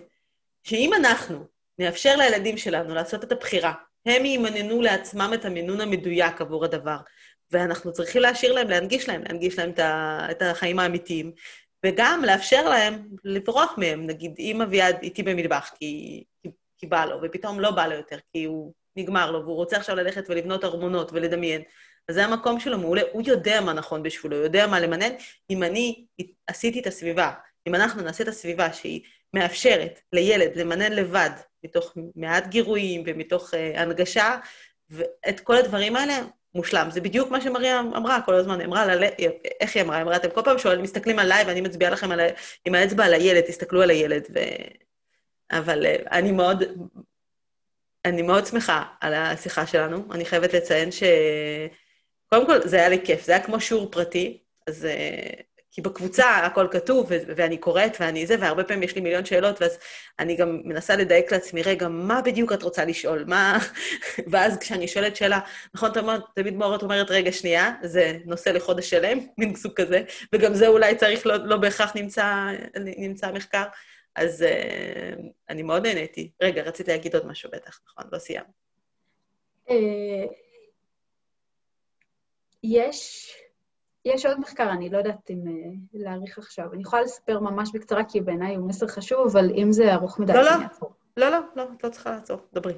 [0.63, 1.45] שאם אנחנו
[1.79, 3.73] נאפשר לילדים שלנו לעשות את הבחירה,
[4.05, 6.97] הם ימננו לעצמם את המינון המדויק עבור הדבר,
[7.51, 9.71] ואנחנו צריכים להשאיר להם, להנגיש להם, להנגיש להם
[10.31, 11.31] את החיים האמיתיים,
[11.85, 14.07] וגם לאפשר להם לברוח מהם.
[14.07, 18.17] נגיד, אם אביעד איתי במטבח כי, כי, כי בא לו, ופתאום לא בא לו יותר,
[18.31, 21.61] כי הוא נגמר לו, והוא רוצה עכשיו ללכת ולבנות ארמונות ולדמיין,
[22.09, 25.09] אז זה המקום שלו מעולה, הוא יודע מה נכון בשבילו, הוא יודע מה למנן.
[25.49, 26.05] אם אני
[26.47, 27.31] עשיתי את הסביבה,
[27.67, 29.01] אם אנחנו נעשה את הסביבה שהיא
[29.33, 31.29] מאפשרת לילד למנן לבד,
[31.63, 34.37] מתוך מעט גירויים ומתוך uh, הנגשה,
[34.89, 36.19] ואת כל הדברים האלה,
[36.55, 36.87] מושלם.
[36.91, 39.03] זה בדיוק מה שמריה אמרה כל הזמן, היא אמרה, על
[39.61, 39.95] איך היא אמרה?
[39.95, 42.23] היא אמרה, אתם כל פעם שואלים, מסתכלים עליי ואני מצביעה לכם על ה...
[42.65, 44.23] עם האצבע על הילד, תסתכלו על הילד.
[44.35, 44.39] ו...
[45.51, 46.63] אבל uh, אני מאוד,
[48.05, 50.07] אני מאוד שמחה על השיחה שלנו.
[50.11, 51.03] אני חייבת לציין ש...
[52.29, 55.41] קודם כל, זה היה לי כיף, זה היה כמו שיעור פרטי, אז uh,
[55.73, 59.77] כי בקבוצה הכל כתוב, ואני קוראת ואני זה, והרבה פעמים יש לי מיליון שאלות, ואז
[60.19, 63.23] אני גם מנסה לדייק לעצמי, רגע, מה בדיוק את רוצה לשאול?
[63.27, 63.57] מה...
[64.31, 65.39] ואז כשאני שואלת שאלה,
[65.73, 65.91] נכון,
[66.35, 70.03] תמיד מורת אומרת, רגע, שנייה, זה נושא לחודש שלם, מין סוג כזה,
[70.33, 72.47] וגם זה אולי צריך, לא, לא בהכרח נמצא,
[72.97, 73.63] נמצא מחקר.
[74.15, 76.31] אז uh, אני מאוד נהניתי.
[76.41, 78.03] רגע, רציתי להגיד עוד משהו בטח, נכון?
[78.11, 78.47] לא סיימת.
[79.69, 80.25] אה,
[82.63, 83.29] יש
[84.05, 86.73] יש עוד מחקר, אני לא יודעת אם uh, להעריך עכשיו.
[86.73, 90.33] אני יכולה לספר ממש בקצרה, כי בעיניי הוא מסר חשוב, אבל אם זה ארוך מדי,
[90.33, 90.51] לא, לא,
[91.17, 92.73] לא, לא, לא, את לא צריכה לעצור, דברי.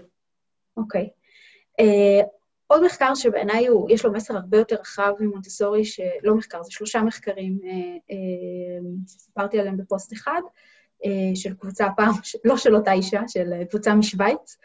[0.77, 1.09] אוקיי.
[1.09, 1.81] Okay.
[1.81, 2.25] Uh,
[2.67, 7.59] עוד מחקר שבעיניי יש לו מסר הרבה יותר רחב ממונטסורי, שלא מחקר, זה שלושה מחקרים
[7.61, 7.65] uh,
[8.11, 10.74] uh, שסיפרתי עליהם בפוסט אחד, uh,
[11.35, 12.11] של קבוצה הפעם,
[12.45, 14.57] לא של אותה אישה, של קבוצה משוויץ,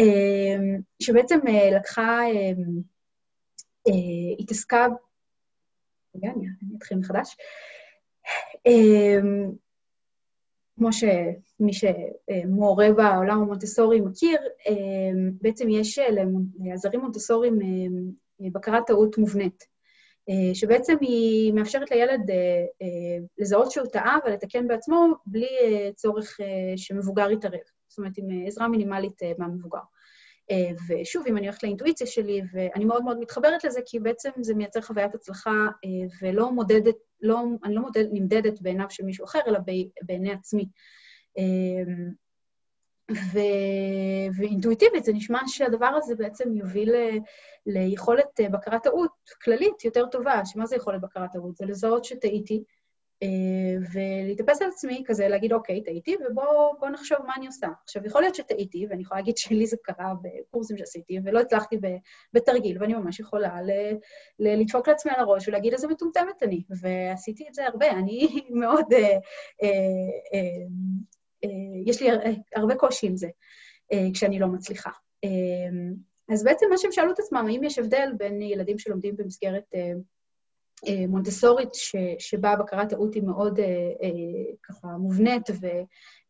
[0.00, 0.02] uh,
[1.02, 1.38] שבעצם
[1.76, 2.20] לקחה,
[4.38, 4.86] התעסקה
[6.16, 6.46] רגע, אני
[6.78, 7.36] אתחיל מחדש.
[10.76, 14.38] כמו שמי שמעורה בעולם המונטסורי מכיר,
[15.40, 15.98] בעצם יש
[16.64, 17.58] לעזרים מונטסוריים
[18.40, 19.73] בקרת טעות מובנית, אה,
[20.54, 22.36] שבעצם היא מאפשרת לילד אה,
[22.82, 25.48] אה, לזהות שהוא טעה ולתקן בעצמו בלי
[25.94, 26.40] צורך
[26.76, 29.78] שמבוגר יתערב, זאת אומרת, עם עזרה מינימלית מהמבוגר.
[30.50, 34.54] אה, ושוב, אם אני הולכת לאינטואיציה שלי, ואני מאוד מאוד מתחברת לזה, כי בעצם זה
[34.54, 35.50] מייצר חוויית הצלחה
[35.84, 39.58] אה, ולא מודדת, לא, אני לא מודד, נמדדת בעיניו של מישהו אחר, אלא
[40.02, 40.68] בעיני עצמי.
[43.10, 43.38] אה, ו...
[44.36, 47.18] ואינטואיטיבית, זה נשמע שהדבר הזה בעצם יוביל ל...
[47.66, 49.10] ליכולת בקרת טעות
[49.42, 50.40] כללית יותר טובה.
[50.44, 51.56] שמה זה יכולת בקרת טעות?
[51.56, 52.64] זה לזהות שטעיתי,
[53.22, 53.28] אה,
[53.92, 57.68] ולהתאפס על עצמי, כזה להגיד, אוקיי, טעיתי, ובואו נחשוב מה אני עושה.
[57.82, 61.76] עכשיו, יכול להיות שטעיתי, ואני יכולה להגיד שלי זה קרה בקורסים שעשיתי, ולא הצלחתי
[62.32, 63.96] בתרגיל, ואני ממש יכולה ל-
[64.38, 66.62] ל- לדפוק לעצמי על הראש ולהגיד איזה מטומטמת אני.
[66.80, 68.28] ועשיתי את זה הרבה, אני
[68.60, 68.92] מאוד...
[68.92, 69.08] אה, אה,
[69.62, 69.68] אה,
[70.34, 70.66] אה,
[71.86, 72.08] יש לי
[72.54, 73.28] הרבה קושי עם זה
[73.92, 74.90] אה, כשאני לא מצליחה.
[75.24, 75.30] אה,
[76.34, 79.74] אז בעצם מה שהם שאלו את עצמם, האם יש הבדל בין ילדים שלומדים במסגרת...
[80.88, 83.64] אה, מונטסורית, ש, שבה בקרת טעות היא מאוד אה,
[84.02, 85.66] אה, ככה מובנית ו,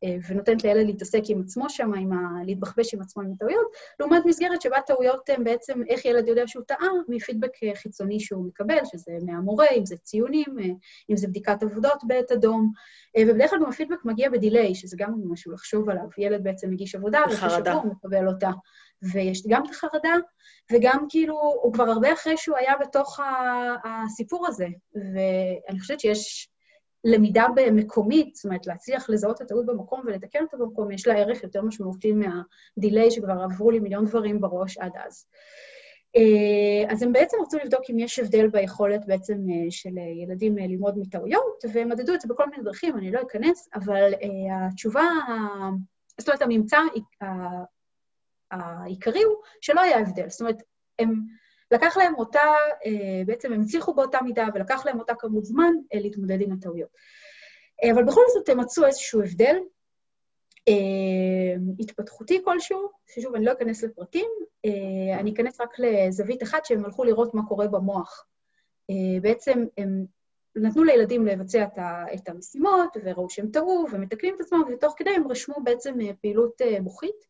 [0.05, 3.66] אה, ונותנת לילד להתעסק עם עצמו שם, עם ה, להתבחבש עם עצמו עם הטעויות,
[4.01, 8.79] לעומת מסגרת שבה טעויות הן בעצם איך ילד יודע שהוא טעה מפידבק חיצוני שהוא מקבל,
[8.85, 10.65] שזה מהמורה, אם זה ציונים, אה,
[11.11, 12.73] אם זה בדיקת עבודות בעת אדום,
[13.16, 16.05] אה, ובדרך כלל גם הפידבק מגיע בדיליי, שזה גם משהו לחשוב עליו.
[16.19, 18.51] ילד בעצם מגיש עבודה, ואחרי שבוע הוא מקבל אותה.
[19.03, 20.15] ויש גם את החרדה,
[20.73, 23.21] וגם כאילו, הוא כבר הרבה אחרי שהוא היה בתוך
[23.85, 24.66] הסיפור הזה.
[24.95, 26.49] ואני חושבת שיש
[27.05, 31.43] למידה במקומית, זאת אומרת, להצליח לזהות את הטעות במקום ולתקן אותה במקום, יש לה ערך
[31.43, 35.27] יותר משמעותי מהדיליי שכבר עברו לי מיליון דברים בראש עד אז.
[36.16, 40.66] אה, אז הם בעצם רצו לבדוק אם יש הבדל ביכולת בעצם אה, של ילדים אה,
[40.66, 44.12] ללמוד מטעויות, והם מדדו את זה בכל מיני דרכים, אני לא אכנס, אבל
[44.71, 45.05] התשובה,
[46.21, 46.79] זאת אומרת, הממצא
[48.60, 50.28] העיקרי הוא שלא היה הבדל.
[50.28, 50.62] זאת אומרת,
[50.98, 51.14] הם,
[51.70, 52.40] לקח להם אותה,
[53.26, 56.90] בעצם הם הצליחו באותה מידה ולקח להם אותה כמות זמן להתמודד עם הטעויות.
[57.93, 59.56] אבל בכל זאת הם מצאו איזשהו הבדל,
[61.78, 64.31] התפתחותי כלשהו, ששוב, אני לא אכנס לפרטים,
[65.20, 68.26] אני אכנס רק לזווית אחת שהם הלכו לראות מה קורה במוח.
[69.22, 70.05] בעצם הם
[70.56, 71.66] נתנו לילדים לבצע
[72.14, 77.26] את המשימות, וראו שהם טעו, ומתקנים את עצמם, ותוך כדי הם רשמו בעצם פעילות מוחית.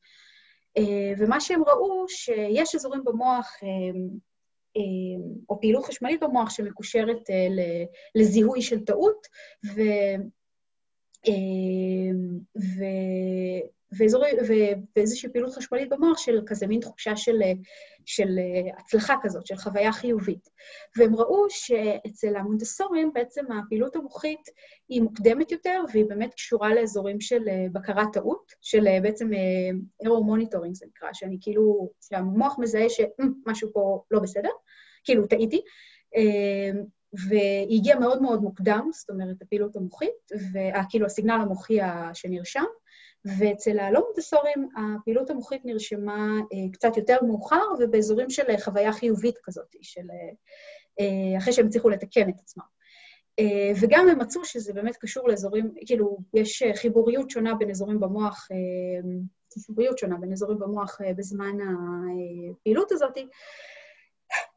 [1.19, 3.53] ומה שהם ראו, שיש אזורים במוח,
[5.49, 7.23] או פעילות חשמלית במוח שמקושרת
[8.15, 9.27] לזיהוי של טעות,
[9.75, 9.81] ו...
[13.99, 14.03] ו...
[14.03, 14.31] ואזורי,
[14.97, 17.39] ואיזושהי פעילות חשמלית במוח של כזה מין תחושה של,
[18.05, 18.39] של
[18.79, 20.49] הצלחה כזאת, של חוויה חיובית.
[20.97, 24.49] והם ראו שאצל המונטסורים בעצם הפעילות המוחית
[24.89, 27.43] היא מוקדמת יותר, והיא באמת קשורה לאזורים של
[27.73, 29.31] בקרת טעות, של בעצם
[30.03, 34.51] error monitoring זה נקרא, שאני כאילו, שהמוח מזהה שמשהו פה לא בסדר,
[35.05, 35.61] כאילו טעיתי.
[37.29, 41.79] והיא הגיעה מאוד מאוד מוקדם, זאת אומרת, הפעילות המוחית, וכאילו הסיגנל המוחי
[42.15, 42.65] שנרשם,
[43.39, 46.41] ואצל הלא מונטסורים הפעילות המוחית נרשמה
[46.73, 50.07] קצת יותר מאוחר ובאזורים של חוויה חיובית כזאת, של
[51.39, 52.65] אחרי שהם הצליחו לתקן את עצמם.
[53.81, 58.49] וגם הם מצאו שזה באמת קשור לאזורים, כאילו, יש חיבוריות שונה בין אזורים במוח,
[59.67, 61.57] חיבוריות שונה בין אזורים במוח בזמן
[62.61, 63.19] הפעילות הזאת.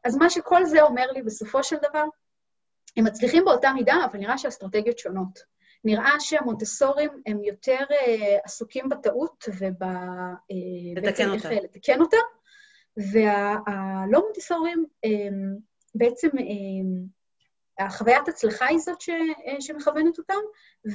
[0.04, 2.04] אז מה שכל זה אומר לי בסופו של דבר,
[2.96, 5.57] הם מצליחים באותה מידה, אבל נראה שהאסטרטגיות שונות.
[5.84, 7.94] נראה שהמונטסורים הם יותר uh,
[8.44, 9.82] עסוקים בטעות וב...
[9.82, 10.54] Uh,
[10.96, 11.50] לתקן אותה.
[11.50, 12.16] לתקן אותה,
[12.96, 14.84] והלא מונטסורים
[15.94, 16.28] בעצם,
[17.78, 20.40] החוויית הצלחה היא זאת ש, uh, שמכוונת אותם,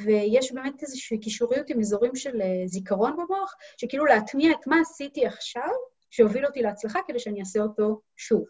[0.04, 5.70] ויש באמת איזושהי קישוריות עם אזורים של זיכרון במוח, שכאילו להטמיע את מה עשיתי עכשיו,
[6.10, 8.46] שהוביל אותי להצלחה, כדי שאני אעשה אותו שוב.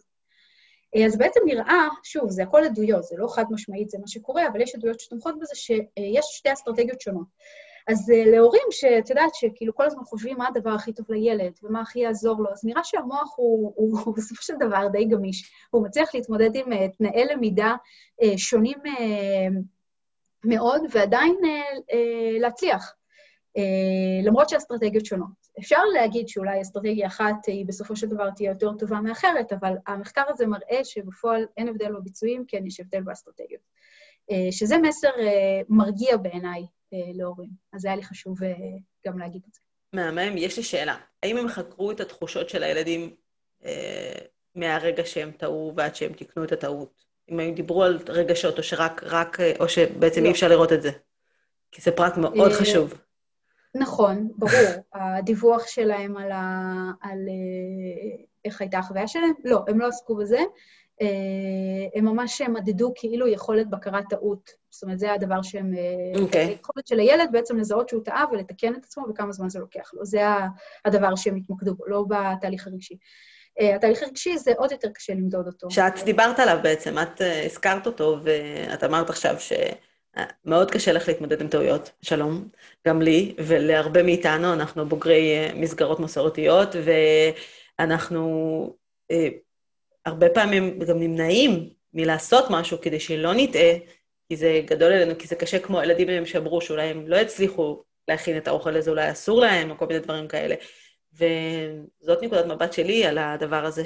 [1.05, 4.61] אז בעצם נראה, שוב, זה הכל עדויות, זה לא חד משמעית, זה מה שקורה, אבל
[4.61, 7.27] יש עדויות שתומכות בזה שיש שתי אסטרטגיות שונות.
[7.87, 11.99] אז להורים שאת יודעת שכאילו כל הזמן חושבים מה הדבר הכי טוב לילד ומה הכי
[11.99, 15.51] יעזור לו, אז נראה שהמוח הוא, הוא, הוא בסופו של דבר די גמיש.
[15.69, 17.75] הוא מצליח להתמודד עם תנאי למידה
[18.37, 18.77] שונים
[20.45, 21.35] מאוד ועדיין
[22.39, 22.95] להצליח,
[24.23, 25.42] למרות שהאסטרטגיות שונות.
[25.59, 30.23] אפשר להגיד שאולי אסטרטגיה אחת היא בסופו של דבר תהיה יותר טובה מאחרת, אבל המחקר
[30.27, 33.61] הזה מראה שבפועל אין הבדל בביצועים, כן יש הבדל באסטרטגיות.
[34.51, 35.09] שזה מסר
[35.69, 37.49] מרגיע בעיניי להורים.
[37.73, 38.37] אז זה היה לי חשוב
[39.07, 39.59] גם להגיד את זה.
[39.93, 40.37] מהמם.
[40.37, 40.95] יש לי שאלה.
[41.23, 43.15] האם הם חקרו את התחושות של הילדים
[43.65, 44.19] אה,
[44.55, 47.03] מהרגע שהם טעו ועד שהם תיקנו את הטעות?
[47.29, 50.27] אם הם דיברו על רגשות, או שרק, רק, או שבעצם לא.
[50.27, 50.91] אי אפשר לראות את זה?
[51.71, 52.93] כי זה פרט מאוד חשוב.
[53.75, 54.53] נכון, ברור.
[54.93, 56.91] הדיווח שלהם על, ה...
[57.01, 57.19] על
[58.45, 60.39] איך הייתה החוויה שלהם, לא, הם לא עסקו בזה.
[61.95, 64.49] הם ממש מדדו כאילו יכולת בקרת טעות.
[64.69, 65.73] זאת אומרת, זה הדבר שהם...
[66.21, 66.45] אוקיי.
[66.45, 66.49] Okay.
[66.49, 70.05] היכולת של הילד בעצם לזהות שהוא טעה ולתקן את עצמו וכמה זמן זה לוקח לו.
[70.05, 70.21] זה
[70.85, 72.97] הדבר שהם התמקדו בו, לא בתהליך הרגשי.
[73.75, 75.71] התהליך הרגשי זה עוד יותר קשה למדוד אותו.
[75.71, 79.53] שאת דיברת עליו בעצם, את הזכרת אותו, ואת אמרת עכשיו ש...
[80.45, 82.47] מאוד קשה לך להתמודד עם טעויות, שלום,
[82.87, 86.75] גם לי ולהרבה מאיתנו, אנחנו בוגרי אה, מסגרות מסורתיות,
[87.79, 88.75] ואנחנו
[89.11, 89.27] אה,
[90.05, 93.73] הרבה פעמים גם נמנעים מלעשות משהו כדי שלא נטעה,
[94.29, 97.83] כי זה גדול עלינו, כי זה קשה כמו הילדים הם שאמרו שאולי הם לא הצליחו
[98.07, 100.55] להכין את האוכל הזה, אולי אסור להם, או כל מיני דברים כאלה.
[101.13, 103.85] וזאת נקודת מבט שלי על הדבר הזה,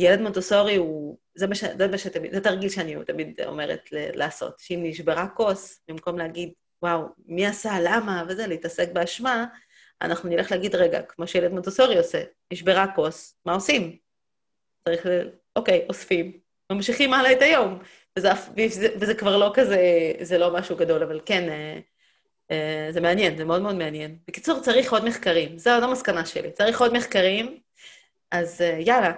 [0.00, 4.54] שילד מונטוסורי הוא זה מה, ש, זה שתמיד, זה תרגיל שאני תמיד אומרת ל, לעשות,
[4.58, 6.52] שאם נשברה כוס, במקום להגיד,
[6.82, 9.46] וואו, מי עשה, למה, וזה, להתעסק באשמה,
[10.02, 13.96] אנחנו נלך להגיד, רגע, כמו שילד מונטוסורי עושה, נשברה כוס, מה עושים?
[14.84, 15.30] צריך, ל...
[15.56, 16.38] אוקיי, אוספים,
[16.72, 17.78] ממשיכים הלאה את היום.
[18.18, 19.78] וזה, וזה, וזה כבר לא כזה,
[20.20, 21.78] זה לא משהו גדול, אבל כן, אה,
[22.50, 24.18] אה, זה מעניין, זה מאוד מאוד מעניין.
[24.28, 26.52] בקיצור, צריך עוד מחקרים, זו המסקנה שלי.
[26.52, 27.58] צריך עוד מחקרים,
[28.30, 29.12] אז אה, יאללה.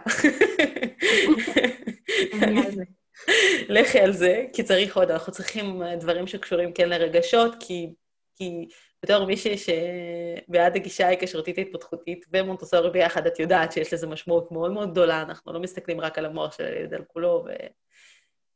[3.68, 7.89] לכי על זה, כי צריך עוד, אנחנו צריכים אה, דברים שקשורים כן לרגשות, כי,
[8.36, 8.68] כי
[9.02, 14.90] בתור מישהי שבעד הגישה ההיקשרותית ההתפתחותית ומונטוסורי ביחד, את יודעת שיש לזה משמעות מאוד מאוד
[14.90, 17.51] גדולה, אנחנו לא מסתכלים רק על המוח של הילד, על כולו, ו...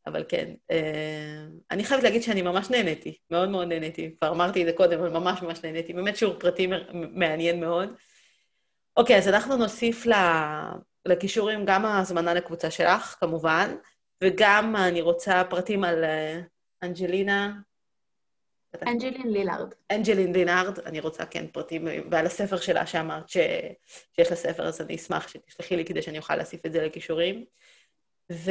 [0.07, 0.55] אבל כן.
[0.71, 4.15] אה, אני חייבת להגיד שאני ממש נהניתי, מאוד מאוד נהניתי.
[4.19, 5.93] כבר אמרתי את זה קודם, אבל ממש ממש נהניתי.
[5.93, 7.89] באמת שיעור פרטי מעניין מאוד.
[8.97, 10.07] אוקיי, אז אנחנו נוסיף
[11.07, 13.75] לכישורים גם ההזמנה לקבוצה שלך, כמובן,
[14.25, 16.41] וגם אני רוצה פרטים על אה,
[16.83, 17.53] אנג'לינה.
[18.87, 19.75] אנג'לין לילארד.
[19.93, 23.37] אנג'לין לילארד, אני רוצה, כן, פרטים, ועל הספר שלה שאמרת ש...
[24.17, 27.45] שיש לה ספר, אז אני אשמח שתשלחי לי כדי שאני אוכל להוסיף את זה לכישורים.
[28.33, 28.51] ו...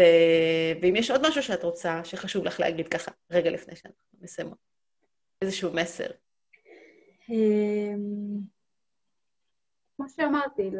[0.82, 4.58] ואם יש עוד משהו שאת רוצה, שחשוב לך להגיד ככה, רגע לפני שאנחנו מסיימות,
[5.42, 6.08] איזשהו מסר.
[10.02, 10.72] כמו שאמרתי,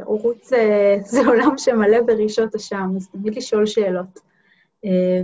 [0.00, 4.18] ערוץ אה, זה עולם שמלא ברישות אשם, אז תמיד לשאול שאלות.
[4.84, 5.20] אה,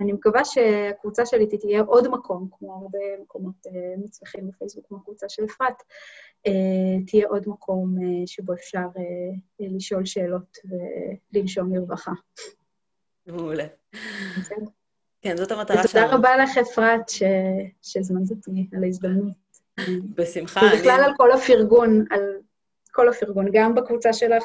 [0.00, 5.28] ואני מקווה שהקבוצה שלי תהיה עוד מקום, כמו הרבה מקומות אה, מוצלחים בפייסבוק, כמו הקבוצה
[5.28, 5.82] של אפרת,
[7.06, 7.94] תהיה עוד מקום
[8.26, 8.86] שבו אפשר
[9.60, 10.58] לשאול שאלות
[11.32, 12.12] ולנשום לרווחה.
[13.26, 13.66] מעולה.
[15.20, 16.06] כן, זאת המטרה שלנו.
[16.06, 17.04] ותודה רבה לך, אפרת,
[17.82, 19.45] שהזמנת אותי על ההזדמנות.
[20.14, 20.60] בשמחה.
[20.60, 21.04] ובכלל אני...
[21.04, 22.22] על כל הפרגון, על
[22.96, 24.44] כל הפרגון, גם בקבוצה שלך,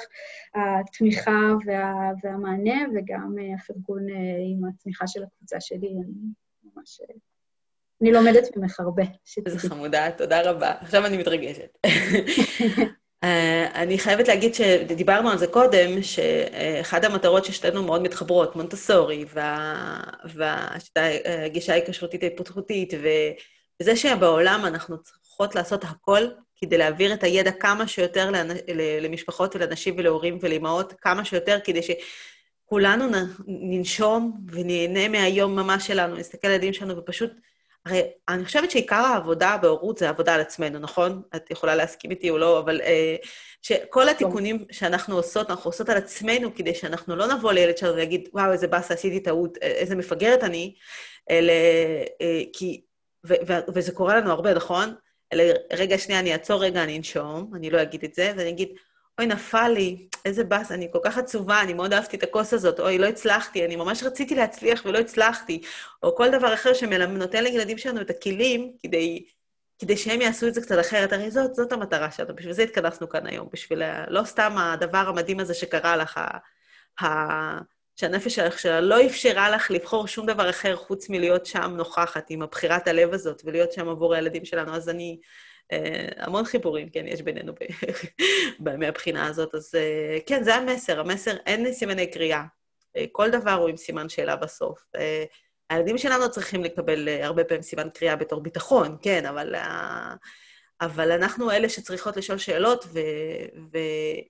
[0.55, 1.93] התמיכה וה,
[2.23, 4.15] והמענה, וגם אה, הפרגון אה,
[4.51, 5.87] עם התמיכה של הקבוצה שלי.
[5.87, 6.13] אני
[6.63, 7.01] ממש...
[7.01, 7.15] אה,
[8.01, 9.03] אני לומדת ממך הרבה.
[9.45, 10.73] איזה חמודה, תודה רבה.
[10.81, 11.77] עכשיו אני מתרגשת.
[13.75, 19.25] אני חייבת להגיד שדיברנו על זה קודם, שאחד המטרות ששתינו מאוד מתחברות, מונטסורי,
[20.33, 24.97] והגישה ההיקשרותית ההתפתחותית, וזה שבעולם אנחנו
[25.41, 28.31] צריכות לעשות הכל כדי להעביר את הידע כמה שיותר
[29.01, 33.05] למשפחות ולאנשים ולהורים ולאמהות, כמה שיותר, כדי שכולנו
[33.47, 37.31] ננשום ונהנה מהיום ממש שלנו, נסתכל על הילדים שלנו ופשוט...
[37.85, 41.22] הרי אני חושבת שעיקר העבודה בהורות זה עבודה על עצמנו, נכון?
[41.35, 43.15] את יכולה להסכים איתי או לא, אבל אה,
[43.61, 48.30] שכל התיקונים שאנחנו עושות, אנחנו עושות על עצמנו כדי שאנחנו לא נבוא לילד שלנו ויגיד,
[48.34, 50.76] וואו, איזה באסה, עשיתי טעות, איזה מפגרת אני,
[51.30, 51.53] אלא
[52.22, 52.81] אה, כי...
[53.27, 54.95] ו- ו- וזה קורה לנו הרבה, נכון?
[55.33, 55.43] אלא
[55.73, 58.69] רגע, שנייה, אני אעצור רגע, אני אנשום, אני לא אגיד את זה, ואני אגיד,
[59.19, 62.79] אוי, נפל לי, איזה באס, אני כל כך עצובה, אני מאוד אהבתי את הכוס הזאת,
[62.79, 65.61] אוי, לא הצלחתי, אני ממש רציתי להצליח ולא הצלחתי,
[66.03, 69.25] או כל דבר אחר שנותן לילדים שלנו את הכלים כדי,
[69.79, 71.13] כדי שהם יעשו את זה קצת אחרת.
[71.13, 75.39] הרי זאת, זאת המטרה שלנו, בשביל זה התכנסנו כאן היום, בשביל לא סתם הדבר המדהים
[75.39, 76.19] הזה שקרה לך,
[77.01, 77.05] ה,
[78.01, 82.41] שהנפש שלך שלה לא אפשרה לך לבחור שום דבר אחר חוץ מלהיות שם נוכחת עם
[82.41, 84.75] הבחירת הלב הזאת ולהיות שם עבור הילדים שלנו.
[84.75, 85.19] אז אני...
[85.71, 87.53] אה, המון חיבורים, כן, יש בינינו
[88.79, 89.55] מהבחינה הזאת.
[89.55, 90.99] אז אה, כן, זה המסר.
[90.99, 92.43] המסר, אין סימני קריאה.
[92.97, 94.83] אה, כל דבר הוא עם סימן שאלה בסוף.
[95.69, 99.55] הילדים שלנו צריכים לקבל הרבה פעמים סימן קריאה בתור ביטחון, כן, אבל...
[100.81, 102.99] אבל אנחנו אלה שצריכות לשאול שאלות, ו,
[103.73, 103.77] ו,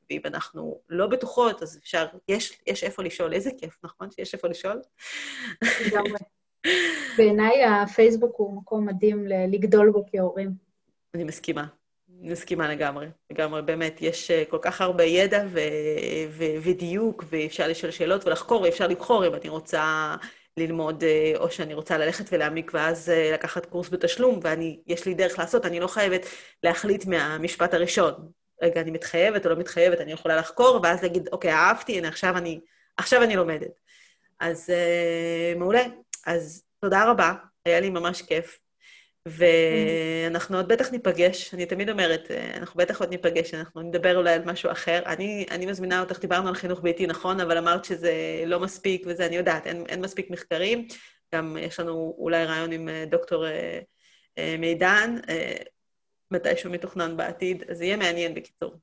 [0.09, 3.33] ואם אנחנו לא בטוחות, אז אפשר, יש, יש איפה לשאול.
[3.33, 4.11] איזה כיף, נכון?
[4.11, 4.81] שיש איפה לשאול?
[5.85, 6.19] לגמרי.
[7.17, 10.51] בעיניי הפייסבוק הוא מקום מדהים לגדול בו כהורים.
[11.13, 11.65] אני מסכימה.
[12.21, 15.59] אני מסכימה לגמרי, לגמרי, באמת, יש כל כך הרבה ידע ו-
[16.29, 20.15] ו- ודיוק, ואפשר לשאול שאלות ולחקור, ואפשר לבחור אם אני רוצה
[20.57, 25.39] ללמוד, אה, או שאני רוצה ללכת ולהעמיק ואז אה, לקחת קורס בתשלום, ויש לי דרך
[25.39, 26.25] לעשות, אני לא חייבת
[26.63, 28.13] להחליט מהמשפט הראשון.
[28.61, 32.37] רגע, אני מתחייבת או לא מתחייבת, אני יכולה לחקור, ואז להגיד, אוקיי, אהבתי, הנה, עכשיו
[32.37, 32.59] אני,
[32.97, 33.71] עכשיו אני לומדת.
[34.39, 35.83] אז uh, מעולה.
[36.25, 37.33] אז תודה רבה,
[37.65, 38.59] היה לי ממש כיף.
[39.27, 44.45] ואנחנו עוד בטח ניפגש, אני תמיד אומרת, אנחנו בטח עוד ניפגש, אנחנו נדבר אולי על
[44.45, 45.01] משהו אחר.
[45.05, 48.13] אני, אני מזמינה אותך, דיברנו על חינוך ביתי, נכון, אבל אמרת שזה
[48.45, 50.87] לא מספיק וזה, אני יודעת, אין, אין מספיק מחקרים.
[51.35, 53.79] גם יש לנו אולי רעיון עם אה, דוקטור אה,
[54.37, 55.55] אה, מידן, אה,
[56.31, 58.75] מתישהו מתוכנן בעתיד, אז יהיה מעניין בקיצור.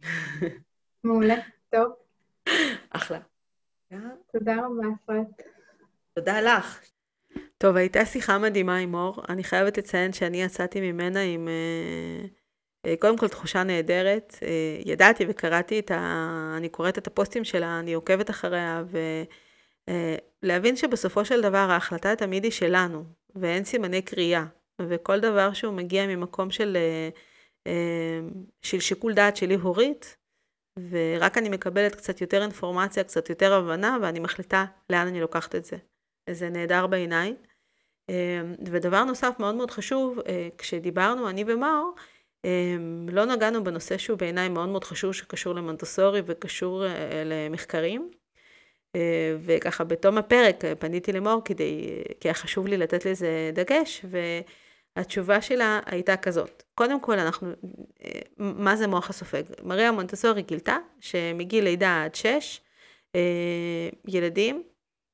[1.04, 1.36] מעולה,
[1.70, 1.92] טוב.
[2.90, 3.18] אחלה.
[4.32, 5.42] תודה רבה, אפרת.
[6.14, 6.80] תודה לך.
[7.58, 9.22] טוב, הייתה שיחה מדהימה עם אור.
[9.28, 12.26] אני חייבת לציין שאני יצאתי ממנה עם אה,
[12.86, 14.38] אה, קודם כל תחושה נהדרת.
[14.42, 16.54] אה, ידעתי וקראתי את ה...
[16.56, 18.84] אני קוראת את הפוסטים שלה, אני עוקבת אחריה,
[20.42, 23.04] ולהבין שבסופו של דבר ההחלטה תמיד היא שלנו,
[23.34, 24.44] ואין סימני קריאה.
[24.82, 26.76] וכל דבר שהוא מגיע ממקום של,
[28.62, 30.16] של שיקול דעת שלי הורית,
[30.90, 35.64] ורק אני מקבלת קצת יותר אינפורמציה, קצת יותר הבנה, ואני מחליטה לאן אני לוקחת את
[35.64, 35.76] זה.
[36.30, 37.34] זה נהדר בעיניי.
[38.08, 41.94] אמ, ודבר נוסף מאוד מאוד חשוב, אה, כשדיברנו אני ומאור,
[42.44, 48.10] אמ, לא נגענו בנושא שהוא בעיניי מאוד מאוד חשוב, שקשור למונטסורי וקשור אה, למחקרים.
[48.96, 54.04] אה, וככה בתום הפרק פניתי למור כדי, כי היה חשוב לי לתת לזה דגש,
[54.96, 56.62] והתשובה שלה הייתה כזאת.
[56.74, 57.52] קודם כל, אנחנו,
[58.38, 59.42] מה זה מוח הסופג?
[59.62, 62.60] מריה מונטסורי גילתה שמגיל לידה עד שש,
[64.08, 64.62] ילדים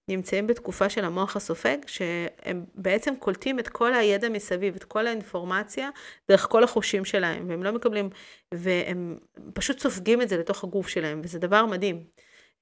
[0.09, 5.91] נמצאים בתקופה של המוח הסופג, שהם בעצם קולטים את כל הידע מסביב, את כל האינפורמציה,
[6.29, 8.11] דרך כל החושים שלהם, והם לא מקבלים,
[8.55, 9.19] והם
[9.55, 12.05] פשוט סופגים את זה לתוך הגוף שלהם, וזה דבר מדהים.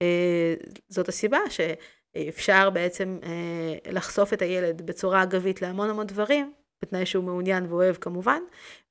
[0.02, 0.54] אה,
[0.88, 6.52] זאת הסיבה שאפשר בעצם אה, לחשוף את הילד בצורה אגבית להמון המון דברים,
[6.82, 8.42] בתנאי שהוא מעוניין ואוהב כמובן,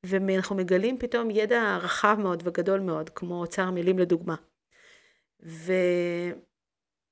[0.04, 4.36] ואנחנו מגלים פתאום ידע רחב מאוד וגדול מאוד, כמו אוצר מילים לדוגמה.
[5.44, 5.74] ו...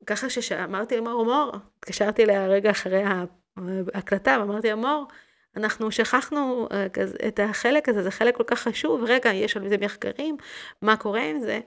[0.06, 3.04] ככה שאמרתי למור, מור, התקשרתי אליה רגע אחרי
[3.94, 5.08] ההקלטה, ואמרתי לה, מור,
[5.58, 6.86] אנחנו שכחנו אה,
[7.28, 10.38] את החלק הזה, זה חלק כל כך חשוב, רגע, יש על זה מחקרים,
[10.82, 11.60] מה קורה עם זה?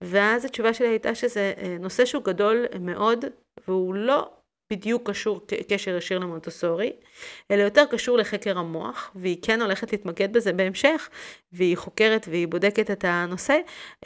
[0.00, 3.24] ואז התשובה שלי הייתה שזה אה, נושא שהוא גדול מאוד,
[3.68, 4.35] והוא לא
[4.70, 6.92] בדיוק קשור קשר ישיר למונטוסורי,
[7.50, 11.08] אלא יותר קשור לחקר המוח, והיא כן הולכת להתמקד בזה בהמשך,
[11.52, 13.58] והיא חוקרת והיא בודקת את הנושא.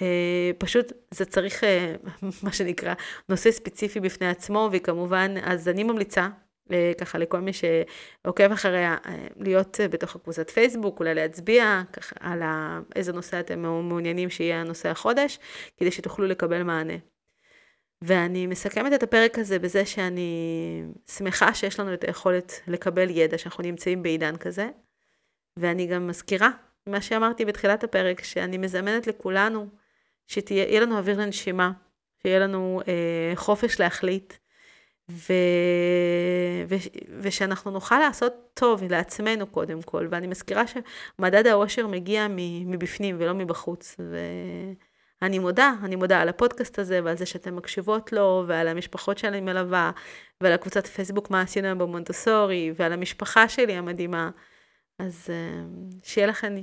[0.02, 1.94] אה, פשוט זה צריך, אה,
[2.44, 2.94] מה שנקרא,
[3.28, 6.28] נושא ספציפי בפני עצמו, והיא כמובן, אז אני ממליצה
[6.72, 8.96] אה, ככה לכל מי שעוקב אחריה,
[9.36, 12.42] להיות בתוך הקבוצת פייסבוק, אולי להצביע ככה על
[12.96, 15.38] איזה נושא אתם מעוניינים שיהיה הנושא החודש,
[15.76, 16.94] כדי שתוכלו לקבל מענה.
[18.04, 20.82] ואני מסכמת את הפרק הזה בזה שאני
[21.16, 24.68] שמחה שיש לנו את היכולת לקבל ידע, שאנחנו נמצאים בעידן כזה.
[25.56, 26.50] ואני גם מזכירה,
[26.86, 29.66] מה שאמרתי בתחילת הפרק, שאני מזמנת לכולנו,
[30.26, 31.72] שיהיה לנו אוויר לנשימה,
[32.22, 34.34] שיהיה לנו אה, חופש להחליט,
[35.10, 35.32] ו...
[36.68, 36.74] ו...
[37.20, 40.08] ושאנחנו נוכל לעשות טוב לעצמנו קודם כל.
[40.10, 42.26] ואני מזכירה שמדד האושר מגיע
[42.66, 43.96] מבפנים ולא מבחוץ.
[45.22, 49.40] ואני מודה, אני מודה על הפודקאסט הזה ועל זה שאתן מקשיבות לו, ועל המשפחות שאני
[49.40, 49.90] מלווה,
[50.40, 54.30] ועל הקבוצת פייסבוק מה עשינו במונטסורי, ועל המשפחה שלי המדהימה.
[54.98, 55.64] אז אה,
[56.02, 56.54] שיהיה לכם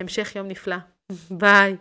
[0.00, 0.76] המשך יום נפלא.
[1.40, 1.76] ביי.